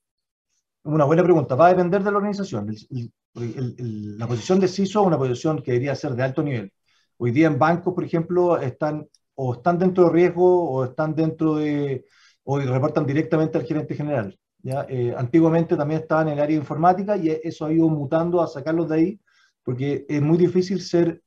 Una 0.83 1.05
buena 1.05 1.23
pregunta, 1.23 1.55
va 1.55 1.67
a 1.67 1.71
depender 1.71 2.03
de 2.03 2.11
la 2.11 2.17
organización. 2.17 2.71
El, 2.71 2.77
el, 2.91 3.13
el, 3.35 4.19
la 4.19 4.27
posición 4.27 4.61
de 4.61 4.69
CISO 4.69 5.01
es 5.01 5.07
una 5.07 5.19
posición 5.19 5.63
que 5.63 5.73
debería 5.73 5.95
ser 5.95 6.15
de 6.15 6.23
alto 6.23 6.43
nivel. 6.43 6.73
Hoy 7.17 7.31
día 7.33 7.47
en 7.47 7.59
bancos, 7.59 7.95
por 7.95 8.05
ejemplo, 8.05 8.59
están 8.59 9.07
o 9.35 9.55
están 9.55 9.79
dentro 9.79 10.05
de 10.05 10.11
riesgo 10.11 10.71
o 10.71 10.85
están 10.85 11.15
dentro 11.15 11.57
de, 11.57 12.05
o 12.45 12.59
reportan 12.59 13.07
directamente 13.07 13.57
al 13.59 13.65
gerente 13.65 13.95
general. 13.95 14.39
¿ya? 14.59 14.85
Eh, 14.89 15.15
antiguamente 15.17 15.77
también 15.77 16.03
estaba 16.03 16.23
en 16.23 16.29
el 16.29 16.41
área 16.41 16.55
de 16.57 16.61
informática 16.61 17.17
y 17.17 17.31
eso 17.43 17.65
ha 17.65 17.73
ido 17.73 17.89
mutando 17.89 18.43
a 18.43 18.47
sacarlos 18.47 18.89
de 18.89 18.95
ahí, 18.95 19.21
porque 19.63 20.05
es 20.09 20.21
muy 20.21 20.37
difícil 20.37 20.81
ser 20.83 21.23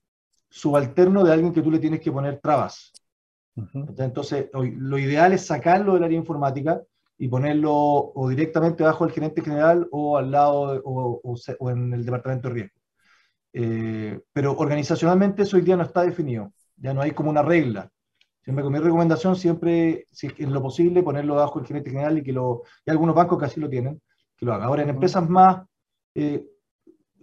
subalterno 0.49 1.23
de 1.23 1.34
alguien 1.34 1.53
que 1.53 1.63
tú 1.63 1.71
le 1.71 1.80
tienes 1.80 2.01
que 2.01 2.11
poner 2.11 2.39
trabas. 2.39 2.91
Uh 3.55 3.63
-huh. 3.63 4.03
Entonces, 4.03 4.49
lo 4.53 4.97
ideal 4.97 5.34
es 5.34 5.45
sacarlo 5.45 5.95
del 5.95 6.03
área 6.03 6.17
informática 6.17 6.82
y 7.24 7.30
ponerlo 7.30 7.71
o 7.74 8.28
directamente 8.28 8.84
bajo 8.84 9.05
el 9.05 9.11
gerente 9.11 9.41
general 9.41 9.88
o 9.91 10.17
al 10.17 10.30
lado 10.30 10.82
o, 10.84 11.21
o, 11.24 11.36
o, 11.59 11.69
en 11.69 11.93
el 11.93 12.03
departamento 12.03 12.49
de 12.49 12.53
riesgo. 12.53 12.82
Eh, 13.53 14.19
pero 14.34 14.57
organizacionalmente 14.57 15.43
eso 15.43 15.55
hoy 15.55 15.63
día 15.63 15.78
no 15.78 15.84
está 15.84 16.01
definido, 16.03 16.51
ya 16.76 16.93
no 16.93 17.01
hay 17.01 17.11
como 17.11 17.30
una 17.30 17.41
regla. 17.41 17.89
Siempre 18.41 18.61
con 18.61 18.74
mi 18.74 18.80
recomendación, 18.80 19.38
siempre, 19.38 20.05
si 20.11 20.28
es 20.28 20.49
lo 20.49 20.61
posible, 20.61 21.01
ponerlo 21.01 21.36
bajo 21.36 21.61
el 21.61 21.65
gerente 21.65 21.91
general 21.91 22.17
y 22.17 22.24
que 22.24 22.34
lo, 22.34 22.63
y 22.86 22.91
algunos 22.91 23.15
bancos 23.15 23.39
que 23.39 23.45
así 23.45 23.61
lo 23.61 23.69
tienen, 23.69 24.01
que 24.36 24.45
lo 24.45 24.53
hagan. 24.53 24.67
Ahora, 24.67 24.84
en 24.84 24.89
empresas 24.89 25.30
más, 25.30 25.65
eh, 26.15 26.45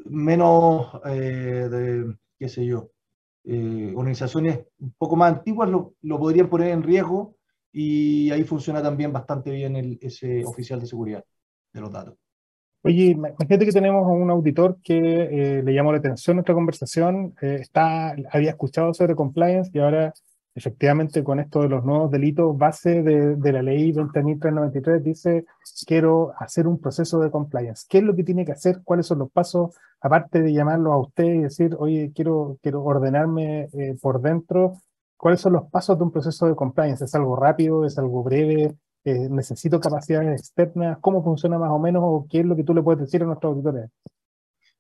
menos, 0.07 0.99
eh, 1.05 1.69
de, 1.71 2.17
qué 2.39 2.49
sé 2.49 2.65
yo, 2.65 2.89
organizaciones 3.45 4.61
un 4.79 4.95
poco 4.97 5.17
más 5.17 5.35
antiguas 5.35 5.69
lo, 5.69 5.93
lo, 6.01 6.19
podrían 6.19 6.49
poner 6.49 6.69
en 6.69 6.83
riesgo 6.83 7.37
y 7.73 8.31
ahí 8.31 8.45
funciona 8.45 8.83
también 8.83 9.13
bastante 9.13 9.51
bien 9.51 9.99
ese 10.01 10.45
oficial 10.45 10.81
de 10.81 10.87
seguridad 10.87 11.25
de 11.73 11.81
los 11.81 11.91
datos. 11.91 12.15
Oye, 12.83 13.07
imagínate 13.07 13.67
que 13.67 13.73
tenemos 13.73 14.07
a 14.07 14.11
un 14.11 14.31
auditor 14.31 14.79
que 14.83 14.99
eh, 14.99 15.63
le 15.63 15.75
llamó 15.75 15.93
la 15.93 15.99
atención 15.99 16.37
nuestra 16.37 16.55
conversación, 16.55 17.35
eh, 17.43 17.59
está, 17.61 18.15
había 18.33 18.51
escuchado 18.51 18.95
sobre 18.95 19.15
compliance 19.15 19.71
y 19.75 19.79
ahora 19.79 20.15
efectivamente 20.55 21.23
con 21.23 21.39
esto 21.41 21.63
de 21.63 21.69
los 21.69 21.85
nuevos 21.85 22.11
delitos 22.11 22.57
base 22.57 23.03
de, 23.03 23.37
de 23.37 23.53
la 23.53 23.63
ley 23.63 23.93
20.393 23.93 25.01
dice 25.01 25.45
quiero 25.87 26.33
hacer 26.39 26.67
un 26.67 26.81
proceso 26.81 27.21
de 27.21 27.31
compliance. 27.31 27.87
¿Qué 27.89 27.99
es 27.99 28.05
lo 28.05 28.15
que 28.15 28.25
tiene 28.25 28.45
que 28.45 28.53
hacer? 28.53 28.81
¿Cuáles 28.85 29.07
son 29.07 29.21
los 29.21 29.31
pasos? 29.31 29.75
Aparte 30.01 30.43
de 30.43 30.53
llamarlo 30.53 30.93
a 30.93 31.01
usted 31.01 31.25
y 31.25 31.39
decir, 31.41 31.77
oye, 31.79 32.13
quiero, 32.15 32.59
quiero 32.63 32.83
ordenarme 32.83 33.69
eh, 33.73 33.97
por 34.01 34.21
dentro, 34.21 34.75
¿cuáles 35.21 35.41
son 35.41 35.53
los 35.53 35.71
pasos 35.71 35.99
de 35.99 36.05
un 36.05 36.11
proceso 36.11 36.47
de 36.47 36.55
compliance? 36.55 37.05
¿Es 37.05 37.15
algo 37.15 37.37
rápido? 37.37 37.85
¿Es 37.85 37.99
algo 37.99 38.23
breve? 38.23 38.75
Eh, 39.05 39.29
¿Necesito 39.31 39.79
capacidades 39.79 40.41
externas? 40.41 40.99
¿Cómo 41.01 41.23
funciona 41.23 41.59
más 41.59 41.71
o 41.71 41.79
menos? 41.79 42.03
¿O 42.05 42.27
qué 42.29 42.41
es 42.41 42.47
lo 42.47 42.57
que 42.57 42.65
tú 42.65 42.73
le 42.75 42.83
puedes 42.83 43.03
decir 43.03 43.23
a 43.23 43.27
nuestros 43.27 43.53
auditores? 43.53 43.91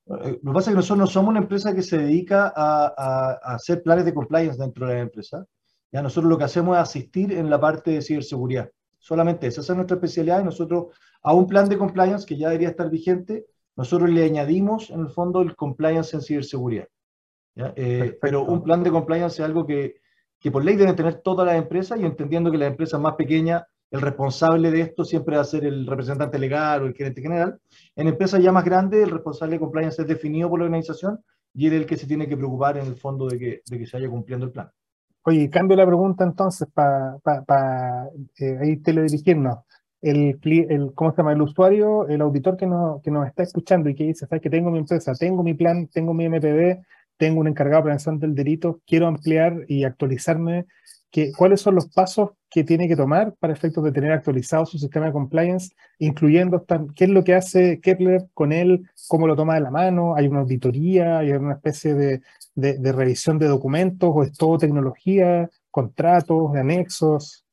Eh, 0.06 0.40
lo 0.42 0.52
que 0.52 0.54
pasa 0.54 0.70
es 0.70 0.74
que 0.74 0.76
nosotros 0.76 0.98
no 0.98 1.06
somos 1.06 1.30
una 1.30 1.40
empresa 1.40 1.74
que 1.74 1.82
se 1.82 1.98
dedica 1.98 2.52
a, 2.56 2.86
a, 2.96 3.30
a 3.32 3.54
hacer 3.54 3.82
planes 3.82 4.04
de 4.06 4.14
compliance 4.14 4.58
dentro 4.58 4.86
de 4.86 4.94
la 4.94 5.00
empresa. 5.00 5.44
Ya 5.92 6.02
nosotros 6.02 6.30
lo 6.30 6.38
que 6.38 6.44
hacemos 6.44 6.76
es 6.76 6.82
asistir 6.82 7.32
en 7.32 7.50
la 7.50 7.60
parte 7.60 7.90
de 7.90 8.02
ciberseguridad. 8.02 8.70
solamente 8.98 9.46
esa, 9.46 9.60
esa 9.60 9.72
es 9.72 9.76
nuestra 9.76 9.96
especialidad 9.96 10.40
y 10.40 10.44
nosotros 10.44 10.86
a 11.22 11.34
un 11.34 11.46
plan 11.46 11.68
de 11.68 11.76
compliance 11.76 12.26
que 12.26 12.36
ya 12.36 12.48
debería 12.48 12.70
estar 12.70 12.88
vigente, 12.88 13.46
nosotros 13.76 14.10
le 14.10 14.24
añadimos 14.24 14.90
en 14.90 15.00
el 15.00 15.08
fondo 15.08 15.42
el 15.42 15.54
compliance 15.56 16.16
en 16.16 16.22
ciberseguridad. 16.22 16.88
Eh, 17.76 18.16
pero 18.22 18.44
un 18.44 18.62
plan 18.62 18.82
de 18.82 18.90
compliance 18.90 19.42
es 19.42 19.46
algo 19.46 19.66
que, 19.66 19.99
que 20.40 20.50
por 20.50 20.64
ley 20.64 20.76
deben 20.76 20.96
tener 20.96 21.16
todas 21.16 21.46
las 21.46 21.56
empresas 21.56 22.00
y 22.00 22.04
entendiendo 22.04 22.50
que 22.50 22.58
las 22.58 22.70
empresas 22.70 22.98
más 23.00 23.14
pequeñas, 23.14 23.62
el 23.90 24.00
responsable 24.00 24.70
de 24.70 24.80
esto 24.80 25.04
siempre 25.04 25.36
va 25.36 25.42
a 25.42 25.44
ser 25.44 25.64
el 25.64 25.86
representante 25.86 26.38
legal 26.38 26.82
o 26.82 26.86
el 26.86 26.94
gerente 26.94 27.20
general. 27.20 27.58
En 27.94 28.08
empresas 28.08 28.42
ya 28.42 28.50
más 28.50 28.64
grandes, 28.64 29.02
el 29.02 29.10
responsable 29.10 29.56
de 29.56 29.60
compliance 29.60 30.00
es 30.00 30.08
definido 30.08 30.48
por 30.48 30.60
la 30.60 30.64
organización 30.64 31.20
y 31.52 31.66
es 31.66 31.72
el 31.72 31.86
que 31.86 31.96
se 31.96 32.06
tiene 32.06 32.28
que 32.28 32.36
preocupar 32.36 32.78
en 32.78 32.86
el 32.86 32.96
fondo 32.96 33.26
de 33.26 33.38
que, 33.38 33.62
de 33.68 33.78
que 33.78 33.86
se 33.86 33.96
vaya 33.96 34.08
cumpliendo 34.08 34.46
el 34.46 34.52
plan. 34.52 34.70
Oye, 35.24 35.50
cambio 35.50 35.76
la 35.76 35.86
pregunta 35.86 36.24
entonces 36.24 36.66
para 36.72 37.18
pa, 37.22 37.42
pa, 37.44 38.08
eh, 38.38 38.58
ahí 38.62 38.76
teledirigirnos. 38.78 39.58
El, 40.00 40.40
el, 40.42 40.92
¿cómo 40.94 41.10
se 41.10 41.18
llama? 41.18 41.32
El 41.32 41.42
usuario, 41.42 42.08
el 42.08 42.22
auditor 42.22 42.56
que, 42.56 42.66
no, 42.66 43.02
que 43.04 43.10
nos 43.10 43.26
está 43.26 43.42
escuchando 43.42 43.90
y 43.90 43.94
que 43.94 44.04
dice, 44.04 44.26
¿sabes 44.26 44.40
que 44.40 44.48
tengo 44.48 44.70
mi 44.70 44.78
empresa, 44.78 45.12
tengo 45.12 45.42
mi 45.42 45.52
plan, 45.52 45.88
tengo 45.88 46.14
mi 46.14 46.26
MPD, 46.26 46.80
tengo 47.20 47.40
un 47.40 47.48
encargado 47.48 47.82
de 47.82 47.84
prevención 47.84 48.18
del 48.18 48.34
delito, 48.34 48.80
quiero 48.86 49.06
ampliar 49.06 49.66
y 49.68 49.84
actualizarme? 49.84 50.64
¿qué, 51.10 51.32
¿Cuáles 51.36 51.60
son 51.60 51.74
los 51.74 51.88
pasos 51.88 52.30
que 52.48 52.64
tiene 52.64 52.88
que 52.88 52.96
tomar 52.96 53.34
para 53.38 53.52
efectos 53.52 53.84
de 53.84 53.92
tener 53.92 54.10
actualizado 54.10 54.64
su 54.64 54.78
sistema 54.78 55.06
de 55.06 55.12
compliance, 55.12 55.74
incluyendo 55.98 56.64
qué 56.96 57.04
es 57.04 57.10
lo 57.10 57.22
que 57.22 57.34
hace 57.34 57.78
Kepler 57.80 58.26
con 58.32 58.52
él, 58.52 58.88
cómo 59.06 59.26
lo 59.26 59.36
toma 59.36 59.54
de 59.54 59.60
la 59.60 59.70
mano, 59.70 60.16
hay 60.16 60.28
una 60.28 60.40
auditoría, 60.40 61.18
hay 61.18 61.32
una 61.32 61.52
especie 61.52 61.94
de, 61.94 62.22
de, 62.54 62.78
de 62.78 62.92
revisión 62.92 63.38
de 63.38 63.48
documentos 63.48 64.10
o 64.12 64.22
es 64.22 64.32
todo 64.32 64.56
tecnología, 64.56 65.50
contratos, 65.70 66.56
anexos? 66.56 67.44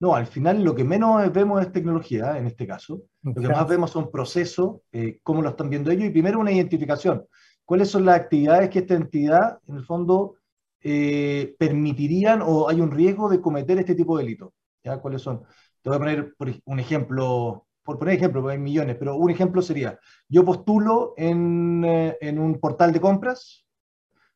No, 0.00 0.14
al 0.14 0.26
final 0.26 0.62
lo 0.62 0.74
que 0.74 0.84
menos 0.84 1.32
vemos 1.32 1.62
es 1.62 1.72
tecnología, 1.72 2.36
en 2.36 2.46
este 2.46 2.66
caso. 2.66 3.04
Lo 3.22 3.32
que 3.32 3.48
más 3.48 3.66
vemos 3.66 3.90
son 3.90 4.10
procesos, 4.10 4.82
eh, 4.92 5.18
cómo 5.22 5.40
lo 5.40 5.48
están 5.48 5.70
viendo 5.70 5.90
ellos, 5.90 6.04
y 6.04 6.10
primero 6.10 6.38
una 6.38 6.52
identificación. 6.52 7.24
¿Cuáles 7.64 7.90
son 7.90 8.04
las 8.04 8.16
actividades 8.16 8.70
que 8.70 8.80
esta 8.80 8.94
entidad, 8.94 9.58
en 9.66 9.76
el 9.76 9.84
fondo, 9.84 10.36
eh, 10.82 11.54
permitirían 11.58 12.42
o 12.42 12.68
hay 12.68 12.80
un 12.80 12.90
riesgo 12.90 13.28
de 13.28 13.40
cometer 13.40 13.78
este 13.78 13.94
tipo 13.94 14.16
de 14.16 14.24
delitos? 14.24 14.52
¿Ya? 14.82 14.98
¿Cuáles 14.98 15.22
son? 15.22 15.42
Te 15.82 15.90
voy 15.90 15.96
a 15.96 15.98
poner 15.98 16.34
un 16.64 16.80
ejemplo, 16.80 17.66
por 17.82 17.98
poner 17.98 18.14
ejemplo, 18.14 18.42
porque 18.42 18.56
hay 18.56 18.62
millones, 18.62 18.96
pero 18.98 19.16
un 19.16 19.30
ejemplo 19.30 19.62
sería, 19.62 19.98
yo 20.28 20.44
postulo 20.44 21.14
en, 21.16 21.84
eh, 21.84 22.16
un 22.38 22.58
portal 22.60 22.92
de 22.92 23.00
compras, 23.00 23.64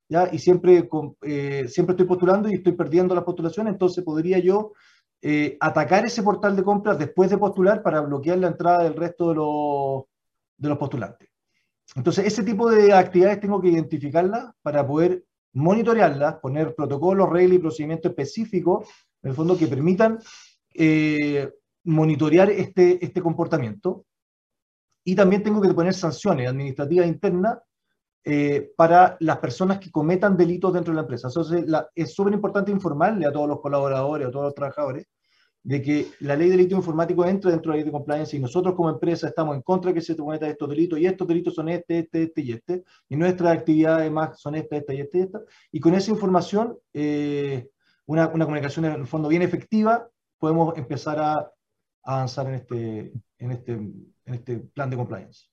¿ya? 0.08 0.28
y 0.32 0.38
siempre, 0.38 0.88
eh, 1.22 1.66
siempre 1.68 1.92
estoy 1.92 2.06
postulando 2.06 2.48
y 2.48 2.54
estoy 2.54 2.72
perdiendo 2.72 3.14
la 3.14 3.24
postulación, 3.24 3.68
entonces 3.68 4.04
podría 4.04 4.38
yo 4.38 4.72
eh, 5.20 5.56
atacar 5.60 6.04
ese 6.06 6.22
portal 6.22 6.54
de 6.54 6.62
compras 6.62 6.98
después 6.98 7.28
de 7.30 7.38
postular 7.38 7.82
para 7.82 8.00
bloquear 8.02 8.38
la 8.38 8.48
entrada 8.48 8.84
del 8.84 8.94
resto 8.94 9.30
de 9.30 9.34
los, 9.34 10.04
de 10.56 10.68
los 10.68 10.78
postulantes. 10.78 11.28
Entonces, 11.94 12.26
ese 12.26 12.42
tipo 12.42 12.70
de 12.70 12.92
actividades 12.92 13.40
tengo 13.40 13.60
que 13.60 13.68
identificarlas 13.68 14.52
para 14.62 14.86
poder 14.86 15.24
monitorearlas, 15.54 16.36
poner 16.36 16.74
protocolos, 16.74 17.30
reglas 17.30 17.56
y 17.56 17.60
procedimientos 17.60 18.10
específicos, 18.10 18.88
en 19.22 19.30
el 19.30 19.36
fondo, 19.36 19.56
que 19.56 19.66
permitan 19.66 20.18
eh, 20.74 21.50
monitorear 21.84 22.50
este, 22.50 23.04
este 23.04 23.20
comportamiento. 23.20 24.04
Y 25.04 25.14
también 25.14 25.42
tengo 25.42 25.60
que 25.60 25.72
poner 25.72 25.94
sanciones 25.94 26.48
administrativas 26.48 27.06
internas 27.06 27.58
eh, 28.24 28.72
para 28.76 29.16
las 29.20 29.38
personas 29.38 29.78
que 29.78 29.90
cometan 29.90 30.36
delitos 30.36 30.72
dentro 30.74 30.92
de 30.92 30.96
la 30.96 31.02
empresa. 31.02 31.28
Entonces, 31.28 31.66
la, 31.66 31.88
es 31.94 32.12
súper 32.14 32.34
importante 32.34 32.70
informarle 32.70 33.26
a 33.26 33.32
todos 33.32 33.48
los 33.48 33.60
colaboradores, 33.60 34.28
a 34.28 34.30
todos 34.30 34.44
los 34.46 34.54
trabajadores, 34.54 35.06
de 35.68 35.82
que 35.82 36.06
la 36.20 36.34
ley 36.34 36.48
de 36.48 36.56
delito 36.56 36.76
informático 36.76 37.26
entra 37.26 37.50
dentro 37.50 37.70
de 37.70 37.76
la 37.76 37.82
ley 37.82 37.84
de 37.84 37.92
compliance 37.92 38.34
y 38.34 38.40
nosotros 38.40 38.74
como 38.74 38.88
empresa 38.88 39.28
estamos 39.28 39.54
en 39.54 39.60
contra 39.60 39.90
de 39.90 39.96
que 39.96 40.00
se 40.00 40.16
cometan 40.16 40.48
estos 40.48 40.66
delitos 40.66 40.98
y 40.98 41.04
estos 41.04 41.28
delitos 41.28 41.54
son 41.54 41.68
este, 41.68 41.98
este, 41.98 42.22
este 42.22 42.40
y 42.40 42.52
este, 42.52 42.84
y 43.06 43.16
nuestras 43.16 43.52
actividades 43.52 44.10
más 44.10 44.40
son 44.40 44.54
esta, 44.54 44.76
esta 44.76 44.94
y 44.94 45.00
esta 45.02 45.18
y 45.18 45.20
esta. 45.20 45.40
Y 45.70 45.78
con 45.78 45.92
esa 45.92 46.10
información, 46.10 46.78
eh, 46.94 47.68
una, 48.06 48.28
una, 48.28 48.46
comunicación 48.46 48.86
en 48.86 48.92
el 48.92 49.06
fondo 49.06 49.28
bien 49.28 49.42
efectiva, 49.42 50.08
podemos 50.38 50.74
empezar 50.78 51.18
a, 51.18 51.34
a 51.34 51.50
avanzar 52.02 52.46
en 52.46 52.54
este, 52.54 53.12
en, 53.38 53.50
este, 53.50 53.72
en 53.72 54.34
este 54.34 54.56
plan 54.56 54.88
de 54.88 54.96
compliance. 54.96 55.48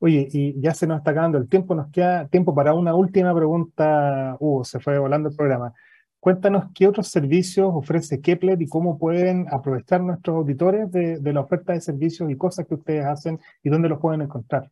Oye, 0.00 0.28
y 0.30 0.60
ya 0.60 0.74
se 0.74 0.86
nos 0.86 0.98
está 0.98 1.12
acabando 1.12 1.38
el 1.38 1.48
tiempo, 1.48 1.74
nos 1.74 1.90
queda 1.90 2.28
tiempo 2.28 2.54
para 2.54 2.74
una 2.74 2.94
última 2.94 3.34
pregunta. 3.34 4.36
Hugo, 4.38 4.64
se 4.64 4.80
fue 4.80 4.98
volando 4.98 5.30
el 5.30 5.34
programa. 5.34 5.72
Cuéntanos 6.20 6.64
qué 6.74 6.88
otros 6.88 7.08
servicios 7.08 7.70
ofrece 7.72 8.20
Kepler 8.20 8.60
y 8.60 8.68
cómo 8.68 8.98
pueden 8.98 9.46
aprovechar 9.50 10.00
nuestros 10.00 10.36
auditores 10.36 10.90
de, 10.90 11.18
de 11.18 11.32
la 11.32 11.40
oferta 11.40 11.72
de 11.72 11.80
servicios 11.80 12.30
y 12.30 12.36
cosas 12.36 12.66
que 12.66 12.74
ustedes 12.74 13.04
hacen 13.04 13.38
y 13.62 13.70
dónde 13.70 13.88
los 13.88 14.00
pueden 14.00 14.22
encontrar. 14.22 14.70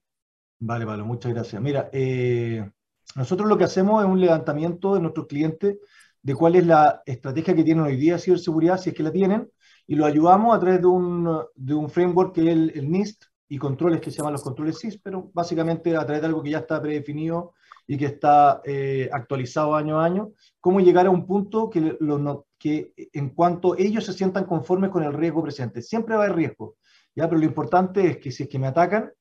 Vale, 0.58 0.84
vale, 0.84 1.02
muchas 1.02 1.32
gracias. 1.32 1.60
Mira, 1.60 1.90
eh, 1.92 2.68
nosotros 3.16 3.48
lo 3.48 3.56
que 3.58 3.64
hacemos 3.64 4.02
es 4.02 4.10
un 4.10 4.20
levantamiento 4.20 4.94
de 4.94 5.00
nuestros 5.00 5.26
clientes 5.26 5.76
de 6.22 6.34
cuál 6.34 6.56
es 6.56 6.66
la 6.66 7.02
estrategia 7.04 7.54
que 7.54 7.64
tienen 7.64 7.84
hoy 7.84 7.96
día 7.96 8.14
de 8.14 8.18
ciberseguridad, 8.18 8.78
si 8.78 8.90
es 8.90 8.96
que 8.96 9.02
la 9.02 9.12
tienen, 9.12 9.50
y 9.86 9.94
lo 9.94 10.06
ayudamos 10.06 10.56
a 10.56 10.60
través 10.60 10.80
de 10.80 10.86
un, 10.86 11.38
de 11.54 11.74
un 11.74 11.90
framework 11.90 12.34
que 12.34 12.40
es 12.42 12.48
el, 12.48 12.72
el 12.74 12.90
NIST, 12.90 13.24
y 13.48 13.58
controles 13.58 14.00
que 14.00 14.10
se 14.10 14.18
llaman 14.18 14.32
los 14.32 14.42
controles 14.42 14.78
SIS, 14.78 14.98
pero 14.98 15.30
básicamente 15.32 15.96
a 15.96 16.04
través 16.04 16.22
de 16.22 16.26
algo 16.26 16.42
que 16.42 16.50
ya 16.50 16.58
está 16.58 16.80
predefinido 16.80 17.52
y 17.86 17.96
que 17.96 18.06
está 18.06 18.60
eh, 18.64 19.08
actualizado 19.12 19.74
año 19.74 20.00
a 20.00 20.04
año, 20.04 20.32
cómo 20.60 20.80
llegar 20.80 21.06
a 21.06 21.10
un 21.10 21.26
punto 21.26 21.68
que, 21.68 21.96
lo, 22.00 22.18
no, 22.18 22.46
que 22.58 22.92
en 23.12 23.30
cuanto 23.30 23.76
ellos 23.76 24.04
se 24.04 24.12
sientan 24.12 24.44
conformes 24.44 24.90
con 24.90 25.02
el 25.02 25.12
riesgo 25.12 25.42
presente. 25.42 25.82
Siempre 25.82 26.14
va 26.14 26.22
a 26.22 26.24
haber 26.24 26.36
riesgo, 26.36 26.76
¿ya? 27.14 27.28
pero 27.28 27.38
lo 27.38 27.46
importante 27.46 28.06
es 28.08 28.18
que 28.18 28.30
si 28.30 28.44
es 28.44 28.48
que 28.48 28.58
me 28.58 28.66
atacan, 28.66 29.12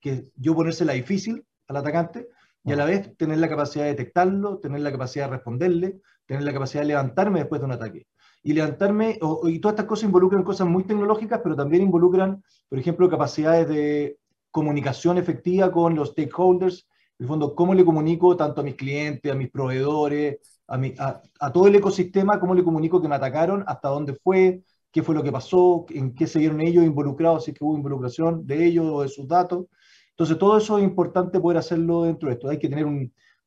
que 0.00 0.24
yo 0.36 0.54
ponérsela 0.54 0.92
difícil 0.92 1.44
al 1.68 1.76
atacante 1.76 2.28
y 2.64 2.72
a 2.72 2.76
la 2.76 2.84
vez 2.84 3.16
tener 3.16 3.38
la 3.38 3.48
capacidad 3.48 3.84
de 3.84 3.90
detectarlo, 3.90 4.58
tener 4.58 4.80
la 4.80 4.92
capacidad 4.92 5.26
de 5.26 5.32
responderle, 5.32 6.00
tener 6.26 6.42
la 6.42 6.52
capacidad 6.52 6.82
de 6.82 6.88
levantarme 6.88 7.40
después 7.40 7.60
de 7.60 7.66
un 7.66 7.72
ataque 7.72 8.06
y 8.46 8.52
levantarme, 8.52 9.18
o, 9.22 9.48
y 9.48 9.58
todas 9.58 9.72
estas 9.72 9.86
cosas 9.86 10.04
involucran 10.04 10.44
cosas 10.44 10.68
muy 10.68 10.84
tecnológicas, 10.84 11.40
pero 11.42 11.56
también 11.56 11.82
involucran, 11.82 12.44
por 12.68 12.78
ejemplo, 12.78 13.10
capacidades 13.10 13.68
de 13.68 14.18
comunicación 14.52 15.18
efectiva 15.18 15.72
con 15.72 15.96
los 15.96 16.10
stakeholders, 16.10 16.88
en 17.18 17.24
el 17.24 17.28
fondo, 17.28 17.54
cómo 17.54 17.74
le 17.74 17.84
comunico 17.84 18.36
tanto 18.36 18.60
a 18.60 18.64
mis 18.64 18.74
clientes, 18.74 19.30
a 19.30 19.34
mis 19.34 19.50
proveedores, 19.50 20.38
a, 20.68 21.52
todo 21.52 21.68
el 21.68 21.76
ecosistema, 21.76 22.38
cómo 22.38 22.54
le 22.54 22.64
comunico 22.64 23.00
que 23.00 23.08
me 23.08 23.14
atacaron, 23.14 23.64
hasta 23.66 23.88
dónde 23.88 24.14
fue, 24.14 24.62
qué 24.90 25.02
fue 25.02 25.14
lo 25.14 25.22
que 25.22 25.32
pasó, 25.32 25.86
en 25.90 26.14
qué 26.14 26.26
se 26.26 26.38
vieron 26.38 26.60
ellos 26.60 26.84
involucrados, 26.84 27.44
si 27.44 27.52
es 27.52 27.58
que 27.58 27.64
hubo 27.64 27.76
involucración 27.76 28.46
de 28.46 28.66
ellos 28.66 28.86
o 28.90 29.02
de 29.02 29.08
sus 29.08 29.26
datos. 29.26 29.66
Entonces, 30.10 30.38
todo 30.38 30.56
eso 30.58 30.78
es 30.78 30.84
importante 30.84 31.40
poder 31.40 31.58
hacerlo 31.58 32.04
dentro 32.04 32.28
de 32.28 32.34
esto. 32.34 32.48
Hay 32.48 32.58
que 32.58 32.68
tener 32.68 32.86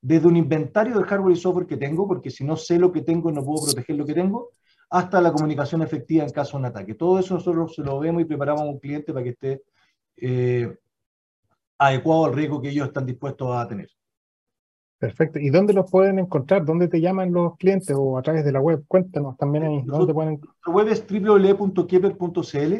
desde 0.01 0.28
un 0.28 0.38
inventario 0.38 0.95
del 0.95 1.05
hardware 1.05 1.36
y 1.36 1.39
software 1.39 1.67
que 1.67 1.78
tengo, 1.78 2.07
porque 2.07 2.30
si 2.30 2.43
no 2.43 2.55
sé 2.55 2.80
lo 2.80 2.91
que 2.91 3.01
tengo, 3.01 3.32
no 3.32 3.43
puedo 3.43 3.65
proteger 3.65 3.95
lo 3.95 4.05
que 4.05 4.13
tengo, 4.13 4.51
hasta 4.89 5.22
la 5.22 5.32
comunicación 5.32 5.82
efectiva 5.82 6.24
en 6.24 6.32
caso 6.32 6.57
de 6.57 6.61
un 6.61 6.65
ataque. 6.65 6.95
Todo 6.95 7.20
eso 7.20 7.36
nosotros 7.36 7.76
se 7.76 7.84
lo 7.84 7.99
vemos 7.99 8.22
y 8.22 8.26
preparamos 8.26 8.63
a 8.63 8.65
un 8.65 8.80
cliente 8.80 9.13
para 9.13 9.24
que 9.24 9.30
esté 9.30 9.63
eh, 10.17 10.78
adecuado 11.80 12.25
al 12.25 12.34
riesgo 12.34 12.61
que 12.61 12.69
ellos 12.69 12.88
están 12.88 13.05
dispuestos 13.05 13.55
a 13.55 13.67
tener. 13.67 13.89
Perfecto. 14.99 15.39
¿Y 15.39 15.49
dónde 15.49 15.73
los 15.73 15.89
pueden 15.89 16.19
encontrar? 16.19 16.65
¿Dónde 16.65 16.89
te 16.89 16.99
llaman 16.99 17.32
los 17.32 17.55
clientes 17.55 17.95
o 17.97 18.17
a 18.17 18.21
través 18.21 18.43
de 18.43 18.51
la 18.51 18.59
web? 18.59 18.84
Cuéntanos 18.88 19.38
también 19.38 19.63
ahí. 19.63 19.82
¿dónde 19.86 20.07
te 20.07 20.13
pueden... 20.13 20.41
La 20.67 20.73
web 20.73 20.89
es 20.89 21.05
www.keper.cl 21.07 22.73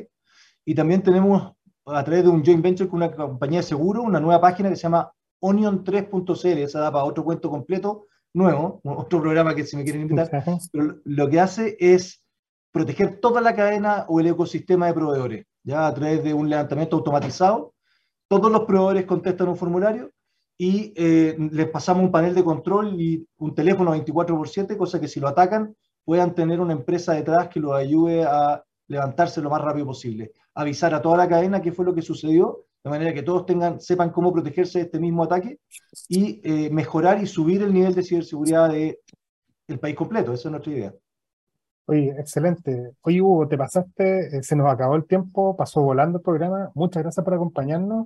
y 0.66 0.76
también 0.76 1.02
tenemos 1.02 1.54
a 1.86 2.04
través 2.04 2.24
de 2.24 2.30
un 2.30 2.44
joint 2.44 2.62
venture 2.62 2.90
con 2.90 2.98
una 2.98 3.12
compañía 3.12 3.60
de 3.60 3.64
seguro, 3.64 4.04
una 4.04 4.20
nueva 4.20 4.42
página 4.42 4.70
que 4.70 4.76
se 4.76 4.84
llama 4.84 5.12
onion3.cl. 5.42 6.60
Esa 6.60 6.82
da 6.82 6.92
para 6.92 7.06
otro 7.06 7.24
cuento 7.24 7.50
completo 7.50 8.08
nuevo, 8.34 8.82
otro 8.84 9.22
programa 9.22 9.56
que 9.56 9.64
si 9.64 9.78
me 9.78 9.84
quieren 9.84 10.02
invitar, 10.04 10.30
pero 10.72 10.98
lo 11.04 11.30
que 11.30 11.40
hace 11.40 11.78
es 11.80 12.24
proteger 12.72 13.20
toda 13.20 13.42
la 13.42 13.56
cadena 13.56 14.06
o 14.08 14.20
el 14.20 14.28
ecosistema 14.28 14.88
de 14.88 14.94
proveedores, 14.94 15.46
ya 15.64 15.88
a 15.88 15.94
través 15.94 16.24
de 16.24 16.34
un 16.34 16.50
levantamiento 16.50 16.98
automatizado. 16.98 17.74
Todos 18.30 18.52
los 18.52 18.64
proveedores 18.64 19.06
contestan 19.06 19.50
un 19.50 19.58
formulario 19.58 20.12
y 20.58 20.94
eh, 20.96 21.36
les 21.52 21.70
pasamos 21.70 22.04
un 22.04 22.12
panel 22.12 22.36
de 22.36 22.44
control 22.44 23.02
y 23.02 23.28
un 23.40 23.56
teléfono 23.56 23.92
24 23.92 24.38
por 24.38 24.48
7, 24.48 24.78
cosa 24.78 25.02
que 25.02 25.08
si 25.08 25.20
lo 25.20 25.28
atacan 25.28 25.76
puedan 26.06 26.34
tener 26.34 26.62
una 26.62 26.74
empresa 26.74 27.14
detrás 27.14 27.50
que 27.50 27.60
los 27.60 27.74
ayude 27.74 28.24
a 28.24 28.64
levantarse 28.88 29.42
lo 29.42 29.50
más 29.50 29.62
rápido 29.62 29.88
posible. 29.88 30.32
Avisar 30.54 30.94
a 30.94 31.02
toda 31.02 31.18
la 31.18 31.28
cadena 31.28 31.62
qué 31.62 31.72
fue 31.72 31.86
lo 31.86 31.94
que 31.94 32.02
sucedió 32.02 32.66
de 32.84 32.90
manera 32.90 33.14
que 33.14 33.24
todos 33.24 33.46
tengan, 33.46 33.82
sepan 33.82 34.10
cómo 34.10 34.32
protegerse 34.32 34.80
de 34.80 34.86
este 34.86 35.00
mismo 35.00 35.24
ataque 35.24 35.60
y 36.08 36.40
eh, 36.44 36.70
mejorar 36.70 37.22
y 37.22 37.28
subir 37.28 37.62
el 37.62 37.74
nivel 37.74 37.94
de 37.94 38.04
ciberseguridad 38.04 38.70
del 38.70 38.98
de 39.68 39.78
país 39.78 39.96
completo. 39.96 40.34
Esa 40.34 40.48
es 40.48 40.52
nuestra 40.52 40.72
idea. 40.72 40.94
Oye, 41.90 42.14
excelente. 42.20 42.92
Oye, 43.02 43.20
Hugo, 43.20 43.48
te 43.48 43.58
pasaste, 43.58 44.38
eh, 44.38 44.44
se 44.44 44.56
nos 44.56 44.72
acabó 44.72 44.96
el 44.96 45.08
tiempo, 45.08 45.58
pasó 45.58 45.82
volando 45.82 46.20
el 46.20 46.24
programa. 46.24 46.70
Muchas 46.76 47.02
gracias 47.02 47.24
por 47.24 47.34
acompañarnos 47.34 48.06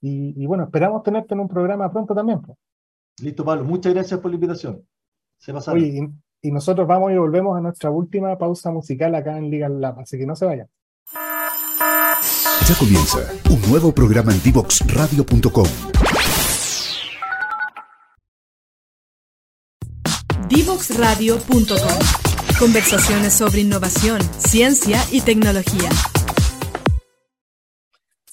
y, 0.00 0.34
y 0.36 0.46
bueno, 0.46 0.64
esperamos 0.64 1.04
tenerte 1.04 1.34
en 1.34 1.40
un 1.40 1.48
programa 1.48 1.92
pronto 1.92 2.12
también. 2.12 2.42
Pues. 2.42 2.58
Listo, 3.22 3.44
Pablo. 3.44 3.62
Muchas 3.64 3.94
gracias 3.94 4.18
por 4.18 4.32
la 4.32 4.34
invitación. 4.34 4.82
Se 5.38 5.52
pasaron. 5.52 5.80
Oye, 5.80 6.10
y, 6.42 6.48
y 6.48 6.50
nosotros 6.50 6.88
vamos 6.88 7.12
y 7.12 7.18
volvemos 7.18 7.56
a 7.56 7.60
nuestra 7.60 7.88
última 7.88 8.36
pausa 8.36 8.72
musical 8.72 9.14
acá 9.14 9.38
en 9.38 9.48
Liga 9.48 9.68
Lab, 9.68 10.00
así 10.00 10.18
que 10.18 10.26
no 10.26 10.34
se 10.34 10.46
vayan. 10.46 10.66
Ya 11.12 12.74
comienza 12.80 13.18
un 13.48 13.62
nuevo 13.70 13.92
programa 13.92 14.32
en 14.32 14.42
DivoxRadio.com. 14.42 15.66
Divoxradio.com. 20.48 22.29
Conversaciones 22.60 23.32
sobre 23.32 23.62
innovación, 23.62 24.20
ciencia 24.36 24.98
y 25.10 25.22
tecnología. 25.22 25.88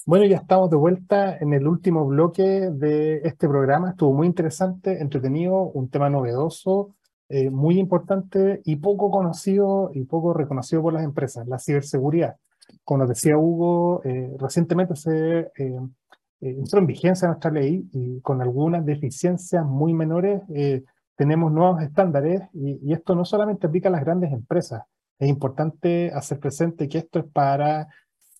Bueno, 0.04 0.26
ya 0.26 0.36
estamos 0.36 0.68
de 0.68 0.76
vuelta 0.76 1.38
en 1.38 1.54
el 1.54 1.66
último 1.66 2.04
bloque 2.04 2.42
de 2.42 3.22
este 3.24 3.48
programa. 3.48 3.88
Estuvo 3.88 4.12
muy 4.12 4.26
interesante, 4.26 5.00
entretenido, 5.00 5.70
un 5.72 5.88
tema 5.88 6.10
novedoso, 6.10 6.94
eh, 7.30 7.48
muy 7.48 7.78
importante 7.78 8.60
y 8.66 8.76
poco 8.76 9.10
conocido 9.10 9.92
y 9.94 10.04
poco 10.04 10.34
reconocido 10.34 10.82
por 10.82 10.92
las 10.92 11.04
empresas, 11.04 11.48
la 11.48 11.58
ciberseguridad. 11.58 12.36
Como 12.84 12.98
nos 12.98 13.08
decía 13.08 13.38
Hugo, 13.38 14.02
eh, 14.04 14.36
recientemente 14.38 14.94
se 14.94 15.38
eh, 15.56 15.80
entró 16.42 16.80
en 16.80 16.86
vigencia 16.86 17.28
nuestra 17.28 17.50
ley 17.50 17.88
y 17.94 18.20
con 18.20 18.42
algunas 18.42 18.84
deficiencias 18.84 19.64
muy 19.64 19.94
menores 19.94 20.42
tenemos 21.18 21.52
nuevos 21.52 21.82
estándares 21.82 22.40
y, 22.54 22.78
y, 22.82 22.94
esto 22.94 23.14
no 23.14 23.26
solamente 23.26 23.66
aplica 23.66 23.90
a 23.90 23.92
las 23.92 24.00
grandes 24.00 24.32
empresas. 24.32 24.84
Es 25.18 25.28
importante 25.28 26.10
hacer 26.14 26.38
presente 26.38 26.88
que 26.88 26.98
esto 26.98 27.18
es 27.18 27.26
para 27.26 27.88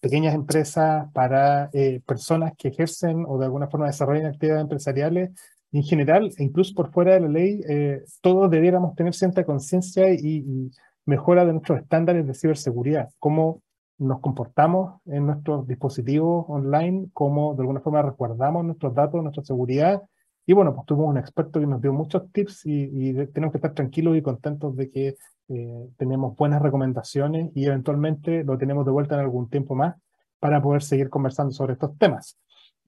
pequeñas 0.00 0.34
empresas, 0.34 1.12
para 1.12 1.70
personas 2.06 2.52
que 2.56 2.68
ejercen 2.68 3.24
o 3.26 3.36
de 3.36 3.46
alguna 3.46 3.66
forma 3.66 3.86
desarrollan 3.86 4.26
actividades 4.26 4.62
empresariales 4.62 5.30
en 5.72 5.82
general, 5.82 6.30
e 6.36 6.44
incluso 6.44 6.74
por 6.74 6.90
fuera 6.92 7.14
de 7.14 7.20
la 7.20 7.28
ley, 7.28 7.60
eh, 7.68 8.02
todos 8.22 8.50
debiéramos 8.50 8.94
tener 8.94 9.14
cierta 9.14 9.44
conciencia 9.44 10.12
y, 10.12 10.44
y, 10.46 10.70
mejora 11.04 11.46
de 11.46 11.52
nuestros 11.52 11.80
estándares 11.80 12.26
de 12.26 12.34
ciberseguridad, 12.34 13.08
cómo 13.18 13.62
nos 13.96 14.20
comportamos 14.20 15.00
en 15.06 15.24
nuestros 15.24 15.66
dispositivos 15.66 16.44
online, 16.48 17.08
cómo 17.14 17.54
de 17.54 17.62
alguna 17.62 17.80
forma 17.80 18.02
resguardamos 18.02 18.62
nuestros 18.64 18.94
datos, 18.94 19.22
nuestra 19.22 19.42
seguridad. 19.42 20.02
Y 20.48 20.54
bueno, 20.54 20.74
pues 20.74 20.86
tuvimos 20.86 21.10
un 21.10 21.18
experto 21.18 21.60
que 21.60 21.66
nos 21.66 21.82
dio 21.82 21.92
muchos 21.92 22.32
tips 22.32 22.64
y, 22.64 23.10
y 23.10 23.26
tenemos 23.26 23.52
que 23.52 23.58
estar 23.58 23.74
tranquilos 23.74 24.16
y 24.16 24.22
contentos 24.22 24.74
de 24.76 24.90
que 24.90 25.16
eh, 25.50 25.88
tenemos 25.98 26.34
buenas 26.36 26.62
recomendaciones 26.62 27.50
y 27.54 27.66
eventualmente 27.66 28.44
lo 28.44 28.56
tenemos 28.56 28.86
de 28.86 28.90
vuelta 28.90 29.16
en 29.16 29.20
algún 29.20 29.50
tiempo 29.50 29.74
más 29.74 29.96
para 30.38 30.62
poder 30.62 30.82
seguir 30.82 31.10
conversando 31.10 31.52
sobre 31.52 31.74
estos 31.74 31.98
temas. 31.98 32.38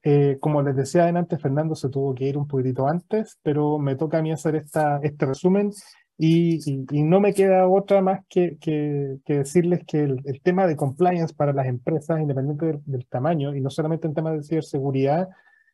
Eh, 0.03 0.39
como 0.41 0.63
les 0.63 0.75
decía 0.75 1.07
antes, 1.07 1.39
Fernando 1.39 1.75
se 1.75 1.91
tuvo 1.91 2.15
que 2.15 2.25
ir 2.25 2.39
un 2.39 2.49
poquitito 2.49 2.89
antes, 2.89 3.39
pero 3.43 3.79
me 3.79 3.95
toca 3.95 4.17
a 4.17 4.23
mí 4.23 4.33
hacer 4.33 4.57
esta, 4.57 4.99
este 5.03 5.27
resumen 5.27 5.71
y, 6.17 6.61
y, 6.65 6.87
y 6.91 7.03
no 7.03 7.21
me 7.21 7.35
queda 7.35 7.69
otra 7.69 8.01
más 8.01 8.21
que, 8.27 8.57
que, 8.59 9.19
que 9.27 9.35
decirles 9.35 9.85
que 9.87 10.05
el, 10.05 10.23
el, 10.25 10.41
tema 10.41 10.67
de 10.67 10.77
compliance 10.77 11.35
para 11.35 11.53
las 11.53 11.67
empresas, 11.67 12.23
independiente 12.23 12.65
del, 12.65 12.81
del, 12.87 13.07
tamaño, 13.07 13.55
y 13.55 13.61
no 13.61 13.69
solamente 13.69 14.07
en 14.07 14.15
temas 14.15 14.39
de 14.39 14.45
ciberseguridad, 14.45 15.29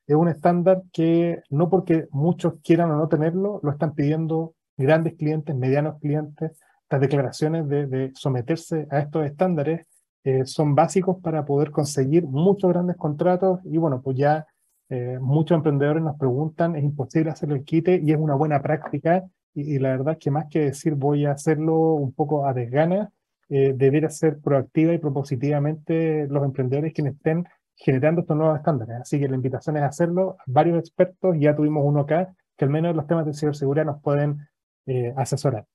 es 0.07 0.17
un 0.17 0.29
estándar 0.29 0.83
que 0.93 1.43
no 1.51 1.69
porque 1.69 2.07
muchos 2.11 2.55
quieran 2.63 2.91
o 2.91 2.97
no 2.97 3.09
tenerlo, 3.09 3.61
lo 3.63 3.71
están 3.71 3.95
pidiendo 3.95 4.55
grandes 4.77 5.15
clientes, 5.15 5.55
medianos 5.55 5.99
clientes, 6.01 6.53
las 6.89 7.01
declaraciones 7.01 7.69
de, 7.69 7.87
de 7.87 8.13
someterse 8.15 8.87
a 8.91 9.01
estos 9.01 9.27
estándares 9.27 9.87
eh, 10.27 10.45
son 10.45 10.75
básicos 10.75 11.19
para 11.23 11.45
poder 11.45 11.71
conseguir 11.71 12.27
muchos 12.27 12.71
grandes 12.71 12.97
contratos. 12.97 13.61
Y 13.65 13.79
bueno, 13.79 14.03
pues 14.03 14.17
ya 14.17 14.45
eh, 14.89 15.19
muchos 15.21 15.57
emprendedores 15.57 16.03
nos 16.03 16.19
preguntan, 16.19 16.75
es 16.75 16.83
imposible 16.83 17.31
hacerlo 17.31 17.55
el 17.55 17.65
quite 17.65 18.01
y 18.03 18.11
es 18.11 18.19
una 18.19 18.35
buena 18.35 18.61
práctica. 18.61 19.25
Y, 19.55 19.75
y, 19.75 19.79
la 19.79 19.91
verdad 19.91 20.15
es 20.15 20.19
que 20.19 20.31
más 20.33 20.47
que 20.51 20.61
decir 20.61 20.95
voy 20.97 21.27
a 21.27 21.33
hacerlo 21.33 21.95
un 21.95 22.13
poco 22.13 22.45
a 22.45 22.53
desgana, 22.53 23.13
eh, 23.49 23.73
debería 23.77 24.11
ser 24.11 24.41
proactiva 24.41 24.93
y 24.93 24.99
propositivamente 24.99 26.27
los 26.29 26.45
emprendedores 26.45 26.93
quienes 26.93 27.15
estén 27.15 27.47
generando 27.77 28.23
estos 28.23 28.37
nuevos 28.37 28.59
estándares. 28.59 28.97
Así 29.01 29.21
que 29.21 29.29
la 29.29 29.37
invitación 29.37 29.77
es 29.77 29.85
hacerlo. 29.85 30.37
Varios 30.47 30.79
expertos, 30.79 31.37
ya 31.39 31.55
tuvimos 31.55 31.85
uno 31.85 32.01
acá, 32.01 32.35
que 32.57 32.65
al 32.65 32.71
menos 32.71 32.97
los 32.97 33.07
temas 33.07 33.27
de 33.27 33.35
ciberseguridad 33.35 33.87
nos 33.87 34.03
pueden 34.03 34.49
eh, 34.87 35.13
asesorar 35.17 35.67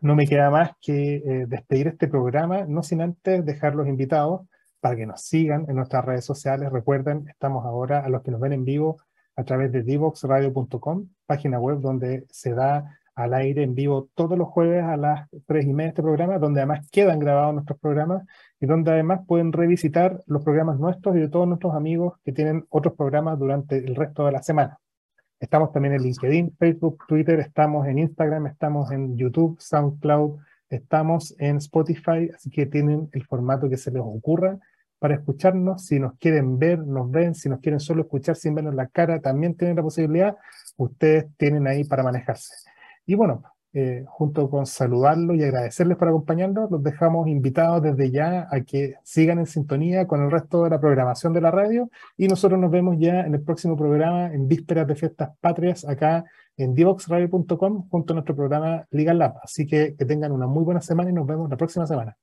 no 0.00 0.14
me 0.14 0.26
queda 0.26 0.50
más 0.50 0.72
que 0.80 1.16
eh, 1.16 1.46
despedir 1.46 1.88
este 1.88 2.08
programa, 2.08 2.64
no 2.66 2.82
sin 2.82 3.00
antes 3.00 3.44
dejar 3.44 3.74
los 3.74 3.88
invitados 3.88 4.42
para 4.80 4.96
que 4.96 5.06
nos 5.06 5.22
sigan 5.22 5.66
en 5.68 5.76
nuestras 5.76 6.04
redes 6.04 6.24
sociales. 6.24 6.70
Recuerden, 6.70 7.28
estamos 7.28 7.64
ahora 7.64 8.00
a 8.04 8.08
los 8.08 8.22
que 8.22 8.30
nos 8.30 8.40
ven 8.40 8.52
en 8.52 8.64
vivo 8.64 8.98
a 9.36 9.44
través 9.44 9.72
de 9.72 9.82
divoxradio.com, 9.82 11.08
página 11.26 11.58
web 11.58 11.80
donde 11.80 12.26
se 12.30 12.54
da 12.54 12.98
al 13.16 13.34
aire 13.34 13.62
en 13.62 13.74
vivo 13.74 14.08
todos 14.14 14.38
los 14.38 14.48
jueves 14.48 14.84
a 14.84 14.96
las 14.96 15.28
tres 15.46 15.66
y 15.66 15.72
media 15.72 15.88
este 15.88 16.02
programa, 16.02 16.38
donde 16.38 16.60
además 16.60 16.88
quedan 16.90 17.18
grabados 17.18 17.54
nuestros 17.54 17.78
programas 17.80 18.24
y 18.60 18.66
donde 18.66 18.92
además 18.92 19.22
pueden 19.26 19.52
revisitar 19.52 20.22
los 20.26 20.44
programas 20.44 20.78
nuestros 20.78 21.16
y 21.16 21.20
de 21.20 21.28
todos 21.28 21.48
nuestros 21.48 21.74
amigos 21.74 22.14
que 22.24 22.32
tienen 22.32 22.66
otros 22.68 22.94
programas 22.94 23.38
durante 23.38 23.78
el 23.78 23.96
resto 23.96 24.26
de 24.26 24.32
la 24.32 24.42
semana. 24.42 24.78
Estamos 25.40 25.72
también 25.72 25.94
en 25.94 26.02
LinkedIn, 26.02 26.56
Facebook, 26.58 27.04
Twitter, 27.08 27.40
estamos 27.40 27.86
en 27.86 27.98
Instagram, 27.98 28.46
estamos 28.46 28.90
en 28.92 29.16
YouTube, 29.16 29.58
SoundCloud, 29.60 30.38
estamos 30.68 31.34
en 31.38 31.56
Spotify, 31.56 32.30
así 32.34 32.50
que 32.50 32.66
tienen 32.66 33.08
el 33.12 33.24
formato 33.24 33.68
que 33.68 33.78
se 33.78 33.90
les 33.90 34.02
ocurra 34.02 34.58
para 34.98 35.14
escucharnos. 35.14 35.86
Si 35.86 35.98
nos 35.98 36.14
quieren 36.18 36.58
ver, 36.58 36.78
nos 36.78 37.10
ven. 37.10 37.34
Si 37.34 37.48
nos 37.48 37.60
quieren 37.60 37.80
solo 37.80 38.02
escuchar 38.02 38.36
sin 38.36 38.54
vernos 38.54 38.74
la 38.74 38.88
cara, 38.88 39.20
también 39.20 39.54
tienen 39.56 39.76
la 39.76 39.82
posibilidad. 39.82 40.36
Ustedes 40.76 41.26
tienen 41.36 41.66
ahí 41.66 41.84
para 41.84 42.02
manejarse. 42.02 42.65
Y 43.06 43.14
bueno, 43.14 43.42
eh, 43.72 44.04
junto 44.08 44.48
con 44.48 44.64
saludarlos 44.64 45.36
y 45.36 45.44
agradecerles 45.44 45.98
por 45.98 46.08
acompañarnos, 46.08 46.70
los 46.70 46.82
dejamos 46.82 47.28
invitados 47.28 47.82
desde 47.82 48.10
ya 48.10 48.48
a 48.50 48.62
que 48.62 48.94
sigan 49.02 49.38
en 49.38 49.46
sintonía 49.46 50.06
con 50.06 50.22
el 50.22 50.30
resto 50.30 50.64
de 50.64 50.70
la 50.70 50.80
programación 50.80 51.34
de 51.34 51.42
la 51.42 51.50
radio 51.50 51.90
y 52.16 52.26
nosotros 52.26 52.58
nos 52.58 52.70
vemos 52.70 52.96
ya 52.98 53.20
en 53.20 53.34
el 53.34 53.42
próximo 53.42 53.76
programa 53.76 54.32
en 54.32 54.48
vísperas 54.48 54.86
de 54.86 54.94
fiestas 54.94 55.30
patrias 55.40 55.86
acá 55.86 56.24
en 56.56 56.74
divoxradio.com 56.74 57.88
junto 57.90 58.12
a 58.12 58.14
nuestro 58.14 58.34
programa 58.34 58.86
Liga 58.90 59.12
Lab. 59.12 59.34
Así 59.42 59.66
que 59.66 59.94
que 59.94 60.04
tengan 60.06 60.32
una 60.32 60.46
muy 60.46 60.64
buena 60.64 60.80
semana 60.80 61.10
y 61.10 61.12
nos 61.12 61.26
vemos 61.26 61.50
la 61.50 61.56
próxima 61.58 61.86
semana. 61.86 62.16